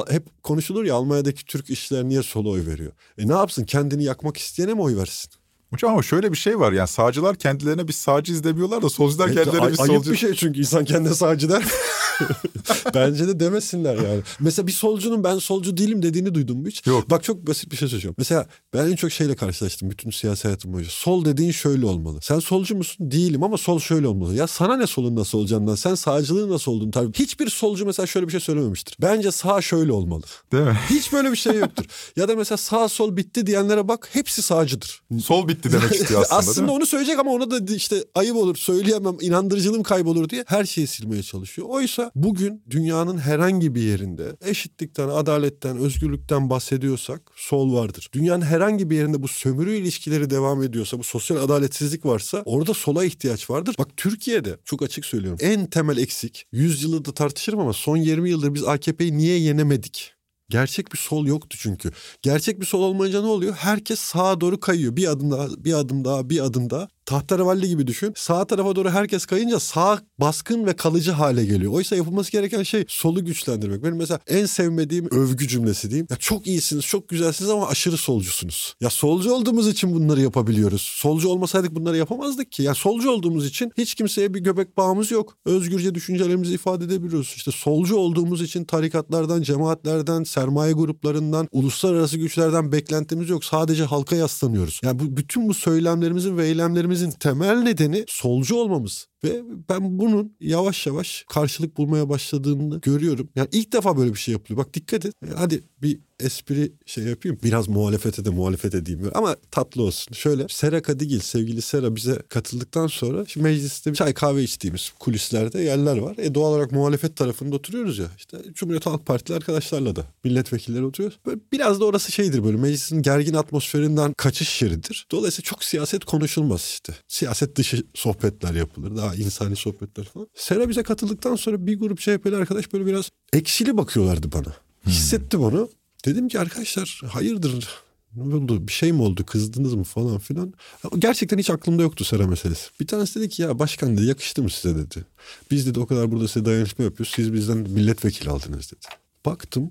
hep 0.08 0.42
konuşulur 0.42 0.84
ya 0.84 0.94
Almanya'daki 0.94 1.44
Türk 1.44 1.70
işler 1.70 2.04
niye 2.04 2.22
sola 2.22 2.48
oy 2.48 2.66
veriyor? 2.66 2.92
E 3.18 3.28
ne 3.28 3.32
yapsın 3.32 3.64
kendini 3.64 4.04
yakmak 4.04 4.36
isteyene 4.36 4.74
mi 4.74 4.82
oy 4.82 4.96
versin? 4.96 5.30
Hocam 5.70 5.92
ama 5.92 6.02
şöyle 6.02 6.32
bir 6.32 6.36
şey 6.36 6.60
var 6.60 6.72
yani 6.72 6.88
sağcılar 6.88 7.36
kendilerine 7.36 7.88
biz 7.88 7.96
sağcı 7.96 8.44
demiyorlar 8.44 8.82
da 8.82 8.88
solcular 8.90 9.28
E, 9.28 9.34
kendilerine 9.34 9.60
ay- 9.66 9.72
biz 9.72 9.80
ayıp 9.80 9.94
solcu. 9.94 10.12
bir 10.12 10.16
şey 10.16 10.34
çünkü 10.34 10.60
insan 10.60 10.84
kendine 10.84 11.14
sağcı 11.14 11.48
der. 11.48 11.64
Bence 12.94 13.28
de 13.28 13.40
demesinler 13.40 13.94
yani. 13.94 14.20
Mesela 14.40 14.66
bir 14.66 14.72
solcunun 14.72 15.24
ben 15.24 15.38
solcu 15.38 15.76
değilim 15.76 16.02
dediğini 16.02 16.34
duydum 16.34 16.58
mu 16.60 16.66
hiç? 16.68 16.86
Yok. 16.86 17.10
Bak 17.10 17.22
çok 17.24 17.46
basit 17.46 17.72
bir 17.72 17.76
şey 17.76 17.88
söyleyeceğim. 17.88 18.14
Mesela 18.18 18.46
ben 18.74 18.86
en 18.90 18.96
çok 18.96 19.12
şeyle 19.12 19.36
karşılaştım 19.36 19.90
bütün 19.90 20.10
siyasi 20.10 20.42
hayatım 20.48 20.72
boyunca. 20.72 20.90
Sol 20.90 21.24
dediğin 21.24 21.50
şöyle 21.50 21.86
olmalı. 21.86 22.18
Sen 22.22 22.38
solcu 22.38 22.76
musun? 22.76 23.10
Değilim 23.10 23.42
ama 23.42 23.56
sol 23.56 23.78
şöyle 23.80 24.06
olmalı. 24.08 24.34
Ya 24.34 24.46
sana 24.46 24.76
ne 24.76 24.86
solun 24.86 25.16
nasıl 25.16 25.38
olacağından 25.38 25.74
sen 25.74 25.94
sağcılığın 25.94 26.50
nasıl 26.50 26.72
olduğunu 26.72 26.90
tabii. 26.90 27.12
Hiçbir 27.12 27.48
solcu 27.50 27.86
mesela 27.86 28.06
şöyle 28.06 28.26
bir 28.26 28.32
şey 28.32 28.40
söylememiştir. 28.40 28.96
Bence 29.02 29.32
sağ 29.32 29.62
şöyle 29.62 29.92
olmalı. 29.92 30.22
Değil 30.52 30.64
mi? 30.64 30.78
Hiç 30.90 31.12
böyle 31.12 31.30
bir 31.32 31.36
şey 31.36 31.54
yoktur. 31.54 31.84
ya 32.16 32.28
da 32.28 32.36
mesela 32.36 32.56
sağ 32.58 32.88
sol 32.88 33.16
bitti 33.16 33.46
diyenlere 33.46 33.88
bak 33.88 34.08
hepsi 34.12 34.42
sağcıdır. 34.42 35.02
Sol 35.24 35.48
bitti 35.48 35.55
demek 35.64 35.92
istiyor 35.92 36.20
aslında, 36.20 36.38
aslında 36.38 36.72
onu 36.72 36.86
söyleyecek 36.86 37.18
ama 37.18 37.30
ona 37.30 37.50
da 37.50 37.74
işte 37.74 38.04
ayıp 38.14 38.36
olur 38.36 38.56
söyleyemem 38.56 39.16
inandırıcılığım 39.20 39.82
kaybolur 39.82 40.28
diye 40.28 40.44
her 40.46 40.64
şeyi 40.64 40.86
silmeye 40.86 41.22
çalışıyor. 41.22 41.68
Oysa 41.70 42.10
bugün 42.14 42.62
dünyanın 42.70 43.18
herhangi 43.18 43.74
bir 43.74 43.82
yerinde 43.82 44.36
eşitlikten, 44.44 45.08
adaletten, 45.08 45.76
özgürlükten 45.76 46.50
bahsediyorsak 46.50 47.22
sol 47.36 47.74
vardır. 47.74 48.08
Dünyanın 48.12 48.44
herhangi 48.44 48.90
bir 48.90 48.96
yerinde 48.96 49.22
bu 49.22 49.28
sömürü 49.28 49.74
ilişkileri 49.76 50.30
devam 50.30 50.62
ediyorsa, 50.62 50.98
bu 50.98 51.04
sosyal 51.04 51.36
adaletsizlik 51.36 52.06
varsa 52.06 52.42
orada 52.44 52.74
sola 52.74 53.04
ihtiyaç 53.04 53.50
vardır. 53.50 53.74
Bak 53.78 53.88
Türkiye'de 53.96 54.56
çok 54.64 54.82
açık 54.82 55.04
söylüyorum. 55.04 55.38
En 55.42 55.66
temel 55.66 55.96
eksik 55.96 56.46
100 56.52 56.82
yılı 56.82 57.04
da 57.04 57.12
tartışırım 57.12 57.60
ama 57.60 57.72
son 57.72 57.96
20 57.96 58.30
yıldır 58.30 58.54
biz 58.54 58.64
AKP'yi 58.64 59.16
niye 59.16 59.38
yenemedik? 59.38 60.15
Gerçek 60.48 60.92
bir 60.92 60.98
sol 60.98 61.26
yoktu 61.26 61.56
çünkü. 61.60 61.90
Gerçek 62.22 62.60
bir 62.60 62.66
sol 62.66 62.82
olmayınca 62.82 63.20
ne 63.22 63.26
oluyor? 63.26 63.54
Herkes 63.54 64.00
sağa 64.00 64.40
doğru 64.40 64.60
kayıyor. 64.60 64.96
Bir 64.96 65.08
adım 65.08 65.30
daha, 65.30 65.48
bir 65.64 65.72
adım 65.72 66.04
daha, 66.04 66.30
bir 66.30 66.40
adım 66.44 66.70
daha. 66.70 66.88
Tahterevalli 67.06 67.68
gibi 67.68 67.86
düşün. 67.86 68.12
Sağ 68.16 68.46
tarafa 68.46 68.76
doğru 68.76 68.90
herkes 68.90 69.26
kayınca 69.26 69.60
sağ 69.60 70.00
baskın 70.20 70.66
ve 70.66 70.76
kalıcı 70.76 71.12
hale 71.12 71.44
geliyor. 71.44 71.72
Oysa 71.72 71.96
yapılması 71.96 72.32
gereken 72.32 72.62
şey 72.62 72.84
solu 72.88 73.24
güçlendirmek. 73.24 73.82
Benim 73.82 73.96
mesela 73.96 74.20
en 74.26 74.46
sevmediğim 74.46 75.08
övgü 75.10 75.48
cümlesi 75.48 75.90
diyeyim. 75.90 76.06
Ya 76.10 76.16
çok 76.16 76.46
iyisiniz, 76.46 76.86
çok 76.86 77.08
güzelsiniz 77.08 77.50
ama 77.50 77.68
aşırı 77.68 77.96
solcusunuz. 77.96 78.74
Ya 78.80 78.90
solcu 78.90 79.32
olduğumuz 79.32 79.68
için 79.68 79.94
bunları 79.94 80.20
yapabiliyoruz. 80.20 80.82
Solcu 80.82 81.28
olmasaydık 81.28 81.74
bunları 81.74 81.96
yapamazdık 81.96 82.52
ki. 82.52 82.62
Ya 82.62 82.74
solcu 82.74 83.10
olduğumuz 83.10 83.46
için 83.46 83.72
hiç 83.78 83.94
kimseye 83.94 84.34
bir 84.34 84.40
göbek 84.40 84.76
bağımız 84.76 85.10
yok. 85.10 85.36
Özgürce 85.44 85.94
düşüncelerimizi 85.94 86.54
ifade 86.54 86.84
edebiliyoruz. 86.84 87.34
İşte 87.36 87.50
solcu 87.50 87.96
olduğumuz 87.96 88.42
için 88.42 88.64
tarikatlardan, 88.64 89.42
cemaatlerden, 89.42 90.24
sermaye 90.24 90.72
gruplarından, 90.72 91.48
uluslararası 91.52 92.18
güçlerden 92.18 92.72
beklentimiz 92.72 93.28
yok. 93.28 93.44
Sadece 93.44 93.84
halka 93.84 94.16
yaslanıyoruz. 94.16 94.80
Yani 94.82 94.98
bu 94.98 95.16
bütün 95.16 95.48
bu 95.48 95.54
söylemlerimizin 95.54 96.36
ve 96.36 96.46
eylemlerimizin 96.46 96.95
temel 97.10 97.56
nedeni 97.62 98.04
solcu 98.08 98.56
olmamız. 98.56 99.06
Ve 99.24 99.42
ben 99.68 99.98
bunun 99.98 100.36
yavaş 100.40 100.86
yavaş 100.86 101.24
karşılık 101.28 101.76
bulmaya 101.76 102.08
başladığını 102.08 102.80
görüyorum. 102.80 103.28
Yani 103.36 103.48
ilk 103.52 103.72
defa 103.72 103.96
böyle 103.96 104.14
bir 104.14 104.18
şey 104.18 104.32
yapılıyor. 104.32 104.66
Bak 104.66 104.74
dikkat 104.74 105.06
et. 105.06 105.14
Hadi 105.36 105.62
bir 105.82 105.98
espri 106.20 106.72
şey 106.86 107.04
yapayım. 107.04 107.38
Biraz 107.42 107.68
muhalefete 107.68 108.24
de 108.24 108.30
muhalefet 108.30 108.74
edeyim. 108.74 109.10
Ama 109.14 109.36
tatlı 109.50 109.82
olsun. 109.82 110.14
Şöyle 110.14 110.46
Sera 110.48 110.82
Kadigil, 110.82 111.20
sevgili 111.20 111.62
Sera 111.62 111.96
bize 111.96 112.22
katıldıktan 112.28 112.86
sonra 112.86 113.24
şimdi 113.26 113.44
mecliste 113.44 113.90
bir 113.90 113.96
çay 113.96 114.14
kahve 114.14 114.42
içtiğimiz 114.42 114.92
kulislerde 114.98 115.62
yerler 115.62 115.98
var. 115.98 116.16
E 116.18 116.34
doğal 116.34 116.50
olarak 116.52 116.72
muhalefet 116.72 117.16
tarafında 117.16 117.56
oturuyoruz 117.56 117.98
ya. 117.98 118.06
İşte 118.18 118.38
Cumhuriyet 118.54 118.86
Halk 118.86 119.06
Partili 119.06 119.36
arkadaşlarla 119.36 119.96
da 119.96 120.06
milletvekilleri 120.24 120.84
oturuyoruz. 120.84 121.18
Böyle 121.26 121.40
biraz 121.52 121.80
da 121.80 121.84
orası 121.84 122.12
şeydir 122.12 122.44
böyle 122.44 122.56
meclisin 122.56 123.02
gergin 123.02 123.34
atmosferinden 123.34 124.12
kaçış 124.12 124.62
yeridir. 124.62 125.06
Dolayısıyla 125.10 125.46
çok 125.46 125.64
siyaset 125.64 126.04
konuşulmaz 126.04 126.60
işte. 126.60 126.94
Siyaset 127.08 127.56
dışı 127.56 127.82
sohbetler 127.94 128.54
yapılır. 128.54 128.96
Daha 128.96 129.05
insani 129.14 129.56
sohbetler 129.56 130.04
falan. 130.04 130.28
Sera 130.34 130.68
bize 130.68 130.82
katıldıktan 130.82 131.36
sonra 131.36 131.66
bir 131.66 131.78
grup 131.78 131.98
CHP'li 131.98 132.36
arkadaş 132.36 132.72
böyle 132.72 132.86
biraz 132.86 133.10
ekşili 133.32 133.76
bakıyorlardı 133.76 134.32
bana. 134.32 134.54
Hissettim 134.86 135.40
onu. 135.40 135.70
Dedim 136.04 136.28
ki 136.28 136.40
arkadaşlar 136.40 137.02
hayırdır 137.08 137.68
ne 138.16 138.34
oldu 138.34 138.66
bir 138.66 138.72
şey 138.72 138.92
mi 138.92 139.02
oldu 139.02 139.26
kızdınız 139.26 139.74
mı 139.74 139.84
falan 139.84 140.18
filan. 140.18 140.54
Gerçekten 140.98 141.38
hiç 141.38 141.50
aklımda 141.50 141.82
yoktu 141.82 142.04
Sera 142.04 142.26
meselesi. 142.26 142.70
Bir 142.80 142.86
tanesi 142.86 143.20
dedi 143.20 143.28
ki 143.28 143.42
ya 143.42 143.58
başkan 143.58 143.96
dedi 143.96 144.06
yakıştı 144.06 144.42
mı 144.42 144.50
size 144.50 144.76
dedi. 144.76 145.04
Biz 145.50 145.66
dedi 145.66 145.80
o 145.80 145.86
kadar 145.86 146.12
burada 146.12 146.28
size 146.28 146.44
dayanışma 146.44 146.84
yapıyoruz 146.84 147.12
siz 147.16 147.32
bizden 147.32 147.56
milletvekili 147.56 148.30
aldınız 148.30 148.72
dedi. 148.72 148.86
Baktım 149.24 149.70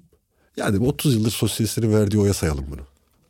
yani 0.57 0.79
30 0.79 1.15
yıldır 1.15 1.31
sosyalistlerin 1.31 1.93
verdiği 1.93 2.17
oya 2.17 2.33
sayalım 2.33 2.65
bunu. 2.71 2.81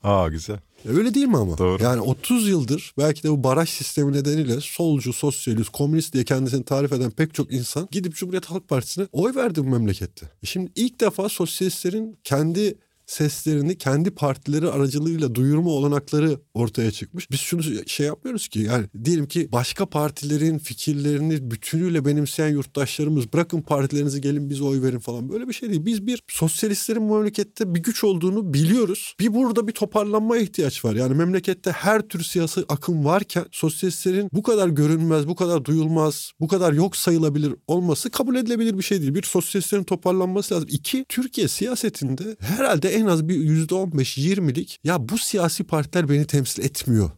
Aa 0.03 0.27
güzel. 0.27 0.59
Öyle 0.85 1.13
değil 1.13 1.27
mi 1.27 1.37
ama? 1.37 1.57
Doğru. 1.57 1.83
Yani 1.83 2.01
30 2.01 2.49
yıldır 2.49 2.93
belki 2.97 3.23
de 3.23 3.29
bu 3.29 3.43
baraj 3.43 3.69
sistemi 3.69 4.13
nedeniyle 4.13 4.61
solcu, 4.61 5.13
sosyalist, 5.13 5.69
komünist 5.69 6.13
diye 6.13 6.23
kendisini 6.23 6.63
tarif 6.65 6.93
eden 6.93 7.11
pek 7.11 7.33
çok 7.33 7.53
insan 7.53 7.87
gidip 7.91 8.15
Cumhuriyet 8.15 8.45
Halk 8.45 8.67
Partisi'ne 8.67 9.07
oy 9.11 9.35
verdi 9.35 9.65
bu 9.65 9.69
memlekette. 9.69 10.25
E 10.43 10.45
Şimdi 10.45 10.71
ilk 10.75 11.01
defa 11.01 11.29
sosyalistlerin 11.29 12.17
kendi 12.23 12.77
seslerini 13.05 13.77
kendi 13.77 14.11
partileri 14.11 14.69
aracılığıyla 14.69 15.35
duyurma 15.35 15.69
olanakları 15.69 16.39
ortaya 16.53 16.91
çıkmış. 16.91 17.31
Biz 17.31 17.39
şunu 17.39 17.63
şey 17.87 18.05
yapmıyoruz 18.05 18.47
ki 18.47 18.59
yani 18.59 18.85
diyelim 19.05 19.27
ki 19.27 19.49
başka 19.51 19.85
partilerin 19.85 20.57
fikirlerini 20.57 21.51
bütünüyle 21.51 22.05
benimseyen 22.05 22.49
yurttaşlarımız 22.49 23.33
bırakın 23.33 23.61
partilerinizi 23.61 24.21
gelin 24.21 24.49
bize 24.49 24.63
oy 24.63 24.81
verin 24.81 24.99
falan 24.99 25.29
böyle 25.29 25.47
bir 25.47 25.53
şey 25.53 25.69
değil. 25.69 25.85
Biz 25.85 26.07
bir 26.07 26.21
sosyalistlerin 26.27 27.03
memlekette 27.03 27.75
bir 27.75 27.83
güç 27.83 28.03
olduğunu 28.03 28.53
biliyoruz. 28.53 29.15
Bir 29.19 29.33
burada 29.33 29.67
bir 29.67 29.73
toparlanmaya 29.73 30.41
ihtiyaç 30.41 30.85
var. 30.85 30.95
Yani 30.95 31.15
memlekette 31.15 31.71
her 31.71 32.01
tür 32.01 32.23
siyasi 32.23 32.61
akım 32.69 33.05
varken 33.05 33.45
sosyalistlerin 33.51 34.29
bu 34.33 34.43
kadar 34.43 34.67
görünmez, 34.67 35.27
bu 35.27 35.35
kadar 35.35 35.65
duyulmaz, 35.65 36.31
bu 36.39 36.47
kadar 36.47 36.73
yok 36.73 36.95
sayılabilir 36.95 37.53
olması 37.67 38.09
kabul 38.09 38.35
edilebilir 38.35 38.77
bir 38.77 38.83
şey 38.83 39.01
değil. 39.01 39.15
Bir 39.15 39.23
sosyalistlerin 39.23 39.83
toparlanması 39.83 40.55
lazım. 40.55 40.69
İki, 40.71 41.05
Türkiye 41.09 41.47
siyasetinde 41.47 42.35
herhalde 42.39 42.94
en 42.95 43.05
az 43.05 43.27
bir 43.27 43.35
yüzde 43.35 43.75
on 43.75 43.97
beş, 43.97 44.17
yirmilik 44.17 44.79
ya 44.83 45.09
bu 45.09 45.17
siyasi 45.17 45.63
partiler 45.63 46.09
beni 46.09 46.27
temsil 46.27 46.63
etmiyor 46.63 47.11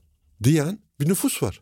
diyen 0.43 0.79
bir 0.99 1.09
nüfus 1.09 1.43
var. 1.43 1.61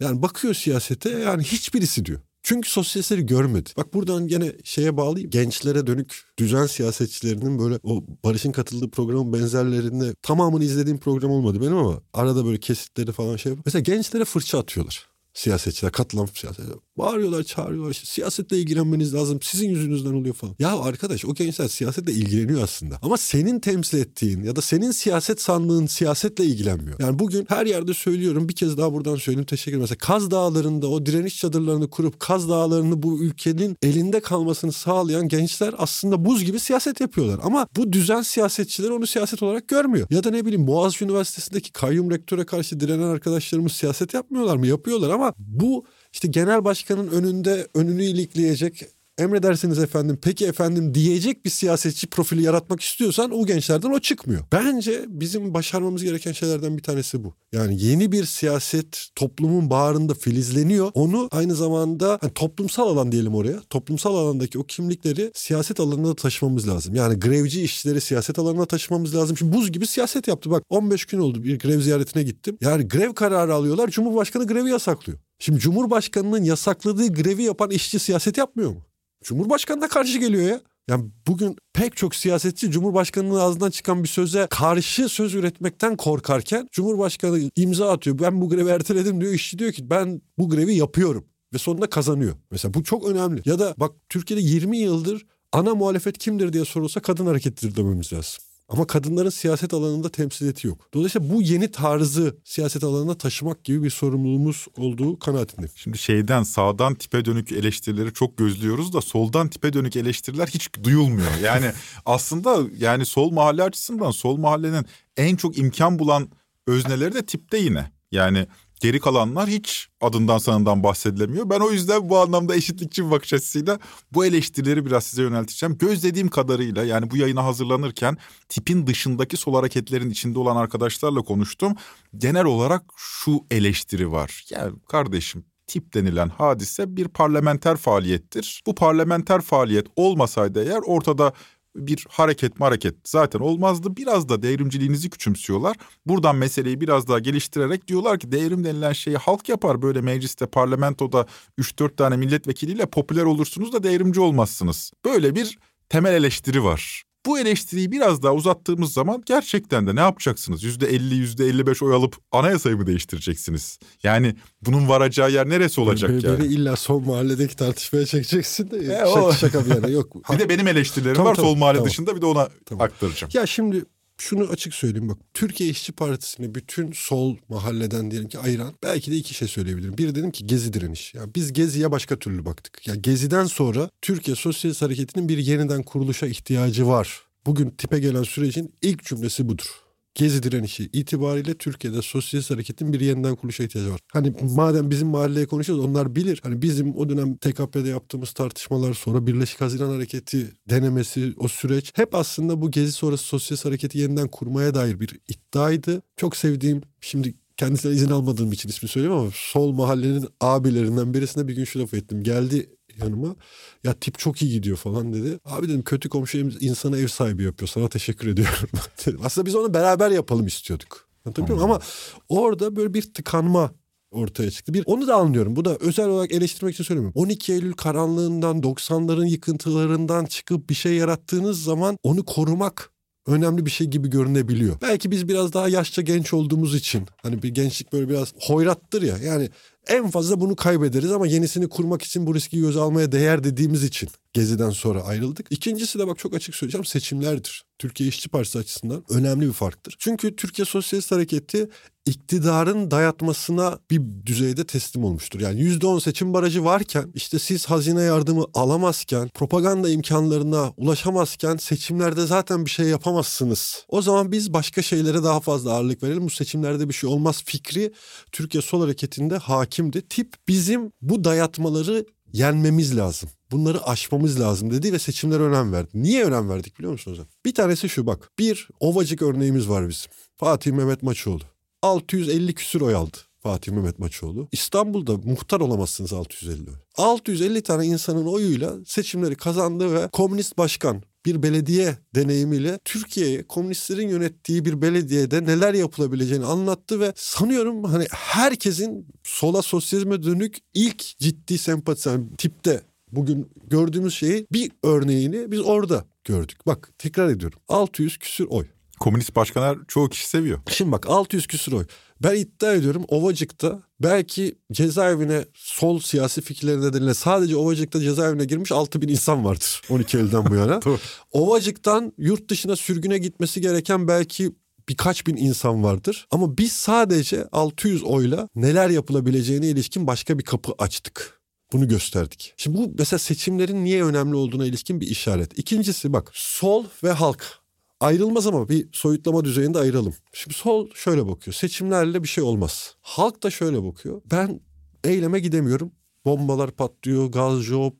Yani 0.00 0.22
bakıyor 0.22 0.54
siyasete 0.54 1.10
yani 1.10 1.42
hiçbirisi 1.42 2.04
diyor. 2.04 2.20
Çünkü 2.42 2.70
sosyalistleri 2.70 3.26
görmedi. 3.26 3.70
Bak 3.76 3.94
buradan 3.94 4.26
gene 4.26 4.52
şeye 4.64 4.96
bağlayayım. 4.96 5.30
Gençlere 5.30 5.86
dönük 5.86 6.22
düzen 6.38 6.66
siyasetçilerinin 6.66 7.58
böyle 7.58 7.78
o 7.82 8.04
Barış'ın 8.24 8.52
katıldığı 8.52 8.90
programın 8.90 9.32
benzerlerinde 9.32 10.14
tamamını 10.22 10.64
izlediğim 10.64 10.98
program 10.98 11.30
olmadı 11.30 11.60
benim 11.60 11.76
ama 11.76 12.00
arada 12.12 12.44
böyle 12.44 12.60
kesitleri 12.60 13.12
falan 13.12 13.36
şey. 13.36 13.52
Mesela 13.64 13.82
gençlere 13.82 14.24
fırça 14.24 14.58
atıyorlar. 14.58 15.09
Siyasetçiler, 15.34 15.92
katılan 15.92 16.28
siyasetçiler. 16.34 16.76
Bağırıyorlar, 16.98 17.42
çağırıyorlar. 17.42 17.90
İşte, 17.90 18.06
siyasetle 18.06 18.58
ilgilenmeniz 18.58 19.14
lazım. 19.14 19.38
Sizin 19.42 19.68
yüzünüzden 19.68 20.12
oluyor 20.12 20.34
falan. 20.34 20.54
Ya 20.58 20.78
arkadaş 20.78 21.24
o 21.24 21.34
gençler 21.34 21.68
siyasetle 21.68 22.12
ilgileniyor 22.12 22.62
aslında. 22.62 22.98
Ama 23.02 23.16
senin 23.16 23.60
temsil 23.60 23.98
ettiğin 23.98 24.42
ya 24.42 24.56
da 24.56 24.62
senin 24.62 24.90
siyaset 24.90 25.40
sandığın 25.40 25.86
siyasetle 25.86 26.44
ilgilenmiyor. 26.44 27.00
Yani 27.00 27.18
bugün 27.18 27.46
her 27.48 27.66
yerde 27.66 27.94
söylüyorum. 27.94 28.48
Bir 28.48 28.54
kez 28.54 28.78
daha 28.78 28.92
buradan 28.92 29.16
söyleyeyim. 29.16 29.46
Teşekkür 29.46 29.70
ederim. 29.70 29.80
Mesela 29.80 29.98
Kaz 29.98 30.30
Dağları'nda 30.30 30.88
o 30.88 31.06
direniş 31.06 31.38
çadırlarını 31.38 31.90
kurup 31.90 32.20
Kaz 32.20 32.48
Dağları'nı 32.48 33.02
bu 33.02 33.22
ülkenin 33.22 33.76
elinde 33.82 34.20
kalmasını 34.20 34.72
sağlayan 34.72 35.28
gençler 35.28 35.74
aslında 35.78 36.24
buz 36.24 36.44
gibi 36.44 36.60
siyaset 36.60 37.00
yapıyorlar. 37.00 37.40
Ama 37.42 37.66
bu 37.76 37.92
düzen 37.92 38.22
siyasetçileri 38.22 38.92
onu 38.92 39.06
siyaset 39.06 39.42
olarak 39.42 39.68
görmüyor. 39.68 40.06
Ya 40.10 40.24
da 40.24 40.30
ne 40.30 40.44
bileyim 40.44 40.66
Boğaziçi 40.66 41.04
Üniversitesi'ndeki 41.04 41.72
kayyum 41.72 42.10
rektöre 42.10 42.46
karşı 42.46 42.80
direnen 42.80 43.08
arkadaşlarımız 43.08 43.72
siyaset 43.72 44.14
yapmıyorlar 44.14 44.56
mı? 44.56 44.66
Yapıyorlar 44.66 45.10
ama 45.10 45.19
bu 45.38 45.84
işte 46.12 46.28
genel 46.28 46.64
başkanın 46.64 47.08
önünde 47.08 47.66
önünü 47.74 48.04
ilikleyecek 48.04 48.82
emredersiniz 49.20 49.78
efendim 49.78 50.18
peki 50.22 50.46
efendim 50.46 50.94
diyecek 50.94 51.44
bir 51.44 51.50
siyasetçi 51.50 52.06
profili 52.06 52.42
yaratmak 52.42 52.80
istiyorsan 52.80 53.30
o 53.30 53.46
gençlerden 53.46 53.90
o 53.90 54.00
çıkmıyor. 54.00 54.44
Bence 54.52 55.04
bizim 55.08 55.54
başarmamız 55.54 56.04
gereken 56.04 56.32
şeylerden 56.32 56.76
bir 56.76 56.82
tanesi 56.82 57.24
bu. 57.24 57.34
Yani 57.52 57.82
yeni 57.82 58.12
bir 58.12 58.24
siyaset 58.24 59.06
toplumun 59.14 59.70
bağrında 59.70 60.14
filizleniyor. 60.14 60.90
Onu 60.94 61.28
aynı 61.32 61.54
zamanda 61.54 62.18
hani 62.20 62.32
toplumsal 62.34 62.88
alan 62.88 63.12
diyelim 63.12 63.34
oraya. 63.34 63.60
Toplumsal 63.70 64.14
alandaki 64.14 64.58
o 64.58 64.64
kimlikleri 64.64 65.30
siyaset 65.34 65.80
alanına 65.80 66.08
da 66.08 66.14
taşımamız 66.14 66.68
lazım. 66.68 66.94
Yani 66.94 67.20
grevci 67.20 67.62
işçileri 67.62 68.00
siyaset 68.00 68.38
alanına 68.38 68.64
taşımamız 68.64 69.14
lazım. 69.14 69.36
Şimdi 69.36 69.56
buz 69.56 69.72
gibi 69.72 69.86
siyaset 69.86 70.28
yaptı. 70.28 70.50
Bak 70.50 70.62
15 70.68 71.04
gün 71.04 71.18
oldu 71.18 71.44
bir 71.44 71.58
grev 71.58 71.80
ziyaretine 71.80 72.22
gittim. 72.22 72.58
Yani 72.60 72.88
grev 72.88 73.12
kararı 73.12 73.54
alıyorlar. 73.54 73.88
Cumhurbaşkanı 73.88 74.46
grevi 74.46 74.70
yasaklıyor. 74.70 75.18
Şimdi 75.38 75.60
Cumhurbaşkanının 75.60 76.44
yasakladığı 76.44 77.12
grevi 77.12 77.42
yapan 77.42 77.70
işçi 77.70 77.98
siyaset 77.98 78.38
yapmıyor 78.38 78.70
mu? 78.70 78.89
Cumhurbaşkanına 79.24 79.88
karşı 79.88 80.18
geliyor 80.18 80.42
ya. 80.42 80.60
Yani 80.88 81.10
bugün 81.26 81.56
pek 81.72 81.96
çok 81.96 82.14
siyasetçi 82.14 82.70
Cumhurbaşkanı'nın 82.70 83.34
ağzından 83.34 83.70
çıkan 83.70 84.02
bir 84.02 84.08
söze 84.08 84.46
karşı 84.50 85.08
söz 85.08 85.34
üretmekten 85.34 85.96
korkarken 85.96 86.68
Cumhurbaşkanı 86.72 87.50
imza 87.56 87.92
atıyor. 87.92 88.18
Ben 88.18 88.40
bu 88.40 88.48
grevi 88.48 88.68
erteledim 88.68 89.20
diyor. 89.20 89.32
İşçi 89.32 89.58
diyor 89.58 89.72
ki 89.72 89.90
ben 89.90 90.22
bu 90.38 90.48
grevi 90.48 90.74
yapıyorum 90.74 91.24
ve 91.54 91.58
sonunda 91.58 91.90
kazanıyor. 91.90 92.34
Mesela 92.50 92.74
bu 92.74 92.84
çok 92.84 93.06
önemli. 93.06 93.42
Ya 93.44 93.58
da 93.58 93.74
bak 93.76 93.92
Türkiye'de 94.08 94.42
20 94.42 94.78
yıldır 94.78 95.26
ana 95.52 95.74
muhalefet 95.74 96.18
kimdir 96.18 96.52
diye 96.52 96.64
sorulsa 96.64 97.00
kadın 97.00 97.26
hareketidir 97.26 97.76
dememiz 97.76 98.12
lazım. 98.12 98.49
Ama 98.70 98.86
kadınların 98.86 99.30
siyaset 99.30 99.74
alanında 99.74 100.08
temsiliyeti 100.08 100.66
yok. 100.66 100.88
Dolayısıyla 100.94 101.30
bu 101.34 101.42
yeni 101.42 101.70
tarzı 101.70 102.36
siyaset 102.44 102.84
alanına 102.84 103.18
taşımak 103.18 103.64
gibi 103.64 103.82
bir 103.82 103.90
sorumluluğumuz 103.90 104.66
olduğu 104.76 105.18
kanaatindeyim. 105.18 105.72
Şimdi 105.76 105.98
şeyden 105.98 106.42
sağdan 106.42 106.94
tipe 106.94 107.24
dönük 107.24 107.52
eleştirileri 107.52 108.12
çok 108.12 108.36
gözlüyoruz 108.36 108.92
da 108.92 109.00
soldan 109.00 109.48
tipe 109.48 109.72
dönük 109.72 109.96
eleştiriler 109.96 110.46
hiç 110.46 110.70
duyulmuyor. 110.84 111.30
Yani 111.42 111.72
aslında 112.06 112.58
yani 112.78 113.06
sol 113.06 113.30
mahalle 113.30 113.62
açısından 113.62 114.10
sol 114.10 114.36
mahallenin 114.36 114.86
en 115.16 115.36
çok 115.36 115.58
imkan 115.58 115.98
bulan 115.98 116.28
özneleri 116.66 117.14
de 117.14 117.26
tipte 117.26 117.58
yine. 117.58 117.90
Yani 118.12 118.46
Geri 118.80 119.00
kalanlar 119.00 119.48
hiç 119.48 119.88
adından 120.00 120.38
sanından 120.38 120.82
bahsedilemiyor. 120.82 121.50
Ben 121.50 121.60
o 121.60 121.70
yüzden 121.70 122.08
bu 122.08 122.18
anlamda 122.18 122.56
eşitlikçi 122.56 123.06
bir 123.06 123.10
bakış 123.10 123.32
açısıyla 123.32 123.78
bu 124.12 124.24
eleştirileri 124.24 124.86
biraz 124.86 125.04
size 125.04 125.22
yönelteceğim. 125.22 125.78
Gözlediğim 125.78 126.28
kadarıyla 126.28 126.84
yani 126.84 127.10
bu 127.10 127.16
yayına 127.16 127.44
hazırlanırken 127.44 128.16
tipin 128.48 128.86
dışındaki 128.86 129.36
sol 129.36 129.54
hareketlerin 129.54 130.10
içinde 130.10 130.38
olan 130.38 130.56
arkadaşlarla 130.56 131.22
konuştum. 131.22 131.74
Genel 132.16 132.44
olarak 132.44 132.82
şu 132.96 133.40
eleştiri 133.50 134.12
var. 134.12 134.44
Ya 134.50 134.70
kardeşim 134.88 135.44
tip 135.66 135.94
denilen 135.94 136.28
hadise 136.28 136.96
bir 136.96 137.08
parlamenter 137.08 137.76
faaliyettir. 137.76 138.62
Bu 138.66 138.74
parlamenter 138.74 139.40
faaliyet 139.40 139.86
olmasaydı 139.96 140.64
eğer 140.64 140.80
ortada 140.86 141.32
bir 141.76 142.06
hareket 142.10 142.60
hareket 142.60 142.94
zaten 143.04 143.40
olmazdı. 143.40 143.96
Biraz 143.96 144.28
da 144.28 144.42
devrimciliğinizi 144.42 145.10
küçümsüyorlar. 145.10 145.76
Buradan 146.06 146.36
meseleyi 146.36 146.80
biraz 146.80 147.08
daha 147.08 147.18
geliştirerek 147.18 147.88
diyorlar 147.88 148.18
ki 148.18 148.32
devrim 148.32 148.64
denilen 148.64 148.92
şeyi 148.92 149.16
halk 149.16 149.48
yapar. 149.48 149.82
Böyle 149.82 150.00
mecliste, 150.00 150.46
parlamentoda 150.46 151.26
3-4 151.58 151.96
tane 151.96 152.16
milletvekiliyle 152.16 152.86
popüler 152.86 153.24
olursunuz 153.24 153.72
da 153.72 153.82
devrimci 153.82 154.20
olmazsınız. 154.20 154.92
Böyle 155.04 155.34
bir 155.34 155.58
temel 155.88 156.14
eleştiri 156.14 156.64
var. 156.64 157.09
Bu 157.26 157.38
eleştiriyi 157.38 157.92
biraz 157.92 158.22
daha 158.22 158.34
uzattığımız 158.34 158.92
zaman 158.92 159.22
gerçekten 159.26 159.86
de 159.86 159.96
ne 159.96 160.00
yapacaksınız? 160.00 160.62
Yüzde 160.62 160.86
elli, 160.86 161.14
yüzde 161.14 161.46
elli 161.46 161.66
beş 161.66 161.82
oy 161.82 161.94
alıp 161.94 162.16
anayasayı 162.32 162.76
mı 162.76 162.86
değiştireceksiniz? 162.86 163.78
Yani 164.02 164.34
bunun 164.62 164.88
varacağı 164.88 165.30
yer 165.30 165.48
neresi 165.48 165.80
olacak 165.80 166.10
beni, 166.10 166.26
yani? 166.26 166.38
Beni 166.38 166.46
illa 166.52 166.76
son 166.76 167.06
mahalledeki 167.06 167.56
tartışmaya 167.56 168.06
çekeceksin 168.06 168.70
de 168.70 168.78
E, 168.78 168.86
şaka, 168.98 169.24
o... 169.24 169.32
şaka 169.32 169.66
bir 169.66 169.74
yana 169.74 169.88
yok. 169.88 170.30
bir 170.32 170.38
de 170.38 170.48
benim 170.48 170.68
eleştirilerim 170.68 171.16
tamam, 171.16 171.30
var 171.30 171.34
tamam, 171.36 171.50
sol 171.50 171.58
mahalle 171.58 171.76
tamam. 171.76 171.90
dışında 171.90 172.16
bir 172.16 172.20
de 172.22 172.26
ona 172.26 172.48
Tamam. 172.66 172.84
aktaracağım. 172.86 173.30
Ya 173.34 173.46
şimdi 173.46 173.84
şunu 174.20 174.44
açık 174.44 174.74
söyleyeyim 174.74 175.08
bak. 175.08 175.18
Türkiye 175.34 175.70
İşçi 175.70 175.92
Partisi'ni 175.92 176.54
bütün 176.54 176.92
sol 176.92 177.36
mahalleden 177.48 178.10
diyelim 178.10 178.28
ki 178.28 178.38
ayıran 178.38 178.74
belki 178.82 179.10
de 179.10 179.16
iki 179.16 179.34
şey 179.34 179.48
söyleyebilirim. 179.48 179.98
Bir 179.98 180.14
dedim 180.14 180.30
ki 180.30 180.46
gezi 180.46 180.72
direniş. 180.72 181.14
Ya 181.14 181.22
biz 181.34 181.52
geziye 181.52 181.90
başka 181.90 182.18
türlü 182.18 182.44
baktık. 182.44 182.86
Ya 182.86 182.94
geziden 182.94 183.44
sonra 183.44 183.90
Türkiye 184.02 184.36
Sosyalist 184.36 184.82
Hareketi'nin 184.82 185.28
bir 185.28 185.38
yeniden 185.38 185.82
kuruluşa 185.82 186.26
ihtiyacı 186.26 186.86
var. 186.86 187.22
Bugün 187.46 187.70
tipe 187.70 187.98
gelen 187.98 188.22
sürecin 188.22 188.74
ilk 188.82 189.04
cümlesi 189.04 189.48
budur. 189.48 189.89
Gezi 190.20 190.42
direnişi 190.42 190.90
itibariyle 190.92 191.54
Türkiye'de 191.54 192.02
sosyalist 192.02 192.50
hareketin 192.50 192.92
bir 192.92 193.00
yeniden 193.00 193.36
kuruluşa 193.36 193.64
ihtiyacı 193.64 193.92
var. 193.92 194.00
Hani 194.12 194.34
madem 194.42 194.90
bizim 194.90 195.08
mahalleye 195.08 195.46
konuşuyoruz 195.46 195.84
onlar 195.84 196.16
bilir. 196.16 196.40
Hani 196.42 196.62
bizim 196.62 196.96
o 196.96 197.08
dönem 197.08 197.36
TKP'de 197.36 197.88
yaptığımız 197.88 198.32
tartışmalar 198.32 198.94
sonra 198.94 199.26
Birleşik 199.26 199.60
Haziran 199.60 199.90
Hareketi 199.90 200.52
denemesi 200.68 201.34
o 201.36 201.48
süreç 201.48 201.92
hep 201.94 202.14
aslında 202.14 202.60
bu 202.60 202.70
gezi 202.70 202.92
sonrası 202.92 203.24
sosyalist 203.24 203.64
hareketi 203.64 203.98
yeniden 203.98 204.28
kurmaya 204.28 204.74
dair 204.74 205.00
bir 205.00 205.20
iddiaydı. 205.28 206.02
Çok 206.16 206.36
sevdiğim 206.36 206.82
şimdi 207.00 207.34
kendisine 207.56 207.92
izin 207.92 208.10
almadığım 208.10 208.52
için 208.52 208.68
ismi 208.68 208.88
söyleyeyim 208.88 209.16
ama 209.16 209.30
sol 209.34 209.72
mahallenin 209.72 210.26
abilerinden 210.40 211.14
birisine 211.14 211.48
bir 211.48 211.56
gün 211.56 211.64
şu 211.64 211.78
lafı 211.78 211.96
ettim. 211.96 212.22
Geldi 212.22 212.70
yanıma 213.00 213.36
ya 213.84 213.92
tip 213.92 214.18
çok 214.18 214.42
iyi 214.42 214.52
gidiyor 214.52 214.76
falan 214.76 215.12
dedi. 215.12 215.38
Abi 215.44 215.68
dedim 215.68 215.82
kötü 215.82 216.08
komşu 216.08 216.38
insana 216.38 216.98
ev 216.98 217.08
sahibi 217.08 217.42
yapıyor 217.42 217.68
sana 217.68 217.88
teşekkür 217.88 218.28
ediyorum. 218.28 218.68
Aslında 219.24 219.46
biz 219.46 219.54
onu 219.54 219.74
beraber 219.74 220.10
yapalım 220.10 220.46
istiyorduk. 220.46 221.08
Anlatabiliyor 221.24 221.58
muyum? 221.58 221.70
Ama 221.70 221.80
orada 222.28 222.76
böyle 222.76 222.94
bir 222.94 223.14
tıkanma 223.14 223.72
ortaya 224.10 224.50
çıktı. 224.50 224.74
Bir 224.74 224.82
onu 224.86 225.06
da 225.06 225.14
anlıyorum. 225.14 225.56
Bu 225.56 225.64
da 225.64 225.76
özel 225.76 226.08
olarak 226.08 226.32
eleştirmek 226.32 226.74
için 226.74 226.84
söylemiyorum. 226.84 227.20
12 227.22 227.52
Eylül 227.52 227.72
karanlığından 227.72 228.60
90'ların 228.60 229.26
yıkıntılarından 229.26 230.24
çıkıp 230.24 230.70
bir 230.70 230.74
şey 230.74 230.94
yarattığınız 230.94 231.62
zaman 231.62 231.96
onu 232.02 232.24
korumak 232.24 232.90
önemli 233.26 233.66
bir 233.66 233.70
şey 233.70 233.86
gibi 233.86 234.10
görünebiliyor. 234.10 234.76
Belki 234.82 235.10
biz 235.10 235.28
biraz 235.28 235.52
daha 235.52 235.68
yaşça 235.68 236.02
genç 236.02 236.32
olduğumuz 236.32 236.74
için 236.74 237.06
hani 237.22 237.42
bir 237.42 237.48
gençlik 237.48 237.92
böyle 237.92 238.08
biraz 238.08 238.34
hoyrattır 238.40 239.02
ya. 239.02 239.18
Yani 239.18 239.50
en 239.88 240.10
fazla 240.10 240.40
bunu 240.40 240.56
kaybederiz 240.56 241.12
ama 241.12 241.26
yenisini 241.26 241.68
kurmak 241.68 242.02
için 242.02 242.26
bu 242.26 242.34
riski 242.34 242.60
göze 242.60 242.80
almaya 242.80 243.12
değer 243.12 243.44
dediğimiz 243.44 243.84
için 243.84 244.08
Gezi'den 244.32 244.70
sonra 244.70 245.02
ayrıldık. 245.02 245.46
İkincisi 245.50 245.98
de 245.98 246.06
bak 246.06 246.18
çok 246.18 246.34
açık 246.34 246.54
söyleyeceğim 246.54 246.84
seçimlerdir. 246.84 247.64
Türkiye 247.78 248.08
İşçi 248.08 248.28
Partisi 248.28 248.58
açısından 248.58 249.04
önemli 249.08 249.46
bir 249.46 249.52
farktır. 249.52 249.96
Çünkü 249.98 250.36
Türkiye 250.36 250.66
Sosyalist 250.66 251.12
Hareketi 251.12 251.68
iktidarın 252.06 252.90
dayatmasına 252.90 253.78
bir 253.90 254.00
düzeyde 254.26 254.66
teslim 254.66 255.04
olmuştur. 255.04 255.40
Yani 255.40 255.60
%10 255.60 256.00
seçim 256.00 256.34
barajı 256.34 256.64
varken 256.64 257.12
işte 257.14 257.38
siz 257.38 257.66
hazine 257.66 258.02
yardımı 258.02 258.44
alamazken 258.54 259.28
propaganda 259.28 259.88
imkanlarına 259.88 260.72
ulaşamazken 260.76 261.56
seçimlerde 261.56 262.26
zaten 262.26 262.64
bir 262.64 262.70
şey 262.70 262.86
yapamazsınız. 262.86 263.84
O 263.88 264.02
zaman 264.02 264.32
biz 264.32 264.52
başka 264.52 264.82
şeylere 264.82 265.22
daha 265.22 265.40
fazla 265.40 265.72
ağırlık 265.72 266.02
verelim. 266.02 266.24
Bu 266.24 266.30
seçimlerde 266.30 266.88
bir 266.88 266.94
şey 266.94 267.10
olmaz 267.10 267.42
fikri 267.46 267.92
Türkiye 268.32 268.62
Sol 268.62 268.80
Hareketi'nde 268.80 269.36
hakimdi. 269.36 270.08
Tip 270.08 270.34
bizim 270.48 270.92
bu 271.02 271.24
dayatmaları 271.24 272.06
yenmemiz 272.32 272.96
lazım. 272.96 273.28
Bunları 273.50 273.86
aşmamız 273.86 274.40
lazım 274.40 274.70
dedi 274.70 274.92
ve 274.92 274.98
seçimlere 274.98 275.42
önem 275.42 275.72
verdi. 275.72 275.90
Niye 275.94 276.24
önem 276.24 276.48
verdik 276.48 276.78
biliyor 276.78 276.92
musunuz? 276.92 277.20
Bir 277.44 277.54
tanesi 277.54 277.88
şu 277.88 278.06
bak. 278.06 278.30
Bir 278.38 278.68
ovacık 278.80 279.22
örneğimiz 279.22 279.68
var 279.68 279.88
bizim. 279.88 280.10
Fatih 280.36 280.72
Mehmet 280.72 281.02
Maçoğlu. 281.02 281.42
650 281.82 282.54
küsür 282.54 282.80
oy 282.80 282.94
aldı. 282.94 283.16
Fatih 283.42 283.72
Mehmet 283.72 283.98
Maçoğlu. 283.98 284.48
İstanbul'da 284.52 285.16
muhtar 285.16 285.60
olamazsınız 285.60 286.12
650 286.12 286.70
oy. 286.70 286.76
650 286.96 287.62
tane 287.62 287.86
insanın 287.86 288.26
oyuyla 288.26 288.74
seçimleri 288.86 289.34
kazandı 289.34 289.94
ve 289.94 290.08
komünist 290.08 290.58
başkan 290.58 291.02
bir 291.26 291.42
belediye 291.42 291.96
deneyimiyle 292.14 292.78
Türkiye'ye 292.84 293.42
komünistlerin 293.42 294.08
yönettiği 294.08 294.64
bir 294.64 294.82
belediyede 294.82 295.44
neler 295.44 295.74
yapılabileceğini 295.74 296.44
anlattı 296.44 297.00
ve 297.00 297.12
sanıyorum 297.16 297.84
hani 297.84 298.06
herkesin 298.10 299.06
sola 299.22 299.62
sosyalizme 299.62 300.22
dönük 300.22 300.58
ilk 300.74 301.18
ciddi 301.18 301.58
sempatisi 301.58 302.08
yani 302.08 302.36
tipte 302.38 302.80
bugün 303.12 303.50
gördüğümüz 303.66 304.14
şeyi 304.14 304.46
bir 304.52 304.70
örneğini 304.82 305.50
biz 305.50 305.60
orada 305.60 306.04
gördük. 306.24 306.66
Bak 306.66 306.92
tekrar 306.98 307.28
ediyorum 307.28 307.58
600 307.68 308.18
küsür 308.18 308.46
oy. 308.50 308.66
Komünist 309.00 309.36
başkanlar 309.36 309.78
çoğu 309.88 310.08
kişi 310.08 310.28
seviyor. 310.28 310.58
Şimdi 310.68 310.92
bak 310.92 311.06
600 311.10 311.46
küsur 311.46 311.72
oy. 311.72 311.84
Ben 312.22 312.36
iddia 312.36 312.72
ediyorum 312.72 313.04
Ovacık'ta 313.08 313.82
belki 314.00 314.54
cezaevine 314.72 315.44
sol 315.54 316.00
siyasi 316.00 316.40
fikirleri 316.40 316.80
nedeniyle 316.80 317.14
sadece 317.14 317.56
Ovacık'ta 317.56 318.00
cezaevine 318.00 318.44
girmiş 318.44 318.72
6 318.72 319.02
bin 319.02 319.08
insan 319.08 319.44
vardır 319.44 319.82
12 319.90 320.16
Eylül'den 320.16 320.46
bu 320.46 320.54
yana. 320.54 320.80
Ovacık'tan 321.32 322.12
yurt 322.18 322.48
dışına 322.50 322.76
sürgüne 322.76 323.18
gitmesi 323.18 323.60
gereken 323.60 324.08
belki 324.08 324.52
birkaç 324.88 325.26
bin 325.26 325.36
insan 325.36 325.84
vardır. 325.84 326.26
Ama 326.30 326.58
biz 326.58 326.72
sadece 326.72 327.48
600 327.52 328.02
oyla 328.02 328.48
neler 328.54 328.90
yapılabileceğine 328.90 329.66
ilişkin 329.66 330.06
başka 330.06 330.38
bir 330.38 330.44
kapı 330.44 330.72
açtık. 330.78 331.40
Bunu 331.72 331.88
gösterdik. 331.88 332.54
Şimdi 332.56 332.78
bu 332.78 332.92
mesela 332.98 333.18
seçimlerin 333.18 333.84
niye 333.84 334.04
önemli 334.04 334.36
olduğuna 334.36 334.66
ilişkin 334.66 335.00
bir 335.00 335.06
işaret. 335.06 335.58
İkincisi 335.58 336.12
bak 336.12 336.30
sol 336.34 336.84
ve 337.04 337.12
halk 337.12 337.59
ayrılmaz 338.00 338.46
ama 338.46 338.68
bir 338.68 338.88
soyutlama 338.92 339.44
düzeyinde 339.44 339.78
ayıralım. 339.78 340.14
Şimdi 340.32 340.56
sol 340.56 340.88
şöyle 340.94 341.26
bakıyor. 341.26 341.54
Seçimlerle 341.54 342.22
bir 342.22 342.28
şey 342.28 342.44
olmaz. 342.44 342.94
Halk 343.00 343.42
da 343.42 343.50
şöyle 343.50 343.84
bakıyor. 343.84 344.22
Ben 344.30 344.60
eyleme 345.04 345.40
gidemiyorum. 345.40 345.92
Bombalar 346.24 346.70
patlıyor, 346.70 347.26
gaz 347.26 347.60
job, 347.60 347.94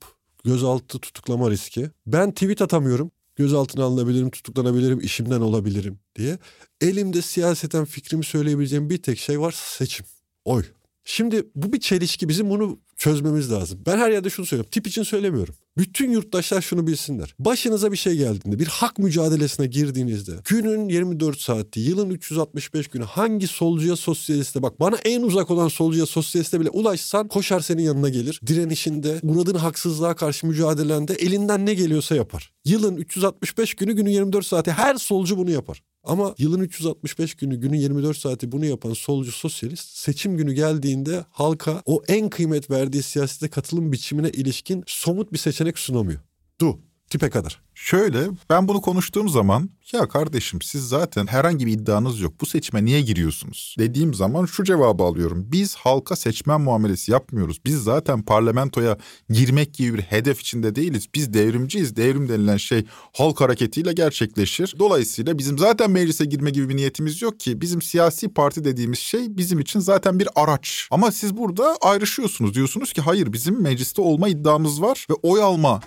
gözaltı 0.44 0.98
tutuklama 0.98 1.50
riski. 1.50 1.90
Ben 2.06 2.32
tweet 2.32 2.62
atamıyorum. 2.62 3.10
Gözaltına 3.36 3.84
alınabilirim, 3.84 4.30
tutuklanabilirim, 4.30 5.00
işimden 5.00 5.40
olabilirim 5.40 5.98
diye. 6.16 6.38
Elimde 6.80 7.22
siyaseten 7.22 7.84
fikrimi 7.84 8.24
söyleyebileceğim 8.24 8.90
bir 8.90 9.02
tek 9.02 9.18
şey 9.18 9.40
var 9.40 9.54
seçim. 9.56 10.06
Oy. 10.44 10.64
Şimdi 11.04 11.46
bu 11.54 11.72
bir 11.72 11.80
çelişki. 11.80 12.28
Bizim 12.28 12.50
bunu 12.50 12.80
çözmemiz 12.96 13.52
lazım. 13.52 13.82
Ben 13.86 13.98
her 13.98 14.10
yerde 14.10 14.30
şunu 14.30 14.46
söylüyorum. 14.46 14.70
Tip 14.70 14.86
için 14.86 15.02
söylemiyorum. 15.02 15.54
Bütün 15.80 16.10
yurttaşlar 16.10 16.60
şunu 16.62 16.86
bilsinler. 16.86 17.34
Başınıza 17.38 17.92
bir 17.92 17.96
şey 17.96 18.16
geldiğinde, 18.16 18.58
bir 18.58 18.66
hak 18.66 18.98
mücadelesine 18.98 19.66
girdiğinizde, 19.66 20.32
günün 20.44 20.88
24 20.88 21.40
saati, 21.40 21.80
yılın 21.80 22.10
365 22.10 22.88
günü 22.88 23.04
hangi 23.04 23.46
solcuya 23.46 23.96
sosyaliste 23.96 24.62
bak 24.62 24.80
bana 24.80 24.96
en 24.96 25.22
uzak 25.22 25.50
olan 25.50 25.68
solcuya 25.68 26.06
sosyaliste 26.06 26.60
bile 26.60 26.70
ulaşsan 26.70 27.28
koşar 27.28 27.60
senin 27.60 27.82
yanına 27.82 28.08
gelir. 28.08 28.40
Direnişinde, 28.46 29.20
uğradığın 29.22 29.54
haksızlığa 29.54 30.16
karşı 30.16 30.46
mücadelende 30.46 31.14
elinden 31.14 31.66
ne 31.66 31.74
geliyorsa 31.74 32.16
yapar. 32.16 32.52
Yılın 32.64 32.96
365 32.96 33.74
günü, 33.74 33.92
günün 33.92 34.10
24 34.10 34.46
saati 34.46 34.72
her 34.72 34.94
solcu 34.94 35.38
bunu 35.38 35.50
yapar. 35.50 35.82
Ama 36.04 36.34
yılın 36.38 36.60
365 36.60 37.34
günü, 37.34 37.56
günün 37.56 37.78
24 37.78 38.16
saati 38.16 38.52
bunu 38.52 38.64
yapan 38.64 38.92
solcu 38.92 39.32
sosyalist 39.32 39.96
seçim 39.96 40.36
günü 40.36 40.52
geldiğinde 40.52 41.24
halka 41.30 41.82
o 41.86 42.02
en 42.08 42.28
kıymet 42.30 42.70
verdiği 42.70 43.02
siyasete 43.02 43.48
katılım 43.48 43.92
biçimine 43.92 44.30
ilişkin 44.30 44.84
somut 44.86 45.32
bir 45.32 45.38
seçenek 45.38 45.78
sunamıyor. 45.78 46.20
Du. 46.60 46.89
Tipe 47.10 47.30
kadar. 47.30 47.60
Şöyle 47.74 48.28
ben 48.50 48.68
bunu 48.68 48.80
konuştuğum 48.80 49.28
zaman 49.28 49.70
ya 49.92 50.08
kardeşim 50.08 50.62
siz 50.62 50.88
zaten 50.88 51.26
herhangi 51.26 51.66
bir 51.66 51.72
iddianız 51.72 52.20
yok. 52.20 52.34
Bu 52.40 52.46
seçime 52.46 52.84
niye 52.84 53.00
giriyorsunuz? 53.00 53.74
Dediğim 53.78 54.14
zaman 54.14 54.44
şu 54.44 54.64
cevabı 54.64 55.02
alıyorum. 55.02 55.46
Biz 55.52 55.74
halka 55.74 56.16
seçmen 56.16 56.60
muamelesi 56.60 57.12
yapmıyoruz. 57.12 57.60
Biz 57.64 57.82
zaten 57.82 58.22
parlamentoya 58.22 58.98
girmek 59.30 59.74
gibi 59.74 59.98
bir 59.98 60.02
hedef 60.02 60.40
içinde 60.40 60.74
değiliz. 60.74 61.06
Biz 61.14 61.34
devrimciyiz. 61.34 61.96
Devrim 61.96 62.28
denilen 62.28 62.56
şey 62.56 62.84
halk 63.12 63.40
hareketiyle 63.40 63.92
gerçekleşir. 63.92 64.74
Dolayısıyla 64.78 65.38
bizim 65.38 65.58
zaten 65.58 65.90
meclise 65.90 66.24
girme 66.24 66.50
gibi 66.50 66.68
bir 66.68 66.76
niyetimiz 66.76 67.22
yok 67.22 67.40
ki. 67.40 67.60
Bizim 67.60 67.82
siyasi 67.82 68.28
parti 68.28 68.64
dediğimiz 68.64 68.98
şey 68.98 69.36
bizim 69.36 69.58
için 69.58 69.80
zaten 69.80 70.18
bir 70.18 70.28
araç. 70.34 70.88
Ama 70.90 71.12
siz 71.12 71.36
burada 71.36 71.76
ayrışıyorsunuz. 71.80 72.54
Diyorsunuz 72.54 72.92
ki 72.92 73.00
hayır 73.00 73.32
bizim 73.32 73.62
mecliste 73.62 74.02
olma 74.02 74.28
iddiamız 74.28 74.82
var 74.82 75.06
ve 75.10 75.14
oy 75.22 75.42
alma 75.42 75.80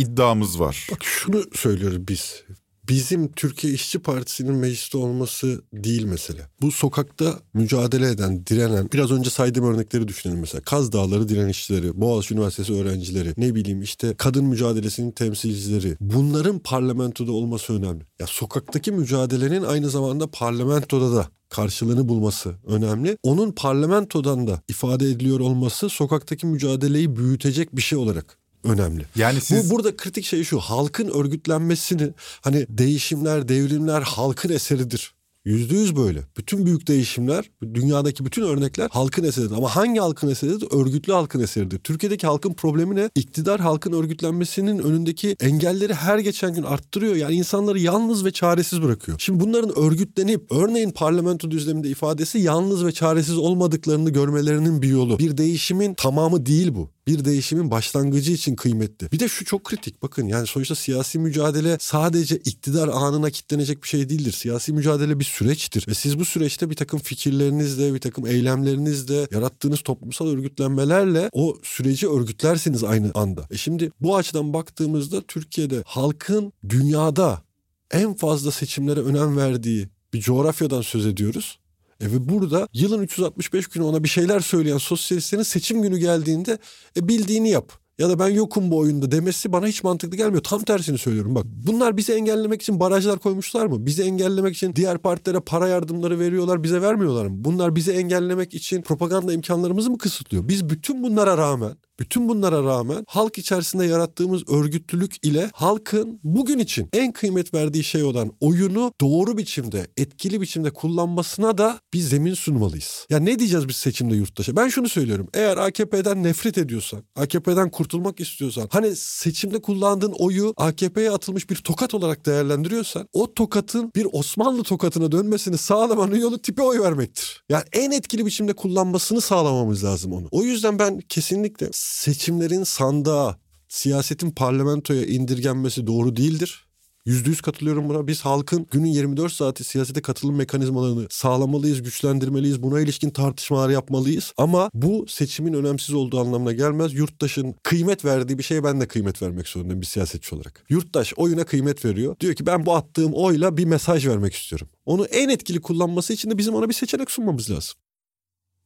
iddiamız 0.00 0.60
var. 0.60 0.86
Bak 0.90 1.04
şunu 1.04 1.44
söylüyoruz 1.54 2.08
biz. 2.08 2.42
Bizim 2.88 3.32
Türkiye 3.32 3.72
İşçi 3.72 3.98
Partisi'nin 3.98 4.54
mecliste 4.54 4.98
olması 4.98 5.62
değil 5.72 6.04
mesele. 6.04 6.40
Bu 6.60 6.72
sokakta 6.72 7.38
mücadele 7.54 8.08
eden, 8.10 8.46
direnen, 8.46 8.88
biraz 8.92 9.10
önce 9.10 9.30
saydığım 9.30 9.74
örnekleri 9.74 10.08
düşünelim 10.08 10.40
mesela. 10.40 10.60
Kaz 10.60 10.92
Dağları 10.92 11.28
direnişçileri, 11.28 12.00
Boğaziçi 12.00 12.34
Üniversitesi 12.34 12.72
öğrencileri, 12.72 13.34
ne 13.36 13.54
bileyim 13.54 13.82
işte 13.82 14.14
kadın 14.18 14.44
mücadelesinin 14.44 15.10
temsilcileri. 15.10 15.96
Bunların 16.00 16.58
parlamentoda 16.58 17.32
olması 17.32 17.72
önemli. 17.72 18.04
Ya 18.20 18.26
sokaktaki 18.26 18.92
mücadelenin 18.92 19.62
aynı 19.62 19.90
zamanda 19.90 20.30
parlamentoda 20.30 21.16
da 21.16 21.28
karşılığını 21.48 22.08
bulması 22.08 22.54
önemli. 22.66 23.16
Onun 23.22 23.52
parlamentodan 23.52 24.46
da 24.46 24.62
ifade 24.68 25.06
ediliyor 25.06 25.40
olması 25.40 25.88
sokaktaki 25.88 26.46
mücadeleyi 26.46 27.16
büyütecek 27.16 27.76
bir 27.76 27.82
şey 27.82 27.98
olarak 27.98 28.39
önemli. 28.64 29.06
Yani 29.16 29.40
siz 29.40 29.70
Bu 29.70 29.74
burada 29.74 29.96
kritik 29.96 30.24
şey 30.24 30.44
şu. 30.44 30.58
Halkın 30.58 31.08
örgütlenmesini 31.08 32.12
hani 32.40 32.66
değişimler, 32.68 33.48
devrimler 33.48 34.02
halkın 34.02 34.52
eseridir. 34.52 35.14
Yüzde 35.44 35.74
yüz 35.74 35.96
böyle. 35.96 36.20
Bütün 36.36 36.66
büyük 36.66 36.88
değişimler, 36.88 37.50
dünyadaki 37.74 38.24
bütün 38.24 38.42
örnekler 38.42 38.88
halkın 38.90 39.24
eseridir. 39.24 39.54
Ama 39.54 39.76
hangi 39.76 40.00
halkın 40.00 40.28
eseridir? 40.28 40.68
Örgütlü 40.70 41.12
halkın 41.12 41.40
eseridir. 41.40 41.78
Türkiye'deki 41.78 42.26
halkın 42.26 42.52
problemi 42.52 42.96
ne? 42.96 43.10
İktidar 43.14 43.60
halkın 43.60 43.92
örgütlenmesinin 43.92 44.78
önündeki 44.78 45.36
engelleri 45.40 45.94
her 45.94 46.18
geçen 46.18 46.54
gün 46.54 46.62
arttırıyor. 46.62 47.16
Yani 47.16 47.34
insanları 47.34 47.78
yalnız 47.78 48.24
ve 48.24 48.30
çaresiz 48.30 48.82
bırakıyor. 48.82 49.18
Şimdi 49.18 49.40
bunların 49.40 49.78
örgütlenip 49.78 50.52
örneğin 50.52 50.90
parlamento 50.90 51.50
düzleminde 51.50 51.88
ifadesi 51.88 52.38
yalnız 52.38 52.86
ve 52.86 52.92
çaresiz 52.92 53.38
olmadıklarını 53.38 54.10
görmelerinin 54.10 54.82
bir 54.82 54.88
yolu. 54.88 55.18
Bir 55.18 55.36
değişimin 55.36 55.94
tamamı 55.94 56.46
değil 56.46 56.74
bu 56.74 56.90
bir 57.10 57.24
değişimin 57.24 57.70
başlangıcı 57.70 58.32
için 58.32 58.56
kıymetli. 58.56 59.12
Bir 59.12 59.18
de 59.18 59.28
şu 59.28 59.44
çok 59.44 59.64
kritik 59.64 60.02
bakın 60.02 60.26
yani 60.28 60.46
sonuçta 60.46 60.74
siyasi 60.74 61.18
mücadele 61.18 61.76
sadece 61.80 62.36
iktidar 62.36 62.88
anına 62.88 63.30
kitlenecek 63.30 63.82
bir 63.82 63.88
şey 63.88 64.08
değildir. 64.08 64.32
Siyasi 64.32 64.72
mücadele 64.72 65.18
bir 65.18 65.24
süreçtir 65.24 65.88
ve 65.88 65.94
siz 65.94 66.18
bu 66.18 66.24
süreçte 66.24 66.70
bir 66.70 66.76
takım 66.76 66.98
fikirlerinizle, 67.00 67.94
bir 67.94 67.98
takım 67.98 68.26
eylemlerinizle, 68.26 69.26
yarattığınız 69.30 69.80
toplumsal 69.80 70.28
örgütlenmelerle 70.28 71.30
o 71.32 71.56
süreci 71.62 72.08
örgütlersiniz 72.08 72.84
aynı 72.84 73.10
anda. 73.14 73.46
E 73.50 73.56
şimdi 73.56 73.90
bu 74.00 74.16
açıdan 74.16 74.52
baktığımızda 74.52 75.20
Türkiye'de 75.20 75.82
halkın 75.86 76.52
dünyada 76.68 77.42
en 77.90 78.14
fazla 78.14 78.50
seçimlere 78.50 79.00
önem 79.00 79.36
verdiği 79.36 79.88
bir 80.12 80.20
coğrafyadan 80.20 80.82
söz 80.82 81.06
ediyoruz. 81.06 81.58
E 82.00 82.12
ve 82.12 82.28
burada 82.28 82.68
yılın 82.72 83.02
365 83.02 83.66
günü 83.66 83.84
ona 83.84 84.04
bir 84.04 84.08
şeyler 84.08 84.40
söyleyen 84.40 84.78
sosyalistlerin 84.78 85.42
seçim 85.42 85.82
günü 85.82 85.98
geldiğinde 85.98 86.58
e 86.96 87.08
bildiğini 87.08 87.50
yap 87.50 87.72
ya 88.00 88.08
da 88.08 88.18
ben 88.18 88.28
yokum 88.28 88.70
bu 88.70 88.78
oyunda 88.78 89.12
demesi 89.12 89.52
bana 89.52 89.66
hiç 89.66 89.84
mantıklı 89.84 90.16
gelmiyor. 90.16 90.42
Tam 90.42 90.62
tersini 90.62 90.98
söylüyorum 90.98 91.34
bak. 91.34 91.44
Bunlar 91.46 91.96
bizi 91.96 92.12
engellemek 92.12 92.62
için 92.62 92.80
barajlar 92.80 93.18
koymuşlar 93.18 93.66
mı? 93.66 93.86
Bizi 93.86 94.02
engellemek 94.02 94.56
için 94.56 94.76
diğer 94.76 94.98
partilere 94.98 95.40
para 95.40 95.68
yardımları 95.68 96.18
veriyorlar, 96.18 96.62
bize 96.62 96.82
vermiyorlar 96.82 97.26
mı? 97.26 97.44
Bunlar 97.44 97.76
bizi 97.76 97.92
engellemek 97.92 98.54
için 98.54 98.82
propaganda 98.82 99.32
imkanlarımızı 99.32 99.90
mı 99.90 99.98
kısıtlıyor? 99.98 100.48
Biz 100.48 100.68
bütün 100.68 101.02
bunlara 101.02 101.38
rağmen 101.38 101.76
bütün 102.00 102.28
bunlara 102.28 102.64
rağmen 102.64 103.04
halk 103.08 103.38
içerisinde 103.38 103.86
yarattığımız 103.86 104.48
örgütlülük 104.48 105.26
ile 105.26 105.50
halkın 105.54 106.20
bugün 106.24 106.58
için 106.58 106.88
en 106.92 107.12
kıymet 107.12 107.54
verdiği 107.54 107.84
şey 107.84 108.02
olan 108.02 108.32
oyunu 108.40 108.92
doğru 109.00 109.38
biçimde, 109.38 109.86
etkili 109.96 110.40
biçimde 110.40 110.70
kullanmasına 110.70 111.58
da 111.58 111.80
bir 111.94 112.00
zemin 112.00 112.34
sunmalıyız. 112.34 113.06
Ya 113.10 113.18
ne 113.18 113.38
diyeceğiz 113.38 113.68
biz 113.68 113.76
seçimde 113.76 114.16
yurttaşa? 114.16 114.56
Ben 114.56 114.68
şunu 114.68 114.88
söylüyorum. 114.88 115.28
Eğer 115.34 115.56
AKP'den 115.56 116.22
nefret 116.22 116.58
ediyorsan, 116.58 117.02
AKP'den 117.16 117.70
kurtulmak 117.70 118.20
istiyorsan, 118.20 118.68
hani 118.70 118.96
seçimde 118.96 119.60
kullandığın 119.60 120.12
oyu 120.18 120.54
AKP'ye 120.56 121.10
atılmış 121.10 121.50
bir 121.50 121.56
tokat 121.56 121.94
olarak 121.94 122.26
değerlendiriyorsan, 122.26 123.08
o 123.12 123.34
tokatın 123.34 123.92
bir 123.96 124.06
Osmanlı 124.12 124.62
tokatına 124.62 125.12
dönmesini 125.12 125.58
sağlamanın 125.58 126.16
yolu 126.16 126.42
tipe 126.42 126.62
oy 126.62 126.80
vermektir. 126.80 127.42
Yani 127.48 127.64
en 127.72 127.90
etkili 127.90 128.26
biçimde 128.26 128.52
kullanmasını 128.52 129.20
sağlamamız 129.20 129.84
lazım 129.84 130.12
onu. 130.12 130.28
O 130.30 130.42
yüzden 130.42 130.78
ben 130.78 131.00
kesinlikle 131.00 131.68
seçimlerin 131.90 132.64
sandığa, 132.64 133.38
siyasetin 133.68 134.30
parlamentoya 134.30 135.04
indirgenmesi 135.04 135.86
doğru 135.86 136.16
değildir. 136.16 136.66
Yüzde 137.06 137.28
yüz 137.28 137.40
katılıyorum 137.40 137.88
buna. 137.88 138.06
Biz 138.06 138.20
halkın 138.20 138.66
günün 138.70 138.86
24 138.86 139.32
saati 139.32 139.64
siyasete 139.64 140.02
katılım 140.02 140.36
mekanizmalarını 140.36 141.06
sağlamalıyız, 141.10 141.82
güçlendirmeliyiz. 141.82 142.62
Buna 142.62 142.80
ilişkin 142.80 143.10
tartışmalar 143.10 143.70
yapmalıyız. 143.70 144.32
Ama 144.36 144.70
bu 144.74 145.04
seçimin 145.08 145.52
önemsiz 145.52 145.94
olduğu 145.94 146.20
anlamına 146.20 146.52
gelmez. 146.52 146.94
Yurttaşın 146.94 147.54
kıymet 147.62 148.04
verdiği 148.04 148.38
bir 148.38 148.42
şeye 148.42 148.64
ben 148.64 148.80
de 148.80 148.88
kıymet 148.88 149.22
vermek 149.22 149.48
zorundayım 149.48 149.80
bir 149.80 149.86
siyasetçi 149.86 150.34
olarak. 150.34 150.64
Yurttaş 150.68 151.14
oyuna 151.16 151.44
kıymet 151.44 151.84
veriyor. 151.84 152.16
Diyor 152.20 152.34
ki 152.34 152.46
ben 152.46 152.66
bu 152.66 152.74
attığım 152.74 153.12
oyla 153.12 153.56
bir 153.56 153.64
mesaj 153.64 154.06
vermek 154.06 154.34
istiyorum. 154.34 154.68
Onu 154.86 155.04
en 155.04 155.28
etkili 155.28 155.60
kullanması 155.60 156.12
için 156.12 156.30
de 156.30 156.38
bizim 156.38 156.54
ona 156.54 156.68
bir 156.68 156.74
seçenek 156.74 157.10
sunmamız 157.10 157.50
lazım. 157.50 157.74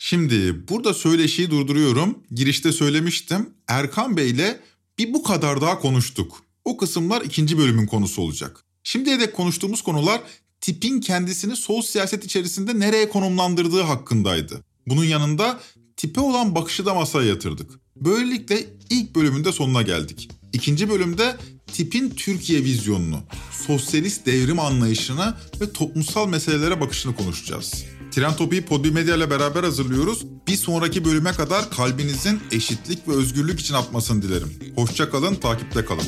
Şimdi 0.06 0.68
burada 0.68 0.94
söyleşiyi 0.94 1.50
durduruyorum. 1.50 2.18
Girişte 2.30 2.72
söylemiştim. 2.72 3.50
Erkan 3.68 4.16
Bey 4.16 4.30
ile 4.30 4.60
bir 4.98 5.14
bu 5.14 5.22
kadar 5.22 5.60
daha 5.60 5.78
konuştuk. 5.78 6.42
O 6.64 6.76
kısımlar 6.76 7.22
ikinci 7.22 7.58
bölümün 7.58 7.86
konusu 7.86 8.22
olacak. 8.22 8.64
Şimdiye 8.82 9.20
dek 9.20 9.36
konuştuğumuz 9.36 9.82
konular 9.82 10.20
tipin 10.60 11.00
kendisini 11.00 11.56
sol 11.56 11.82
siyaset 11.82 12.24
içerisinde 12.24 12.80
nereye 12.80 13.08
konumlandırdığı 13.08 13.82
hakkındaydı. 13.82 14.64
Bunun 14.86 15.04
yanında 15.04 15.60
tipe 15.96 16.20
olan 16.20 16.54
bakışı 16.54 16.86
da 16.86 16.94
masaya 16.94 17.28
yatırdık. 17.28 17.70
Böylelikle 17.96 18.66
ilk 18.90 19.14
bölümün 19.14 19.44
de 19.44 19.52
sonuna 19.52 19.82
geldik. 19.82 20.28
İkinci 20.52 20.90
bölümde 20.90 21.36
tipin 21.66 22.10
Türkiye 22.10 22.64
vizyonunu, 22.64 23.20
sosyalist 23.66 24.26
devrim 24.26 24.58
anlayışını 24.58 25.34
ve 25.60 25.72
toplumsal 25.72 26.28
meselelere 26.28 26.80
bakışını 26.80 27.16
konuşacağız. 27.16 27.93
Tren 28.14 28.36
Topi'yi 28.36 28.64
Podbi 28.64 28.90
Medya 28.90 29.16
ile 29.16 29.30
beraber 29.30 29.64
hazırlıyoruz. 29.64 30.26
Bir 30.46 30.56
sonraki 30.56 31.04
bölüme 31.04 31.32
kadar 31.32 31.70
kalbinizin 31.70 32.40
eşitlik 32.52 33.08
ve 33.08 33.12
özgürlük 33.12 33.60
için 33.60 33.74
atmasını 33.74 34.22
dilerim. 34.22 34.52
Hoşça 34.76 35.10
kalın, 35.10 35.34
takipte 35.34 35.84
kalın. 35.84 36.04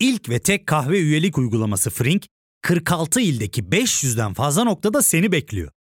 İlk 0.00 0.28
ve 0.28 0.38
tek 0.38 0.66
kahve 0.66 0.98
üyelik 0.98 1.38
uygulaması 1.38 1.90
Frink, 1.90 2.26
46 2.62 3.20
ildeki 3.20 3.62
500'den 3.62 4.34
fazla 4.34 4.64
noktada 4.64 5.02
seni 5.02 5.32
bekliyor. 5.32 5.70